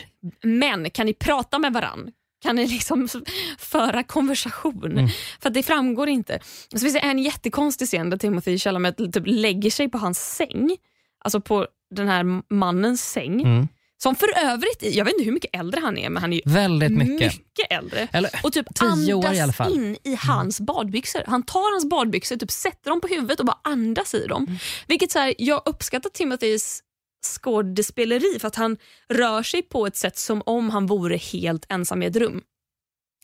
Men 0.44 0.90
kan 0.90 1.06
ni 1.06 1.14
prata 1.14 1.60
med 1.60 1.74
varann? 1.74 2.12
Kan 2.44 2.56
ni 2.56 2.68
liksom 2.68 3.08
föra 3.58 4.04
konversation? 4.04 4.92
Mm. 4.92 5.08
För 5.42 5.50
det 5.50 5.64
framgår 5.64 6.10
inte. 6.10 6.40
Så 6.72 6.80
finns 6.80 6.94
det 6.94 7.00
en 7.00 7.20
jättekonstig 7.20 7.88
scen 7.88 8.10
där 8.10 8.18
Timothy 8.18 8.58
Chalamet 8.60 8.98
typ 8.98 9.24
lägger 9.26 9.72
sig 9.72 9.90
på 9.90 9.98
hans 9.98 10.36
säng. 10.36 10.78
Alltså 11.24 11.42
på 11.42 11.68
den 11.96 12.08
här 12.08 12.54
mannens 12.54 13.12
säng. 13.12 13.42
Mm. 13.42 13.68
Som 14.04 14.16
för 14.16 14.28
övrigt, 14.38 14.96
jag 14.96 15.06
vet 15.06 15.14
inte 15.14 15.26
hur 15.26 15.32
mycket 15.32 15.56
äldre 15.56 15.80
han 15.82 15.98
är, 15.98 16.10
men 16.10 16.22
han 16.22 16.34
är 16.34 16.42
Väldigt 16.46 16.92
mycket. 16.92 17.34
äldre. 17.70 18.08
Eller, 18.12 18.32
Och 18.44 18.54
typ 18.54 18.66
tio 18.76 19.14
år 19.14 19.26
andas 19.26 19.60
i. 19.60 19.64
Mm. 19.64 19.74
in 19.86 19.98
i 20.04 20.16
hans 20.16 20.62
badbyxor. 20.62 21.22
Han 21.28 21.44
tar 21.44 21.74
hans 21.74 21.90
badbyxor, 21.90 22.36
typ 22.38 22.52
sätter 22.52 22.90
dem 22.90 23.02
på 23.02 23.08
huvudet 23.08 23.40
och 23.40 23.46
bara 23.46 23.58
andas 23.64 24.14
i 24.14 24.28
dem. 24.28 24.44
Mm. 24.44 24.58
Vilket 24.88 25.12
så 25.12 25.20
här, 25.20 25.34
Jag 25.38 25.62
uppskattar 25.66 26.10
Timothys 26.10 26.82
skådespeleri 27.26 28.40
för 28.40 28.48
att 28.48 28.56
han 28.56 28.78
rör 29.10 29.44
sig 29.44 29.62
på 29.62 29.88
ett 29.88 29.96
sätt 29.96 30.18
som 30.18 30.42
om 30.46 30.70
han 30.70 30.86
vore 30.88 31.18
helt 31.18 31.66
ensam 31.70 32.04
i 32.04 32.06
ett 32.06 32.16
rum. 32.16 32.42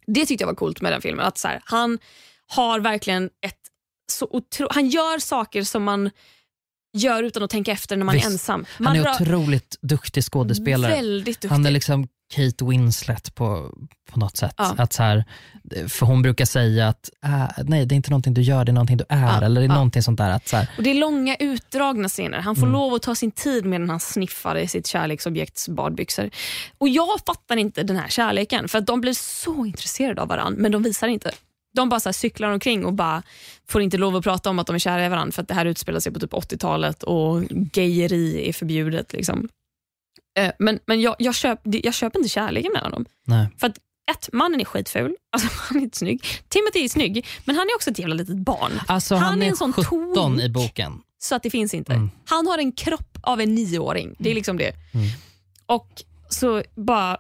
Det 0.08 0.26
tyckte 0.26 0.42
jag 0.42 0.48
var 0.48 0.56
coolt 0.56 0.82
med 0.82 0.92
den 0.92 1.02
filmen. 1.02 1.26
Att 1.26 1.38
så 1.38 1.48
här, 1.48 1.62
Han 1.66 2.00
har 2.48 2.80
verkligen 2.80 3.26
ett 3.26 3.60
så 4.12 4.26
otro- 4.26 4.68
Han 4.72 4.90
gör 4.90 5.20
saker 5.20 5.64
som 5.64 5.84
man 5.84 6.10
gör 6.93 7.23
utan 7.23 7.43
att 7.43 7.50
tänka 7.50 7.71
efter 7.71 7.97
när 7.97 8.06
man 8.06 8.15
Visst. 8.15 8.28
är 8.28 8.32
ensam. 8.32 8.65
han 8.78 8.84
Man 8.84 8.95
är 8.95 9.04
rör- 9.04 9.12
otroligt 9.21 9.76
duktig 9.82 10.23
skådespelare. 10.23 10.91
Väldigt 10.91 11.26
duktig. 11.41 11.50
Han 11.50 11.65
är 11.65 11.71
liksom 11.71 12.08
Kate 12.34 12.65
Winslet 12.65 13.36
på, 13.36 13.71
på 14.12 14.19
något 14.19 14.38
sätt. 14.38 14.54
Ja. 14.58 14.76
Att 14.78 14.93
så 14.93 15.04
här, 15.04 15.26
för 15.88 16.06
hon 16.06 16.21
brukar 16.21 16.45
säga 16.45 16.88
att 16.88 17.10
äh, 17.26 17.45
nej 17.63 17.86
det 17.86 17.93
är 17.93 17.97
inte 17.97 18.10
någonting 18.10 18.34
du 18.34 18.41
gör, 18.41 18.65
det 18.65 18.71
är 18.71 18.73
någonting 18.73 18.97
du 18.97 19.06
är. 19.10 19.21
Ja, 19.21 19.41
Eller 19.45 19.62
det 19.62 19.65
är 19.65 19.69
ja. 19.69 19.73
någonting 19.73 20.04
sånt 20.04 20.17
där. 20.17 20.30
Att 20.30 20.47
så 20.47 20.58
här, 20.58 20.67
Och 20.78 20.84
Det 20.84 20.89
är 20.89 20.93
långa 20.95 21.36
utdragna 21.36 22.10
scener. 22.10 22.38
Han 22.39 22.56
får 22.56 22.63
Mm. 22.63 22.73
lov 22.73 22.93
att 22.93 23.02
ta 23.02 23.15
sin 23.15 23.32
tid 23.32 23.65
medan 23.65 23.89
han 23.89 24.00
sniffar 24.00 24.56
i 24.58 24.67
sitt 24.67 24.88
kärleksobjekts 24.88 25.69
badbyxor. 25.69 26.30
Och 26.78 26.89
Jag 26.89 27.19
fattar 27.28 27.58
inte 27.58 27.84
den 27.84 27.97
här 27.97 28.08
kärleken 28.10 28.67
för 28.67 28.78
att 28.78 28.86
de 28.86 29.02
blir 29.02 29.13
så 29.13 29.65
intresserade 29.65 30.21
av 30.21 30.28
varandra 30.28 30.62
men 30.62 30.71
de 30.71 30.84
visar 30.84 31.08
inte. 31.08 31.32
De 31.82 31.90
bara 31.90 32.00
så 32.00 32.13
cyklar 32.13 32.52
omkring 32.52 32.86
och 32.86 32.94
bara 32.94 33.24
får 33.70 33.82
inte 33.82 33.98
lov 33.98 34.16
att 34.16 34.24
prata 34.24 34.50
om 34.50 34.60
att 34.60 34.68
de 34.68 34.76
är 34.76 34.80
kära 34.80 35.06
i 35.06 35.10
varandra 35.10 35.32
för 35.32 35.42
att 35.42 35.48
det 35.48 35.54
här 35.54 35.66
utspelar 35.66 36.00
sig 36.00 36.13
på 36.13 36.20
typ 36.20 36.34
80-talet 36.34 37.04
och 37.04 37.44
gayeri 37.50 38.50
är 38.50 38.54
förbjudet. 38.54 39.13
Liksom. 39.13 39.50
Eh, 40.40 40.52
Men, 40.60 40.80
men 40.86 41.02
jag, 41.02 41.16
jag, 41.20 41.36
köp, 41.36 41.60
jag 41.63 41.94
köper 41.94 42.20
inte 42.20 42.30
kärleken 42.30 42.72
mellan 42.74 42.92
dem. 42.92 43.06
nej. 43.26 43.48
För 43.58 43.68
att 43.68 43.78
ett, 44.12 44.30
mannen 44.34 44.62
är 44.62 44.66
skitful, 44.66 45.16
alltså, 45.32 45.48
han 45.52 45.78
är 45.78 45.82
inte 45.84 45.98
snygg. 45.98 46.24
Timothy 46.50 46.84
är 46.84 46.90
snygg, 46.90 47.26
men 47.46 47.56
han 47.56 47.68
är 47.68 47.76
också 47.76 47.90
ett 47.90 48.00
jävla 48.00 48.16
litet 48.16 48.38
barn. 48.38 48.72
Alltså, 48.88 49.16
Han 49.16 49.24
han, 49.24 49.42
är 49.42 49.46
är, 49.46 49.50
en 49.50 49.56
sån 49.58 49.74
17 49.74 50.13
twink. 50.16 50.42
i 50.42 50.50
boken. 50.50 51.02
Så 51.20 51.36
att 51.36 51.44
det 51.44 51.50
finns 51.50 51.74
inte. 51.74 51.94
Mm. 51.94 52.10
Han 52.26 52.48
har 52.48 52.58
en 52.58 52.72
kropp 52.72 53.18
av 53.22 53.42
en 53.42 53.56
nioåring. 53.56 54.16
Det 54.20 54.32
är 54.32 54.36
liksom 54.36 54.58
det. 54.58 54.72
Mm. 54.94 55.08
Och 55.66 56.04
så 56.30 56.63
bara 56.76 57.18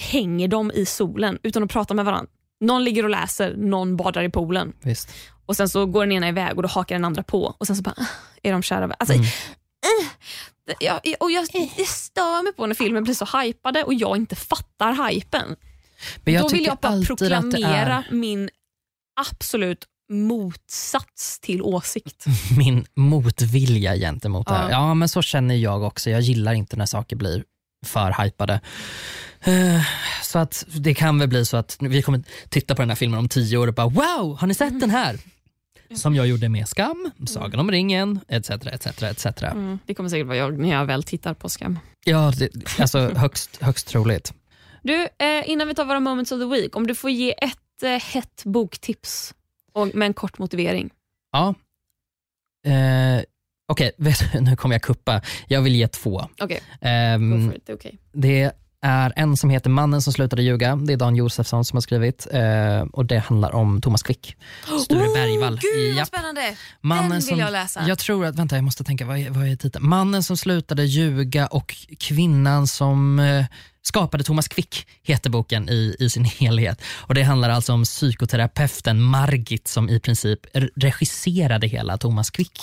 hänger 0.00 0.48
de 0.48 0.70
i 0.70 0.86
solen 0.86 1.38
utan 1.42 1.62
att 1.62 1.70
prata 1.70 1.94
med 1.94 2.04
varandra. 2.04 2.30
Någon 2.62 2.84
ligger 2.84 3.02
och 3.04 3.10
läser, 3.10 3.54
någon 3.56 3.96
badar 3.96 4.22
i 4.22 4.28
poolen. 4.30 4.72
Visst. 4.82 5.08
Och 5.46 5.56
Sen 5.56 5.68
så 5.68 5.86
går 5.86 6.00
den 6.06 6.12
ena 6.12 6.28
iväg 6.28 6.56
och 6.56 6.62
då 6.62 6.68
hakar 6.68 6.94
den 6.94 7.04
andra 7.04 7.22
på. 7.22 7.54
Och 7.58 7.66
Sen 7.66 7.76
så 7.76 7.82
bara, 7.82 7.94
"Ah, 7.98 8.06
är 8.42 8.52
de 8.52 8.62
kära. 8.62 8.94
Alltså, 8.98 9.14
Mm. 9.14 9.26
eh, 9.26 10.76
jag, 10.80 11.00
och 11.20 11.30
jag, 11.30 11.46
jag 11.76 11.86
stör 11.88 12.42
mig 12.44 12.52
på 12.52 12.66
när 12.66 12.74
filmen 12.74 13.04
blir 13.04 13.14
så 13.14 13.38
hypade 13.38 13.84
och 13.84 13.94
jag 13.94 14.16
inte 14.16 14.36
fattar 14.36 15.08
hypen. 15.10 15.56
Men 16.24 16.34
jag 16.34 16.42
Då 16.42 16.48
vill 16.48 16.64
jag 16.64 16.76
bara 16.78 16.96
det 16.96 17.06
proklamera 17.06 18.04
är 18.10 18.14
min 18.14 18.50
absolut 19.20 19.84
motsats 20.12 21.40
till 21.40 21.62
åsikt. 21.62 22.24
min 22.58 22.84
motvilja 22.96 23.96
gentemot 23.96 24.46
det 24.46 24.54
här. 24.54 24.70
Ja. 24.70 24.70
Ja 24.70 24.94
men 24.94 25.08
så 25.08 25.22
känner 25.22 25.54
jag 25.54 25.82
också. 25.82 26.10
Jag 26.10 26.20
gillar 26.20 26.52
inte 26.52 26.76
när 26.76 26.86
saker 26.86 27.16
blir 27.16 27.44
för 27.86 28.22
hypade. 28.24 28.60
Eh, 29.44 29.80
Så 30.22 30.38
att 30.38 30.66
det 30.68 30.94
kan 30.94 31.18
väl 31.18 31.28
bli 31.28 31.44
så 31.44 31.56
att 31.56 31.76
vi 31.80 32.02
kommer 32.02 32.22
titta 32.48 32.74
på 32.74 32.82
den 32.82 32.88
här 32.88 32.96
filmen 32.96 33.18
om 33.18 33.28
tio 33.28 33.56
år 33.58 33.66
och 33.68 33.74
bara 33.74 33.88
wow, 33.88 34.36
har 34.40 34.46
ni 34.46 34.54
sett 34.54 34.80
den 34.80 34.90
här? 34.90 35.18
Som 35.94 36.14
jag 36.14 36.26
gjorde 36.26 36.48
med 36.48 36.68
Skam, 36.68 37.10
Sagan 37.26 37.60
om 37.60 37.70
ringen, 37.70 38.20
etc. 38.28 38.50
etc, 38.50 39.02
etc. 39.02 39.42
Mm, 39.42 39.78
det 39.86 39.94
kommer 39.94 40.08
säkert 40.08 40.26
vara 40.26 40.36
jag 40.36 40.58
när 40.58 40.68
jag 40.70 40.86
väl 40.86 41.02
tittar 41.02 41.34
på 41.34 41.48
Skam. 41.48 41.78
Ja, 42.04 42.32
det, 42.38 42.80
alltså 42.80 42.98
högst, 42.98 43.62
högst 43.62 43.86
troligt. 43.88 44.34
Du, 44.82 45.08
eh, 45.18 45.50
innan 45.50 45.68
vi 45.68 45.74
tar 45.74 45.84
våra 45.84 46.00
moments 46.00 46.32
of 46.32 46.40
the 46.40 46.46
week, 46.46 46.76
om 46.76 46.86
du 46.86 46.94
får 46.94 47.10
ge 47.10 47.34
ett 47.44 47.82
eh, 47.82 47.88
hett 47.90 48.42
boktips 48.44 49.34
och, 49.72 49.94
med 49.94 50.06
en 50.06 50.14
kort 50.14 50.38
motivering. 50.38 50.90
Ja. 51.32 51.54
Eh, 52.66 53.22
Okej, 53.66 53.92
du, 53.96 54.40
nu 54.40 54.56
kommer 54.56 54.74
jag 54.74 54.82
kuppa. 54.82 55.22
Jag 55.48 55.62
vill 55.62 55.74
ge 55.76 55.88
två. 55.88 56.28
Okej, 56.40 56.60
go 57.18 57.48
for 57.50 57.56
it. 57.56 57.66
Det 57.66 57.72
är 57.72 57.76
okej. 57.76 57.98
Det 58.12 58.52
är 58.82 59.12
en 59.16 59.36
som 59.36 59.50
heter 59.50 59.70
Mannen 59.70 60.02
som 60.02 60.12
slutade 60.12 60.42
ljuga. 60.42 60.76
Det 60.76 60.92
är 60.92 60.96
Dan 60.96 61.16
Josefsson 61.16 61.64
som 61.64 61.76
har 61.76 61.80
skrivit 61.80 62.26
eh, 62.30 62.82
och 62.92 63.04
det 63.06 63.18
handlar 63.18 63.54
om 63.54 63.80
Thomas 63.80 64.02
Quick. 64.02 64.36
Sture 64.84 64.98
Bergvall. 64.98 65.58
Gud 65.62 65.96
vad 65.96 66.06
spännande! 66.06 66.56
Mannen 66.80 67.10
Den 67.10 67.18
vill 67.18 67.26
som, 67.26 67.38
jag 67.38 67.52
läsa. 67.52 67.84
Jag 67.88 67.98
tror 67.98 68.26
att, 68.26 68.38
vänta 68.38 68.56
jag 68.56 68.64
måste 68.64 68.84
tänka, 68.84 69.06
vad 69.06 69.18
är, 69.18 69.30
vad 69.30 69.48
är 69.48 69.56
titeln? 69.56 69.88
Mannen 69.88 70.22
som 70.22 70.36
slutade 70.36 70.84
ljuga 70.84 71.46
och 71.46 71.76
kvinnan 71.98 72.66
som 72.66 73.18
eh, 73.18 73.44
skapade 73.82 74.24
Thomas 74.24 74.48
Quick, 74.48 74.86
heter 75.02 75.30
boken 75.30 75.68
i, 75.68 75.96
i 75.98 76.10
sin 76.10 76.24
helhet. 76.24 76.82
Och 76.96 77.14
Det 77.14 77.22
handlar 77.22 77.50
alltså 77.50 77.72
om 77.72 77.84
psykoterapeuten 77.84 79.02
Margit 79.02 79.68
som 79.68 79.88
i 79.88 80.00
princip 80.00 80.40
regisserade 80.76 81.66
hela 81.66 81.98
Thomas 81.98 82.30
Quick. 82.30 82.60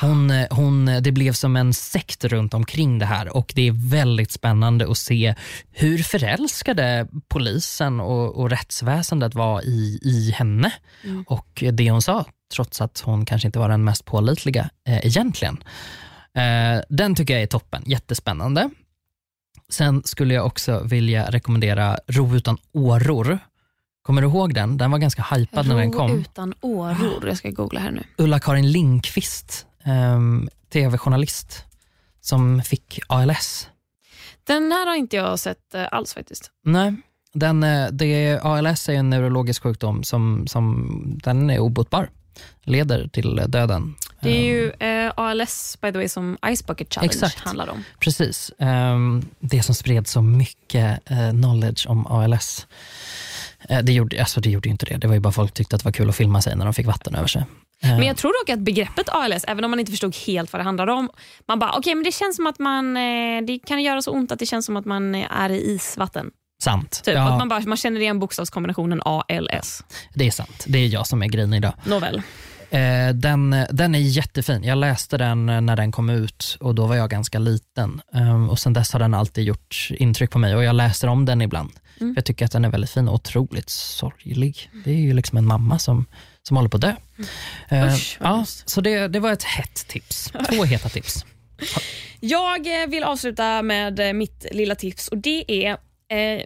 Hon, 0.00 0.30
hon, 0.50 0.86
det 0.86 1.12
blev 1.12 1.32
som 1.32 1.56
en 1.56 1.74
sekt 1.74 2.24
runt 2.24 2.54
omkring 2.54 2.98
det 2.98 3.06
här 3.06 3.36
och 3.36 3.52
det 3.54 3.68
är 3.68 3.90
väldigt 3.90 4.30
spännande 4.30 4.90
att 4.90 4.98
se 4.98 5.34
hur 5.72 5.98
förälskade 5.98 7.08
polisen 7.28 8.00
och, 8.00 8.40
och 8.40 8.50
rättsväsendet 8.50 9.34
var 9.34 9.62
i, 9.62 9.98
i 10.02 10.30
henne 10.30 10.72
mm. 11.04 11.24
och 11.28 11.64
det 11.72 11.90
hon 11.90 12.02
sa 12.02 12.24
trots 12.54 12.80
att 12.80 13.00
hon 13.00 13.26
kanske 13.26 13.48
inte 13.48 13.58
var 13.58 13.68
den 13.68 13.84
mest 13.84 14.04
pålitliga 14.04 14.70
eh, 14.88 15.06
egentligen. 15.06 15.62
Eh, 16.34 16.82
den 16.88 17.14
tycker 17.14 17.34
jag 17.34 17.42
är 17.42 17.46
toppen, 17.46 17.82
jättespännande. 17.86 18.70
Sen 19.70 20.02
skulle 20.04 20.34
jag 20.34 20.46
också 20.46 20.82
vilja 20.84 21.30
rekommendera 21.30 21.98
Ro 22.06 22.36
utan 22.36 22.58
åror. 22.72 23.38
Kommer 24.02 24.22
du 24.22 24.28
ihåg 24.28 24.54
den? 24.54 24.78
Den 24.78 24.90
var 24.90 24.98
ganska 24.98 25.26
hypad 25.34 25.66
när 25.68 25.76
den 25.76 25.92
kom. 25.92 26.10
Ro 26.10 26.16
utan 26.16 26.54
åror, 26.60 27.28
jag 27.28 27.36
ska 27.36 27.50
googla 27.50 27.80
här 27.80 27.90
nu. 27.90 28.02
Ulla-Karin 28.18 28.72
Lindqvist, 28.72 29.66
eh, 29.84 30.20
tv-journalist 30.72 31.64
som 32.20 32.62
fick 32.62 33.00
ALS. 33.06 33.68
Den 34.46 34.72
här 34.72 34.86
har 34.86 34.94
inte 34.94 35.16
jag 35.16 35.38
sett 35.38 35.74
eh, 35.74 35.86
alls 35.90 36.14
faktiskt. 36.14 36.50
Nej, 36.64 36.96
den, 37.32 37.62
eh, 37.62 37.88
det, 37.92 38.40
ALS 38.42 38.88
är 38.88 38.92
en 38.92 39.10
neurologisk 39.10 39.62
sjukdom 39.62 40.04
som, 40.04 40.46
som 40.46 40.90
den 41.24 41.50
är 41.50 41.58
obotbar 41.58 42.10
leder 42.64 43.08
till 43.08 43.42
döden. 43.48 43.94
Det 44.20 44.30
är 44.30 44.42
ju 44.42 44.70
eh, 44.70 45.12
ALS 45.16 45.78
by 45.80 45.92
the 45.92 45.98
way 45.98 46.08
som 46.08 46.38
Ice 46.54 46.66
Bucket 46.66 46.94
Challenge 46.94 47.12
Exakt. 47.12 47.38
handlar 47.38 47.68
om. 47.68 47.84
Precis. 47.98 48.52
Um, 48.58 49.28
det 49.40 49.62
som 49.62 49.74
spred 49.74 50.06
så 50.06 50.22
mycket 50.22 51.10
uh, 51.10 51.30
knowledge 51.30 51.86
om 51.88 52.06
ALS. 52.06 52.66
Uh, 53.70 53.78
det, 53.78 53.92
gjorde, 53.92 54.20
alltså 54.20 54.40
det 54.40 54.50
gjorde 54.50 54.68
inte 54.68 54.86
det. 54.86 54.96
Det 54.96 55.06
var 55.06 55.14
ju 55.14 55.20
bara 55.20 55.32
folk 55.32 55.54
tyckte 55.54 55.76
att 55.76 55.82
det 55.82 55.84
var 55.84 55.92
kul 55.92 56.08
att 56.08 56.16
filma 56.16 56.42
sig 56.42 56.56
när 56.56 56.64
de 56.64 56.74
fick 56.74 56.86
vatten 56.86 57.14
över 57.14 57.28
sig. 57.28 57.44
Men 57.82 58.02
jag 58.02 58.16
tror 58.16 58.44
dock 58.44 58.50
att 58.50 58.60
begreppet 58.60 59.08
ALS, 59.08 59.44
även 59.48 59.64
om 59.64 59.70
man 59.70 59.80
inte 59.80 59.92
förstod 59.92 60.16
helt 60.16 60.52
vad 60.52 60.60
det 60.60 60.64
handlade 60.64 60.92
om, 60.92 61.10
man 61.48 61.58
bara, 61.58 61.70
okej 61.70 61.78
okay, 61.78 61.94
men 61.94 62.04
det 62.04 62.12
känns 62.12 62.36
som 62.36 62.46
att 62.46 62.58
man, 62.58 62.94
det 63.46 63.60
kan 63.66 63.82
göra 63.82 64.02
så 64.02 64.10
ont 64.10 64.32
att 64.32 64.38
det 64.38 64.46
känns 64.46 64.66
som 64.66 64.76
att 64.76 64.84
man 64.84 65.14
är 65.14 65.50
i 65.50 65.70
isvatten. 65.70 66.30
Sant. 66.62 67.02
Typ, 67.04 67.14
ja. 67.14 67.32
att 67.32 67.38
man, 67.38 67.48
bara, 67.48 67.60
man 67.60 67.76
känner 67.76 68.00
igen 68.00 68.18
bokstavskombinationen 68.18 69.02
ALS. 69.04 69.84
Det 70.14 70.26
är 70.26 70.30
sant. 70.30 70.64
Det 70.66 70.78
är 70.78 70.86
jag 70.86 71.06
som 71.06 71.22
är 71.22 71.26
grinig 71.26 71.56
idag. 71.56 71.72
Nåväl. 71.84 72.22
Eh, 72.70 73.14
den, 73.14 73.66
den 73.70 73.94
är 73.94 73.98
jättefin. 73.98 74.64
Jag 74.64 74.78
läste 74.78 75.18
den 75.18 75.46
när 75.46 75.76
den 75.76 75.92
kom 75.92 76.10
ut 76.10 76.56
och 76.60 76.74
då 76.74 76.86
var 76.86 76.96
jag 76.96 77.10
ganska 77.10 77.38
liten. 77.38 78.02
Um, 78.12 78.50
och 78.50 78.58
Sen 78.58 78.72
dess 78.72 78.92
har 78.92 79.00
den 79.00 79.14
alltid 79.14 79.44
gjort 79.44 79.88
intryck 79.90 80.30
på 80.30 80.38
mig 80.38 80.56
och 80.56 80.64
jag 80.64 80.74
läser 80.74 81.08
om 81.08 81.24
den 81.24 81.42
ibland. 81.42 81.70
Mm. 82.00 82.14
Jag 82.16 82.24
tycker 82.24 82.44
att 82.44 82.52
den 82.52 82.64
är 82.64 82.68
väldigt 82.68 82.90
fin 82.90 83.08
och 83.08 83.14
otroligt 83.14 83.70
sorglig. 83.70 84.70
Det 84.84 84.90
är 84.90 85.00
ju 85.00 85.12
liksom 85.12 85.38
en 85.38 85.46
mamma 85.46 85.78
som, 85.78 86.06
som 86.42 86.56
håller 86.56 86.68
på 86.68 86.76
att 86.76 86.80
dö. 86.80 86.94
Mm. 87.70 87.88
Uh, 87.88 87.94
Usch, 87.94 88.18
ja, 88.20 88.44
så 88.46 88.80
det, 88.80 89.08
det 89.08 89.20
var 89.20 89.32
ett 89.32 89.44
hett 89.44 89.86
tips. 89.88 90.32
Två 90.50 90.64
heta 90.64 90.88
tips. 90.88 91.24
Jag 92.20 92.88
vill 92.88 93.04
avsluta 93.04 93.62
med 93.62 94.16
mitt 94.16 94.46
lilla 94.52 94.74
tips 94.74 95.08
och 95.08 95.18
det 95.18 95.66
är 95.66 95.76
Eh, 96.10 96.42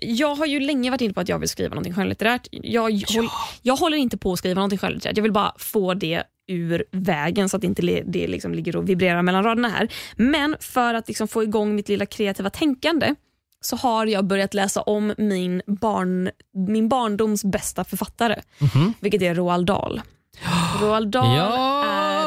jag 0.00 0.34
har 0.34 0.46
ju 0.46 0.60
länge 0.60 0.90
varit 0.90 1.00
inne 1.00 1.12
på 1.12 1.20
att 1.20 1.28
jag 1.28 1.38
vill 1.38 1.48
skriva 1.48 1.74
något 1.74 1.94
skönlitterärt. 1.94 2.48
Jag, 2.50 2.90
ja. 2.90 3.06
håll, 3.16 3.28
jag 3.62 3.76
håller 3.76 3.96
inte 3.96 4.18
på 4.18 4.32
att 4.32 4.38
skriva 4.38 4.66
något 4.66 4.80
skönlitterärt. 4.80 5.16
Jag 5.16 5.22
vill 5.22 5.32
bara 5.32 5.54
få 5.58 5.94
det 5.94 6.22
ur 6.48 6.84
vägen 6.92 7.48
så 7.48 7.56
att 7.56 7.64
inte 7.64 8.02
det 8.06 8.26
liksom 8.26 8.54
ligger 8.54 8.76
och 8.76 8.88
vibrerar 8.88 9.22
mellan 9.22 9.44
raderna 9.44 9.68
här. 9.68 9.88
Men 10.16 10.56
för 10.60 10.94
att 10.94 11.08
liksom 11.08 11.28
få 11.28 11.42
igång 11.42 11.74
mitt 11.74 11.88
lilla 11.88 12.06
kreativa 12.06 12.50
tänkande 12.50 13.14
så 13.60 13.76
har 13.76 14.06
jag 14.06 14.24
börjat 14.24 14.54
läsa 14.54 14.82
om 14.82 15.14
min, 15.18 15.62
barn, 15.66 16.30
min 16.54 16.88
barndoms 16.88 17.44
bästa 17.44 17.84
författare, 17.84 18.40
mm 18.60 18.70
-hmm. 18.70 18.92
vilket 19.00 19.22
är 19.22 19.34
Roald 19.34 19.66
Dahl. 19.66 20.00
Roald 20.82 21.08
Dahl 21.08 21.36
ja. 21.36 21.84
är 21.84 22.17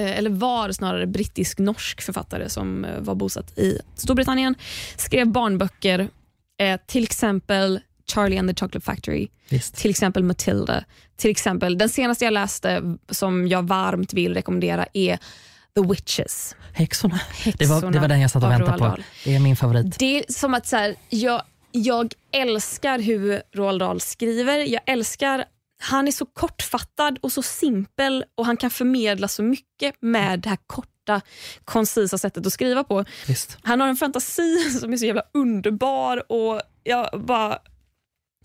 eller 0.00 0.30
var 0.30 0.72
snarare 0.72 1.06
brittisk-norsk 1.06 2.02
författare 2.02 2.48
som 2.48 2.84
eh, 2.84 3.00
var 3.00 3.14
bosatt 3.14 3.58
i 3.58 3.78
Storbritannien. 3.94 4.54
Skrev 4.96 5.26
barnböcker, 5.26 6.08
eh, 6.60 6.80
till 6.86 7.04
exempel 7.04 7.80
Charlie 8.14 8.38
and 8.38 8.48
the 8.48 8.64
Chocolate 8.64 8.84
Factory, 8.84 9.28
Visst. 9.48 9.76
till 9.76 9.90
exempel 9.90 10.22
Matilda. 10.22 10.84
Till 11.16 11.30
exempel, 11.30 11.78
den 11.78 11.88
senaste 11.88 12.24
jag 12.24 12.32
läste 12.32 12.96
som 13.10 13.48
jag 13.48 13.62
varmt 13.62 14.12
vill 14.12 14.34
rekommendera 14.34 14.86
är 14.92 15.18
The 15.74 15.82
Witches. 15.88 16.56
Häxorna. 16.72 17.20
Häxorna 17.44 17.58
det, 17.58 17.84
var, 17.84 17.92
det 17.92 17.98
var 17.98 18.08
den 18.08 18.20
jag 18.20 18.30
satt 18.30 18.44
och 18.44 18.50
väntade 18.50 18.78
på. 18.78 18.96
Det 19.24 19.34
är 19.34 19.40
min 19.40 19.56
favorit. 19.56 19.98
Det 19.98 20.18
är 20.18 20.32
som 20.32 20.54
att 20.54 20.66
så 20.66 20.76
här, 20.76 20.96
jag, 21.08 21.42
jag 21.72 22.14
älskar 22.32 22.98
hur 22.98 23.42
Roald 23.54 23.80
Dahl 23.80 24.00
skriver. 24.00 24.58
Jag 24.58 24.80
älskar 24.86 25.44
han 25.82 26.08
är 26.08 26.12
så 26.12 26.26
kortfattad 26.26 27.18
och 27.22 27.32
så 27.32 27.42
simpel 27.42 28.24
och 28.34 28.46
han 28.46 28.56
kan 28.56 28.70
förmedla 28.70 29.28
så 29.28 29.42
mycket 29.42 29.94
med 30.00 30.40
det 30.40 30.48
här 30.48 30.58
korta, 30.66 31.20
koncisa 31.64 32.18
sättet 32.18 32.46
att 32.46 32.52
skriva 32.52 32.84
på. 32.84 33.04
Visst. 33.26 33.58
Han 33.62 33.80
har 33.80 33.88
en 33.88 33.96
fantasi 33.96 34.70
som 34.80 34.92
är 34.92 34.96
så 34.96 35.06
jävla 35.06 35.22
underbar 35.34 36.32
och 36.32 36.60
jag 36.82 37.24
bara 37.24 37.58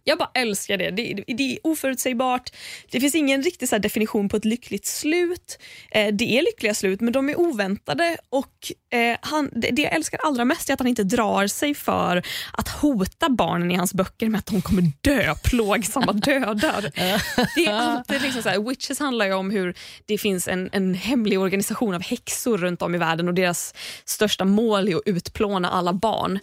jag 0.07 0.17
bara 0.17 0.31
älskar 0.33 0.77
det. 0.77 0.91
Det, 0.91 1.23
det 1.27 1.53
är 1.53 1.59
oförutsägbart. 1.63 2.49
Det 2.91 2.99
finns 2.99 3.15
ingen 3.15 3.43
riktig 3.43 3.69
så 3.69 3.77
definition 3.77 4.29
på 4.29 4.37
ett 4.37 4.45
lyckligt 4.45 4.85
slut. 4.85 5.59
Eh, 5.91 6.13
det 6.13 6.37
är 6.37 6.41
lyckliga 6.41 6.73
slut, 6.73 7.01
men 7.01 7.13
de 7.13 7.29
är 7.29 7.39
oväntade. 7.39 8.17
Och 8.29 8.71
eh, 8.99 9.17
han, 9.21 9.49
det, 9.55 9.69
det 9.71 9.81
jag 9.81 9.93
älskar 9.93 10.19
allra 10.23 10.45
mest 10.45 10.69
är 10.69 10.73
att 10.73 10.79
han 10.79 10.87
inte 10.87 11.03
drar 11.03 11.47
sig 11.47 11.73
för 11.73 12.23
att 12.53 12.69
hota 12.69 13.29
barnen 13.29 13.71
i 13.71 13.75
hans 13.75 13.93
böcker 13.93 14.29
med 14.29 14.39
att 14.39 14.45
de 14.45 14.61
kommer 14.61 14.91
dö 15.01 15.35
plågsamma 15.43 16.13
dödar. 16.13 16.91
det 17.55 17.65
är 17.65 17.73
alltid 17.73 18.21
liksom 18.21 18.43
så 18.43 18.49
här, 18.49 18.69
Witches 18.69 18.99
handlar 18.99 19.25
ju 19.25 19.33
om 19.33 19.51
hur 19.51 19.75
det 20.05 20.17
finns 20.17 20.47
en, 20.47 20.69
en 20.71 20.93
hemlig 20.93 21.39
organisation 21.39 21.93
av 21.93 22.01
häxor 22.01 22.57
runt 22.57 22.81
om 22.81 22.95
i 22.95 22.97
världen 22.97 23.27
och 23.27 23.33
deras 23.33 23.73
största 24.05 24.45
mål 24.45 24.87
är 24.87 24.95
att 24.95 25.01
utplåna 25.05 25.69
alla 25.69 25.93
barn. 25.93 26.39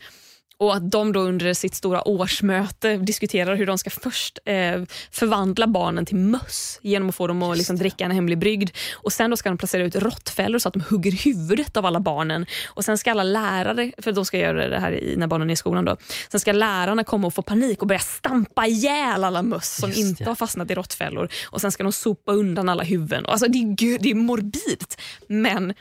Och 0.58 0.74
att 0.74 0.90
de 0.90 1.12
då 1.12 1.20
under 1.20 1.54
sitt 1.54 1.74
stora 1.74 2.08
årsmöte 2.08 2.96
diskuterar 2.96 3.54
hur 3.56 3.66
de 3.66 3.78
ska 3.78 3.90
först 3.90 4.38
eh, 4.44 4.82
förvandla 5.10 5.66
barnen 5.66 6.06
till 6.06 6.16
möss 6.16 6.78
genom 6.82 7.08
att 7.08 7.14
få 7.14 7.26
dem 7.26 7.42
att 7.42 7.56
liksom 7.58 7.76
dricka 7.76 8.04
en 8.04 8.10
hemlig 8.10 8.38
brygd. 8.38 8.70
Och 8.92 9.12
Sen 9.12 9.30
då 9.30 9.36
ska 9.36 9.48
de 9.48 9.58
placera 9.58 9.84
ut 9.84 9.96
råttfällor 9.96 10.58
så 10.58 10.68
att 10.68 10.74
de 10.74 10.80
hugger 10.80 11.12
huvudet 11.12 11.76
av 11.76 11.86
alla 11.86 12.00
barnen. 12.00 12.46
Och 12.66 12.84
Sen 12.84 12.98
ska 12.98 13.10
alla 13.10 13.22
lärare, 13.22 13.92
för 13.98 14.12
de 14.12 14.24
ska 14.24 14.38
göra 14.38 14.68
det 14.68 14.78
här 14.78 14.92
i, 14.92 15.16
när 15.16 15.26
barnen 15.26 15.50
är 15.50 15.54
i 15.54 15.56
skolan, 15.56 15.84
då. 15.84 15.96
sen 16.30 16.40
ska 16.40 16.52
lärarna 16.52 17.04
komma 17.04 17.26
och 17.26 17.34
få 17.34 17.42
panik 17.42 17.82
och 17.82 17.88
börja 17.88 18.00
stampa 18.00 18.66
ihjäl 18.66 19.24
alla 19.24 19.42
möss 19.42 19.76
som 19.76 19.88
Just, 19.88 20.00
inte 20.00 20.22
ja. 20.22 20.30
har 20.30 20.34
fastnat 20.34 20.70
i 20.70 20.74
råttfällor. 20.74 21.28
Och 21.44 21.60
Sen 21.60 21.72
ska 21.72 21.82
de 21.82 21.92
sopa 21.92 22.32
undan 22.32 22.68
alla 22.68 22.84
huvuden. 22.84 23.26
Alltså, 23.26 23.48
det, 23.48 23.58
är, 23.58 23.98
det 23.98 24.10
är 24.10 24.14
morbidt, 24.14 25.00
men 25.28 25.74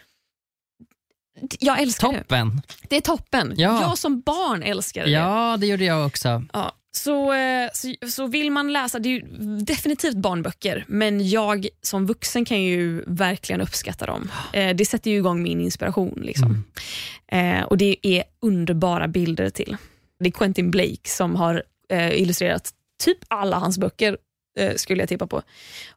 jag 1.60 1.82
älskar 1.82 2.08
toppen. 2.08 2.62
det. 2.68 2.88
Det 2.90 2.98
är 2.98 3.02
toppen. 3.02 3.54
Ja. 3.58 3.82
Jag 3.82 3.98
som 3.98 4.22
barn 4.22 4.64
älskar 4.64 5.04
det. 5.04 5.12
Ja, 5.12 5.58
det 5.60 5.68
gjorde 5.68 5.86
jag 5.86 6.06
också. 6.06 6.44
Ja. 6.54 6.76
Så, 6.96 7.34
eh, 7.34 7.70
så, 7.74 7.94
så, 8.10 8.28
vill 8.28 8.52
man 8.52 8.74
läsa, 8.74 9.00
det 9.00 9.10
är 9.10 9.22
definitivt 9.66 10.16
barnböcker, 10.16 10.86
men 10.88 11.30
jag 11.30 11.68
som 11.82 12.06
vuxen 12.06 12.46
kan 12.46 12.64
ju 12.64 13.04
verkligen 13.08 13.62
uppskatta 13.62 14.06
dem. 14.06 14.32
Eh, 14.54 14.76
det 14.76 14.86
sätter 14.86 15.12
ju 15.12 15.18
igång 15.18 15.44
min 15.44 15.62
inspiration. 15.62 16.20
Liksom. 16.22 16.64
Mm. 17.28 17.60
Eh, 17.60 17.64
och 17.64 17.78
Det 17.78 17.98
är 18.02 18.24
underbara 18.42 19.08
bilder 19.08 19.50
till. 19.50 19.78
Det 20.20 20.28
är 20.28 20.32
Quentin 20.32 20.72
Blake 20.72 21.10
som 21.10 21.36
har 21.36 21.64
illustrerat 22.12 22.72
typ 23.04 23.18
alla 23.28 23.58
hans 23.58 23.78
böcker 23.78 24.18
skulle 24.76 25.02
jag 25.02 25.10
tippa 25.10 25.28
på. 25.28 25.42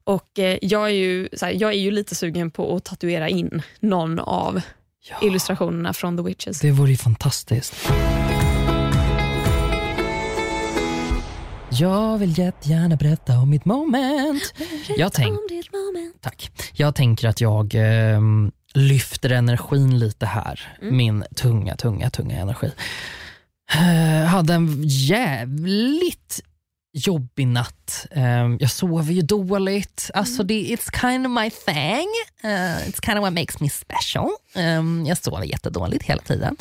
Och 0.05 0.31
jag 0.61 0.87
är, 0.87 0.95
ju, 0.95 1.29
här, 1.43 1.51
jag 1.51 1.71
är 1.73 1.79
ju 1.79 1.91
lite 1.91 2.15
sugen 2.15 2.51
på 2.51 2.77
att 2.77 2.85
tatuera 2.85 3.29
in 3.29 3.63
någon 3.81 4.19
av 4.19 4.61
ja. 5.11 5.27
illustrationerna 5.27 5.93
från 5.93 6.17
The 6.17 6.23
Witches. 6.23 6.61
Det 6.61 6.71
vore 6.71 6.91
ju 6.91 6.97
fantastiskt. 6.97 7.91
Jag 11.71 12.19
vill 12.19 12.39
jättegärna 12.39 12.97
berätta 12.97 13.39
om 13.39 13.51
mitt 13.51 13.65
moment. 13.65 14.55
Jag, 14.97 15.13
tänk, 15.13 15.39
tack. 16.21 16.51
jag 16.73 16.95
tänker 16.95 17.29
att 17.29 17.41
jag 17.41 17.75
eh, 17.75 18.21
lyfter 18.75 19.33
energin 19.33 19.99
lite 19.99 20.27
här. 20.27 20.77
Mm. 20.83 20.97
Min 20.97 21.25
tunga, 21.37 21.77
tunga, 21.77 22.11
tunga 22.11 22.37
energi. 22.37 22.73
Eh, 23.75 24.27
hade 24.27 24.55
en 24.55 24.83
jävligt 24.85 26.43
jobbig 26.97 27.47
natt. 27.47 28.07
Um, 28.17 28.57
jag 28.61 28.71
sover 28.71 29.13
ju 29.13 29.23
dåligt. 29.23 30.11
Alltså 30.15 30.43
mm. 30.43 30.47
det, 30.47 30.55
it's 30.55 31.01
kind 31.01 31.27
of 31.27 31.33
my 31.33 31.51
thing. 31.51 32.09
Uh, 32.45 32.89
it's 32.89 33.01
kind 33.07 33.19
of 33.19 33.23
what 33.23 33.33
makes 33.33 33.61
me 33.61 33.69
special. 33.71 34.29
Um, 34.57 35.07
jag 35.07 35.19
sover 35.19 35.45
jättedåligt 35.45 36.05
hela 36.05 36.23
tiden. 36.23 36.57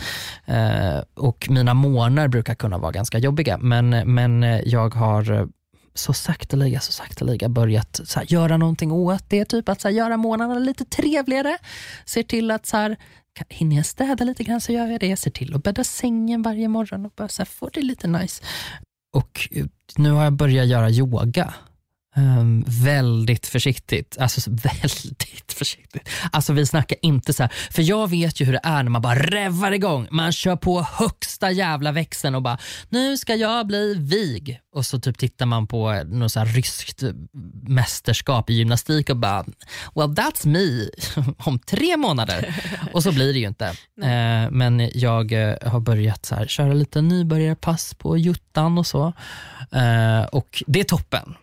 Uh, 0.50 1.04
och 1.14 1.48
mina 1.50 1.74
månader 1.74 2.28
brukar 2.28 2.56
kunna 2.56 2.78
vara 2.78 2.92
ganska 2.92 3.18
jobbiga 3.18 3.58
men, 3.58 3.90
men 3.90 4.62
jag 4.66 4.96
har 4.96 5.48
så 5.94 6.14
sakteliga, 6.14 6.80
så 6.80 6.92
sakteliga 6.92 7.50
börjat 7.50 8.00
så 8.04 8.20
här, 8.20 8.34
göra 8.34 8.58
någonting 8.58 8.92
åt 8.92 9.30
det. 9.30 9.46
Typ 9.46 9.70
att 9.70 9.82
så 9.82 9.88
här, 9.88 9.96
göra 9.96 10.18
månaderna 10.18 10.60
lite 10.60 10.86
trevligare. 10.86 11.58
Ser 12.06 12.24
till 12.24 12.52
att 12.52 12.66
så 12.66 12.78
här, 12.78 12.98
hinner 13.50 13.76
jag 13.76 13.86
städa 13.86 14.26
lite 14.26 14.44
grann 14.44 14.62
så 14.62 14.72
gör 14.72 14.88
jag 14.88 15.00
det. 15.00 15.08
Jag 15.08 15.20
ser 15.20 15.32
till 15.32 15.56
att 15.56 15.64
bädda 15.64 15.84
sängen 15.84 16.42
varje 16.42 16.68
morgon 16.68 17.06
och 17.06 17.14
bara 17.16 17.28
så 17.28 17.42
här, 17.42 17.46
får 17.46 17.70
det 17.74 17.82
lite 17.82 18.08
nice. 18.08 18.44
Och 19.16 19.48
eh, 19.52 19.66
nu 19.98 20.12
har 20.12 20.24
jag 20.24 20.34
börjat 20.34 20.68
göra 20.68 20.90
yoga. 20.90 21.54
Um, 22.18 22.64
väldigt 22.68 23.48
försiktigt. 23.48 24.18
Alltså 24.20 24.52
väldigt 24.52 25.54
försiktigt. 25.54 26.10
Alltså 26.32 26.54
vi 26.54 26.66
snackar 26.66 26.98
inte 27.02 27.34
så 27.34 27.44
här, 27.44 27.52
för 27.72 27.82
jag 27.82 28.10
vet 28.10 28.42
ju 28.42 28.46
hur 28.46 28.54
det 28.54 28.60
är 28.64 28.84
när 28.84 28.90
man 28.90 29.02
bara 29.02 29.16
revar 29.16 29.72
igång. 29.72 30.08
Man 30.12 30.32
kör 30.32 30.56
på 30.56 30.82
högsta 30.82 31.52
jävla 31.52 31.92
växeln 31.92 32.36
och 32.36 32.42
bara, 32.42 32.58
nu 32.90 33.18
ska 33.18 33.36
jag 33.36 33.68
bli 33.68 33.94
vig. 33.94 34.60
Och 34.74 34.86
så 34.86 35.00
typ 35.00 35.18
tittar 35.18 35.46
man 35.46 35.68
på 35.68 36.04
något 36.04 36.32
så 36.32 36.40
här 36.40 36.46
ryskt 36.46 37.04
mästerskap 37.68 38.50
i 38.50 38.54
gymnastik 38.54 39.10
och 39.10 39.18
bara, 39.18 39.46
well 39.96 40.10
that's 40.10 40.48
me 40.48 40.90
om 41.38 41.60
tre 41.60 41.98
månader. 41.98 42.56
och 42.94 43.04
så 43.04 43.12
blir 43.12 43.34
det 43.34 43.40
ju 43.40 43.48
inte. 43.48 43.74
Uh, 43.98 44.52
men 44.52 44.90
jag 44.94 45.32
uh, 45.32 45.56
har 45.62 45.80
börjat 45.80 46.26
så 46.26 46.36
här, 46.36 46.48
köra 46.48 46.74
lite 46.74 47.02
nybörjarpass 47.02 47.94
på 47.94 48.18
juttan 48.18 48.78
och 48.78 48.88
så. 48.88 49.06
Uh, 49.76 50.26
och 50.32 50.64
det 50.68 50.80
är 50.80 50.84
toppen. 50.84 51.36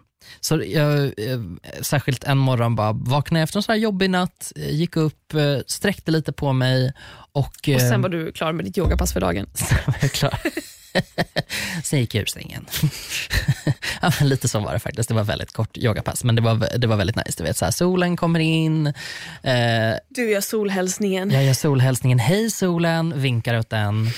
Så 0.44 0.62
jag, 0.66 1.04
eh, 1.04 1.40
särskilt 1.80 2.24
en 2.24 2.38
morgon 2.38 2.76
bara 2.76 2.92
vaknade 2.92 3.42
efter 3.42 3.58
en 3.58 3.62
sån 3.62 3.72
här 3.72 3.80
jobbig 3.80 4.10
natt, 4.10 4.52
eh, 4.56 4.70
gick 4.70 4.96
upp, 4.96 5.34
eh, 5.34 5.58
sträckte 5.66 6.10
lite 6.10 6.32
på 6.32 6.52
mig 6.52 6.92
och... 7.32 7.68
Och 7.74 7.80
sen 7.80 8.02
var 8.02 8.08
du 8.08 8.32
klar 8.32 8.52
med 8.52 8.64
ditt 8.64 8.78
yogapass 8.78 9.12
för 9.12 9.20
dagen? 9.20 9.46
Sen 9.54 9.78
var 9.86 9.96
jag 10.00 10.12
klar. 10.12 10.38
sen 11.82 12.00
gick 12.00 12.14
jag 12.14 12.22
ur 12.22 12.26
sängen. 12.26 12.66
ja, 14.02 14.12
lite 14.20 14.48
så 14.48 14.60
var 14.60 14.72
det 14.72 14.78
faktiskt. 14.78 15.08
Det 15.08 15.14
var 15.14 15.24
väldigt 15.24 15.52
kort 15.52 15.78
yogapass, 15.78 16.24
men 16.24 16.36
det 16.36 16.42
var, 16.42 16.78
det 16.78 16.86
var 16.86 16.96
väldigt 16.96 17.16
nice. 17.16 17.34
Du 17.38 17.44
vet, 17.44 17.56
så 17.56 17.64
här, 17.64 17.72
solen 17.72 18.16
kommer 18.16 18.40
in. 18.40 18.86
Eh, 19.42 19.94
du 20.08 20.30
gör 20.30 20.40
solhälsningen. 20.40 21.30
Jag 21.30 21.44
gör 21.44 21.54
solhälsningen. 21.54 22.18
Hej 22.18 22.50
solen, 22.50 23.20
vinkar 23.20 23.58
åt 23.58 23.70
den 23.70 24.10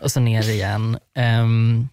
och 0.00 0.12
så 0.12 0.20
ner 0.20 0.50
igen. 0.50 0.98
Um, 1.18 1.88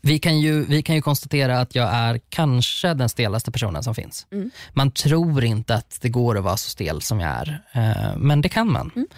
vi 0.00 0.18
kan, 0.18 0.40
ju, 0.40 0.64
vi 0.64 0.82
kan 0.82 0.94
ju 0.94 1.02
konstatera 1.02 1.60
att 1.60 1.74
jag 1.74 1.94
är 1.94 2.20
kanske 2.28 2.94
den 2.94 3.08
stelaste 3.08 3.50
personen 3.50 3.82
som 3.82 3.94
finns. 3.94 4.26
Mm. 4.32 4.50
Man 4.72 4.90
tror 4.90 5.44
inte 5.44 5.74
att 5.74 5.98
det 6.00 6.08
går 6.08 6.38
att 6.38 6.44
vara 6.44 6.56
så 6.56 6.70
stel 6.70 7.02
som 7.02 7.20
jag 7.20 7.30
är, 7.30 7.62
eh, 7.72 8.16
men 8.16 8.40
det 8.40 8.48
kan 8.48 8.72
man. 8.72 8.90
Mm. 8.96 9.08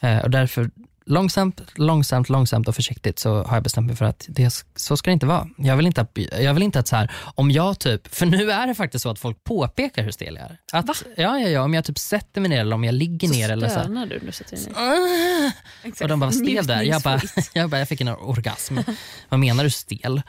Eh, 0.00 0.24
och 0.24 0.30
därför 0.30 0.70
långsamt, 1.06 1.60
långsamt, 1.74 2.28
långsamt 2.28 2.68
och 2.68 2.74
försiktigt 2.74 3.18
så 3.18 3.42
har 3.42 3.56
jag 3.56 3.62
bestämt 3.62 3.86
mig 3.86 3.96
för 3.96 4.04
att 4.04 4.26
det, 4.28 4.64
så 4.76 4.96
ska 4.96 5.10
det 5.10 5.12
inte 5.12 5.26
vara. 5.26 5.48
Jag 5.56 5.76
vill 5.76 5.86
inte 5.86 6.00
att, 6.00 6.18
jag 6.40 6.54
vill 6.54 6.62
inte 6.62 6.78
att 6.78 6.88
så 6.88 6.96
här, 6.96 7.12
om 7.34 7.50
jag 7.50 7.78
typ, 7.78 8.14
för 8.14 8.26
nu 8.26 8.50
är 8.50 8.66
det 8.66 8.74
faktiskt 8.74 9.02
så 9.02 9.10
att 9.10 9.18
folk 9.18 9.44
påpekar 9.44 10.02
hur 10.02 10.10
stel 10.10 10.34
jag 10.34 10.44
är. 10.44 10.58
Att, 10.72 10.86
Va? 10.86 10.94
Ja, 11.16 11.38
ja, 11.38 11.48
ja, 11.48 11.62
om 11.62 11.74
jag 11.74 11.84
typ 11.84 11.98
sätter 11.98 12.40
mig 12.40 12.50
ner 12.50 12.60
eller 12.60 12.74
om 12.74 12.84
jag 12.84 12.94
ligger 12.94 13.28
så 13.28 13.34
ner. 13.34 13.50
Eller 13.50 13.68
så 13.68 13.80
stönar 13.80 14.06
du 14.06 14.18
när 14.18 14.26
du 14.26 14.32
sätter 14.32 14.56
dig 14.56 14.66
ner? 14.66 15.86
Uh, 15.86 16.02
och 16.02 16.08
de 16.08 16.20
bara, 16.20 16.32
stel 16.32 16.66
där. 16.66 16.82
Jag 16.82 17.02
bara, 17.02 17.20
jag 17.52 17.70
bara, 17.70 17.78
jag 17.78 17.88
fick 17.88 18.00
en 18.00 18.08
orgasm. 18.08 18.78
vad 19.28 19.40
menar 19.40 19.64
du 19.64 19.70
stel? 19.70 20.22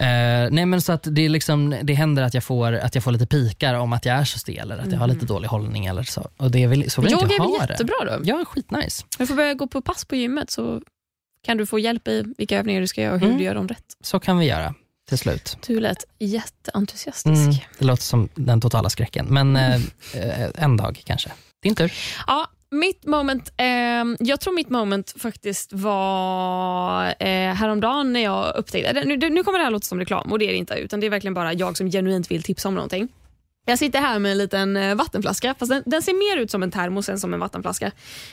Uh, 0.00 0.48
nej 0.50 0.66
men 0.66 0.82
så 0.82 0.92
att 0.92 1.06
det, 1.10 1.28
liksom, 1.28 1.76
det 1.82 1.94
händer 1.94 2.22
att 2.22 2.34
jag, 2.34 2.44
får, 2.44 2.72
att 2.72 2.94
jag 2.94 3.04
får 3.04 3.12
lite 3.12 3.26
pikar 3.26 3.74
om 3.74 3.92
att 3.92 4.04
jag 4.04 4.16
är 4.16 4.24
så 4.24 4.38
stel 4.38 4.70
eller 4.70 4.82
att 4.82 4.92
jag 4.92 4.98
har 4.98 5.06
lite 5.06 5.18
mm. 5.18 5.26
dålig 5.26 5.48
hållning. 5.48 5.86
eller 5.86 6.02
Så 6.02 6.30
Och 6.36 6.50
det 6.50 6.66
vill, 6.66 6.90
så 6.90 7.02
vill 7.02 7.12
Yoga 7.12 7.22
inte 7.22 7.34
jag 7.34 7.44
ha 7.44 7.56
är 7.56 7.60
väl 7.60 7.70
jättebra 7.70 7.94
då? 8.04 8.20
Ja, 8.24 8.44
skitnice. 8.44 9.04
Du 9.18 9.26
får 9.26 9.34
börja 9.34 9.54
gå 9.54 9.66
på 9.66 9.80
pass 9.80 10.04
på 10.04 10.16
gymmet 10.16 10.50
så 10.50 10.82
kan 11.44 11.56
du 11.56 11.66
få 11.66 11.78
hjälp 11.78 12.08
i 12.08 12.34
vilka 12.38 12.58
övningar 12.58 12.80
du 12.80 12.86
ska 12.86 13.02
göra 13.02 13.14
och 13.14 13.20
hur 13.20 13.26
mm. 13.26 13.38
du 13.38 13.44
gör 13.44 13.54
dem 13.54 13.68
rätt. 13.68 13.84
Så 14.00 14.20
kan 14.20 14.38
vi 14.38 14.46
göra 14.46 14.74
till 15.08 15.18
slut. 15.18 15.58
Du 15.66 15.80
lät 15.80 16.04
jätteentusiastisk. 16.18 17.26
Mm, 17.26 17.54
det 17.78 17.84
låter 17.84 18.02
som 18.02 18.28
den 18.34 18.60
totala 18.60 18.90
skräcken, 18.90 19.26
men 19.26 19.56
mm. 19.56 19.82
eh, 20.14 20.48
en 20.54 20.76
dag 20.76 21.02
kanske. 21.04 21.30
Din 21.62 21.74
tur. 21.74 21.92
Ja, 22.26 22.50
mitt 22.70 23.06
moment, 23.06 23.52
eh, 23.56 23.66
jag 24.18 24.40
tror 24.40 24.54
mitt 24.54 24.70
moment 24.70 25.14
faktiskt 25.18 25.72
var 25.72 27.06
eh, 27.06 27.54
häromdagen 27.54 28.12
när 28.12 28.20
jag 28.20 28.56
upptäckte, 28.56 29.04
nu, 29.04 29.16
nu 29.16 29.44
kommer 29.44 29.58
det 29.58 29.64
här 29.64 29.70
låta 29.70 29.84
som 29.84 29.98
reklam 29.98 30.32
och 30.32 30.38
det 30.38 30.44
är 30.44 30.52
det 30.52 30.56
inte, 30.56 30.74
utan 30.74 31.00
det 31.00 31.06
är 31.06 31.10
verkligen 31.10 31.34
bara 31.34 31.52
jag 31.52 31.76
som 31.76 31.90
genuint 31.90 32.30
vill 32.30 32.42
tipsa 32.42 32.68
om 32.68 32.74
någonting. 32.74 33.08
Jag 33.68 33.78
sitter 33.78 33.98
här 34.00 34.18
med 34.18 34.32
en 34.32 34.38
liten 34.38 34.76
eh, 34.76 34.94
vattenflaska, 34.94 35.54
fast 35.58 35.70
den, 35.70 35.82
den, 35.86 36.02
ser 36.02 36.36
mer 36.36 36.42
ut 36.42 36.50
som 36.50 36.62
en 36.62 36.70
termos 36.70 37.08
än 37.08 37.18
som 37.18 37.34
en 37.34 37.40
vattenflaska. 37.40 37.86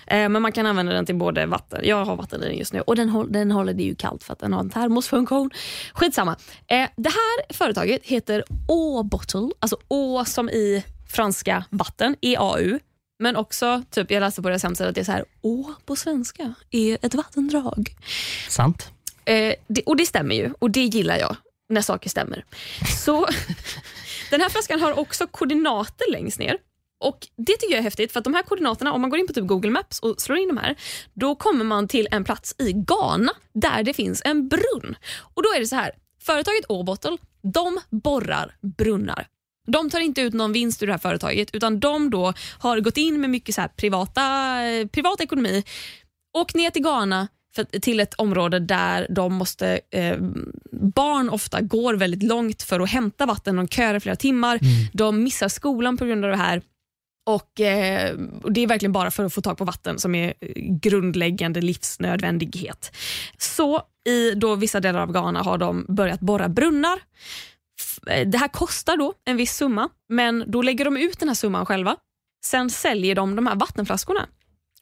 Eh, 0.08 0.30
men 0.30 0.42
man 0.42 0.52
kan 0.52 0.66
använda 0.66 0.94
den 0.94 1.06
till 1.06 1.16
både 1.16 1.46
vatten, 1.46 1.82
jag 1.84 2.06
har 2.06 2.16
vatten 2.16 2.44
i 2.44 2.46
den 2.46 2.58
just 2.58 2.74
nu 2.74 2.82
och 2.82 2.96
den, 2.96 3.32
den 3.32 3.52
håller 3.52 3.74
det 3.74 3.84
ju 3.84 3.96
kallt 3.96 4.24
för 4.24 4.34
att 4.34 4.40
den 4.40 4.54
har 4.54 4.60
en 4.60 4.70
termosfunktion. 4.70 5.50
Skitsamma. 5.94 6.36
Eh, 6.68 6.90
det 6.96 7.10
här 7.10 7.54
företaget 7.54 8.06
heter 8.06 8.44
Å-bottle, 8.68 9.50
alltså 9.60 9.78
Å 9.88 10.26
som 10.26 10.50
i 10.50 10.84
franska 11.08 11.66
vatten, 11.70 12.16
E-A-U. 12.22 12.80
Men 13.20 13.36
också, 13.36 13.84
typ, 13.90 14.12
jag 14.12 14.22
läste 14.22 14.42
på 14.42 14.50
deras 14.50 14.64
hemsida 14.64 14.90
att 14.90 14.96
det 14.96 15.02
är 15.02 15.06
så 15.06 15.12
här, 15.12 15.26
Å 15.42 15.74
på 15.86 15.96
svenska 15.96 16.54
är 16.72 16.98
ett 17.02 17.16
vattendrag. 17.16 17.96
Sant. 18.50 18.92
Eh, 19.26 19.54
det, 19.68 19.82
och 19.86 19.98
det 19.98 20.06
stämmer 20.06 20.36
ju 20.36 20.54
och 20.60 20.72
det 20.72 20.84
gillar 20.84 21.18
jag 21.18 21.36
när 21.70 21.82
saker 21.82 22.10
stämmer. 22.10 22.46
Så 23.04 23.28
Den 24.32 24.42
här 24.42 24.50
flaskan 24.50 24.80
har 24.80 25.00
också 25.00 25.28
koordinater 25.28 26.12
längst 26.12 26.40
ner. 26.40 26.58
Och 27.00 27.28
Det 27.38 27.54
tycker 27.54 27.72
jag 27.72 27.80
är 27.80 27.84
häftigt 27.84 28.12
för 28.12 28.20
att 28.20 28.24
de 28.24 28.34
här 28.34 28.44
koordinaterna, 28.44 28.94
om 28.94 29.02
man 29.02 29.10
går 29.10 29.20
in 29.20 29.28
på 29.28 29.34
typ 29.34 29.48
Google 29.48 29.72
Maps 29.72 30.00
och 30.00 30.22
slår 30.22 30.38
in 30.38 30.48
de 30.48 30.58
här, 30.58 30.76
då 31.14 31.36
kommer 31.36 31.66
man 31.66 31.88
till 31.88 32.08
en 32.12 32.24
plats 32.24 32.56
i 32.58 32.74
Ghana 32.74 33.32
där 33.54 33.84
det 33.84 33.94
finns 33.94 34.22
en 34.26 34.48
brunn. 34.48 34.96
Och 35.36 35.44
Då 35.44 35.50
är 35.56 35.60
det 35.60 35.68
så 35.68 35.76
här, 35.76 35.92
företaget 36.22 36.66
Åbottle, 36.70 37.18
de 37.54 37.80
borrar 37.90 38.56
brunnar. 38.78 39.28
De 39.66 39.90
tar 39.90 40.00
inte 40.00 40.22
ut 40.22 40.34
någon 40.34 40.54
vinst 40.54 40.84
ur 40.84 40.88
det 40.88 40.94
här 40.94 40.98
företaget 40.98 41.56
utan 41.56 41.80
de 41.80 42.10
då 42.10 42.34
har 42.60 42.80
gått 42.80 42.98
in 42.98 43.22
med 43.22 43.30
mycket 43.30 43.56
så 43.56 43.62
här 43.62 43.68
privata, 43.68 44.22
privat 44.92 45.22
ekonomi, 45.22 45.64
åkt 46.38 46.56
ner 46.56 46.70
till 46.70 46.84
Ghana, 46.84 47.28
för, 47.56 47.64
till 47.64 48.00
ett 48.00 48.14
område 48.14 48.60
där 48.60 49.08
de 49.10 49.34
måste, 49.34 49.80
eh, 49.92 50.18
barn 50.72 51.30
ofta 51.30 51.62
går 51.62 51.94
väldigt 51.94 52.24
långt 52.24 52.64
för 52.64 52.80
att 52.80 52.90
hämta 52.90 53.26
vatten. 53.26 53.56
De 53.56 53.68
köar 53.68 54.00
flera 54.00 54.16
timmar. 54.16 54.56
Mm. 54.56 54.88
De 54.94 55.24
missar 55.24 55.48
skolan 55.48 55.98
på 55.98 56.06
grund 56.06 56.26
av 56.26 56.32
det 56.32 56.38
här. 56.38 56.62
Och, 57.28 57.62
eh, 57.62 58.16
och 58.44 58.52
Det 58.52 58.64
är 58.64 58.68
verkligen 58.68 58.92
bara 58.92 59.12
för 59.12 59.24
att 59.24 59.34
få 59.34 59.42
tag 59.42 59.58
på 59.58 59.66
vatten 59.66 60.00
som 60.00 60.16
är 60.16 60.34
grundläggande 60.82 61.62
livsnödvändighet. 61.62 62.96
Så 63.38 63.82
i 64.08 64.32
då 64.32 64.56
vissa 64.56 64.80
delar 64.80 65.00
av 65.00 65.12
Ghana 65.12 65.42
har 65.42 65.58
de 65.58 65.86
börjat 65.90 66.20
borra 66.20 66.50
brunnar. 66.50 67.00
Eh, 68.08 68.28
det 68.28 68.38
här 68.38 68.48
kostar 68.48 68.98
då 68.98 69.14
en 69.26 69.38
viss 69.38 69.58
summa, 69.58 69.90
men 70.10 70.44
då 70.48 70.62
lägger 70.62 70.86
de 70.86 70.98
ut 70.98 71.20
den 71.20 71.30
här 71.30 71.36
summan 71.36 71.66
själva. 71.66 71.96
Sen 72.46 72.70
säljer 72.70 73.16
de 73.16 73.36
de 73.36 73.48
här 73.48 73.56
vattenflaskorna 73.56 74.28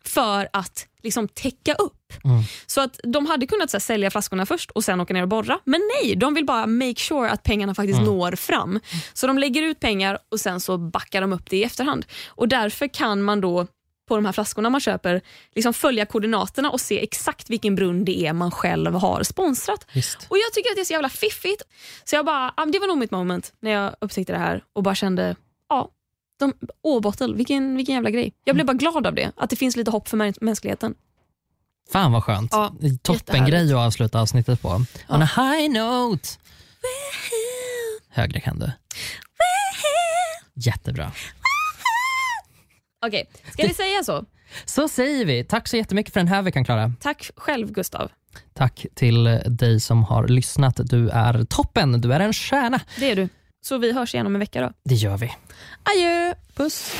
för 0.06 0.49
att 0.54 0.88
liksom 1.04 1.28
täcka 1.28 1.74
upp. 1.74 2.14
Mm. 2.24 2.43
Så 2.66 2.82
att 2.82 2.99
De 3.04 3.26
hade 3.26 3.47
kunnat 3.47 3.70
så 3.70 3.78
här, 3.78 3.80
sälja 3.80 4.12
flaskorna 4.12 4.45
först 4.45 4.72
och 4.72 4.84
sen 4.84 5.01
åka 5.01 5.14
ner 5.14 5.22
och 5.22 5.28
borra. 5.28 5.60
Men 5.66 5.82
nej, 6.01 6.16
de 6.16 6.34
vill 6.34 6.45
bara 6.45 6.68
make 6.68 6.95
sure 6.95 7.30
att 7.30 7.43
pengarna 7.43 7.76
faktiskt 7.76 7.99
mm. 7.99 8.14
når 8.14 8.32
fram. 8.36 8.80
Så 9.14 9.28
de 9.28 9.38
lägger 9.38 9.62
ut 9.62 9.80
pengar 9.80 10.18
och 10.32 10.39
sen 10.39 10.60
så 10.60 10.78
backar 10.78 11.22
de 11.22 11.34
upp 11.34 11.49
det 11.49 11.58
i 11.58 11.64
efterhand. 11.64 12.06
Och 12.28 12.47
Därför 12.47 12.88
kan 12.88 13.22
man 13.22 13.41
då 13.41 13.68
på 14.08 14.16
de 14.16 14.26
här 14.26 14.32
flaskorna 14.32 14.70
man 14.70 14.82
köper 14.82 15.22
liksom 15.56 15.74
följa 15.74 16.06
koordinaterna 16.06 16.72
och 16.72 16.82
se 16.82 17.04
exakt 17.04 17.49
vilken 17.49 17.76
brunn 17.76 18.06
det 18.06 18.26
är 18.26 18.34
man 18.34 18.51
själv 18.51 18.93
har 18.93 19.24
sponsrat. 19.24 19.86
Just. 19.93 20.18
Och 20.30 20.38
Jag 20.38 20.54
tycker 20.54 20.70
att 20.70 20.76
det 20.76 20.82
är 20.82 20.86
så 20.86 20.93
jävla 20.93 21.10
fiffigt. 21.10 21.62
Så 22.04 22.16
jag 22.16 22.26
bara, 22.26 22.54
det 22.72 22.80
var 22.80 22.88
nog 22.88 22.97
mitt 22.97 23.12
moment 23.12 23.54
när 23.60 23.72
jag 23.72 23.95
upptäckte 24.01 24.34
det 24.34 24.39
här 24.39 24.64
och 24.74 24.84
bara 24.84 24.95
kände, 24.95 25.36
ja, 25.70 25.89
de, 26.39 26.54
Åbottle, 26.82 27.34
vilken, 27.34 27.76
vilken 27.76 27.95
jävla 27.95 28.10
grej. 28.10 28.34
Jag 28.43 28.56
blev 28.56 28.66
bara 28.68 28.74
glad 28.74 29.08
av 29.08 29.16
det, 29.16 29.32
att 29.38 29.49
det 29.49 29.56
finns 29.56 29.76
lite 29.76 29.91
hopp 29.91 30.08
för 30.10 30.43
mänskligheten. 30.43 30.95
Fan 31.91 32.12
vad 32.12 32.24
skönt. 32.24 32.51
Ja, 32.54 32.74
Toppen 33.01 33.45
grej 33.45 33.74
att 33.74 33.80
avsluta 33.80 34.22
avsnittet 34.22 34.62
på. 34.62 34.86
Ja. 35.08 35.16
On 35.16 35.22
a 35.22 35.30
high 35.36 35.70
note. 35.72 36.30
Högre 38.10 38.39
kan 38.39 38.60
du. 38.60 38.72
Jättebra. 40.56 41.12
Okej, 43.08 43.28
okay. 43.32 43.51
ska 43.51 43.68
vi 43.68 43.74
säga 43.74 44.04
så? 44.04 44.26
Så 44.66 44.88
säger 44.88 45.26
vi. 45.26 45.43
Tack 45.43 45.68
så 45.68 45.78
jättemycket 45.78 46.14
för 46.14 46.20
den 46.20 46.28
här 46.28 46.41
veckan 46.41 46.66
Klara. 46.66 46.91
Tack 46.99 47.32
själv 47.36 47.72
Gustav. 47.72 48.12
Tack 48.54 48.86
till 48.95 49.41
dig 49.45 49.80
som 49.80 50.04
har 50.04 50.28
lyssnat. 50.28 50.80
Du 50.84 51.10
är 51.10 51.43
toppen. 51.43 52.01
Du 52.01 52.14
är 52.14 52.20
en 52.20 52.34
stjärna. 52.34 52.80
Det 52.99 53.12
är 53.12 53.16
du. 53.16 53.30
Så 53.62 53.78
vi 53.78 53.93
hörs 53.93 54.14
igen 54.14 54.28
om 54.28 54.36
en 54.36 54.39
vecka 54.39 54.62
då. 54.62 54.72
Det 54.84 54.95
gör 54.95 55.18
vi. 55.18 55.32
Adjö. 55.84 56.34
Puss. 56.56 56.99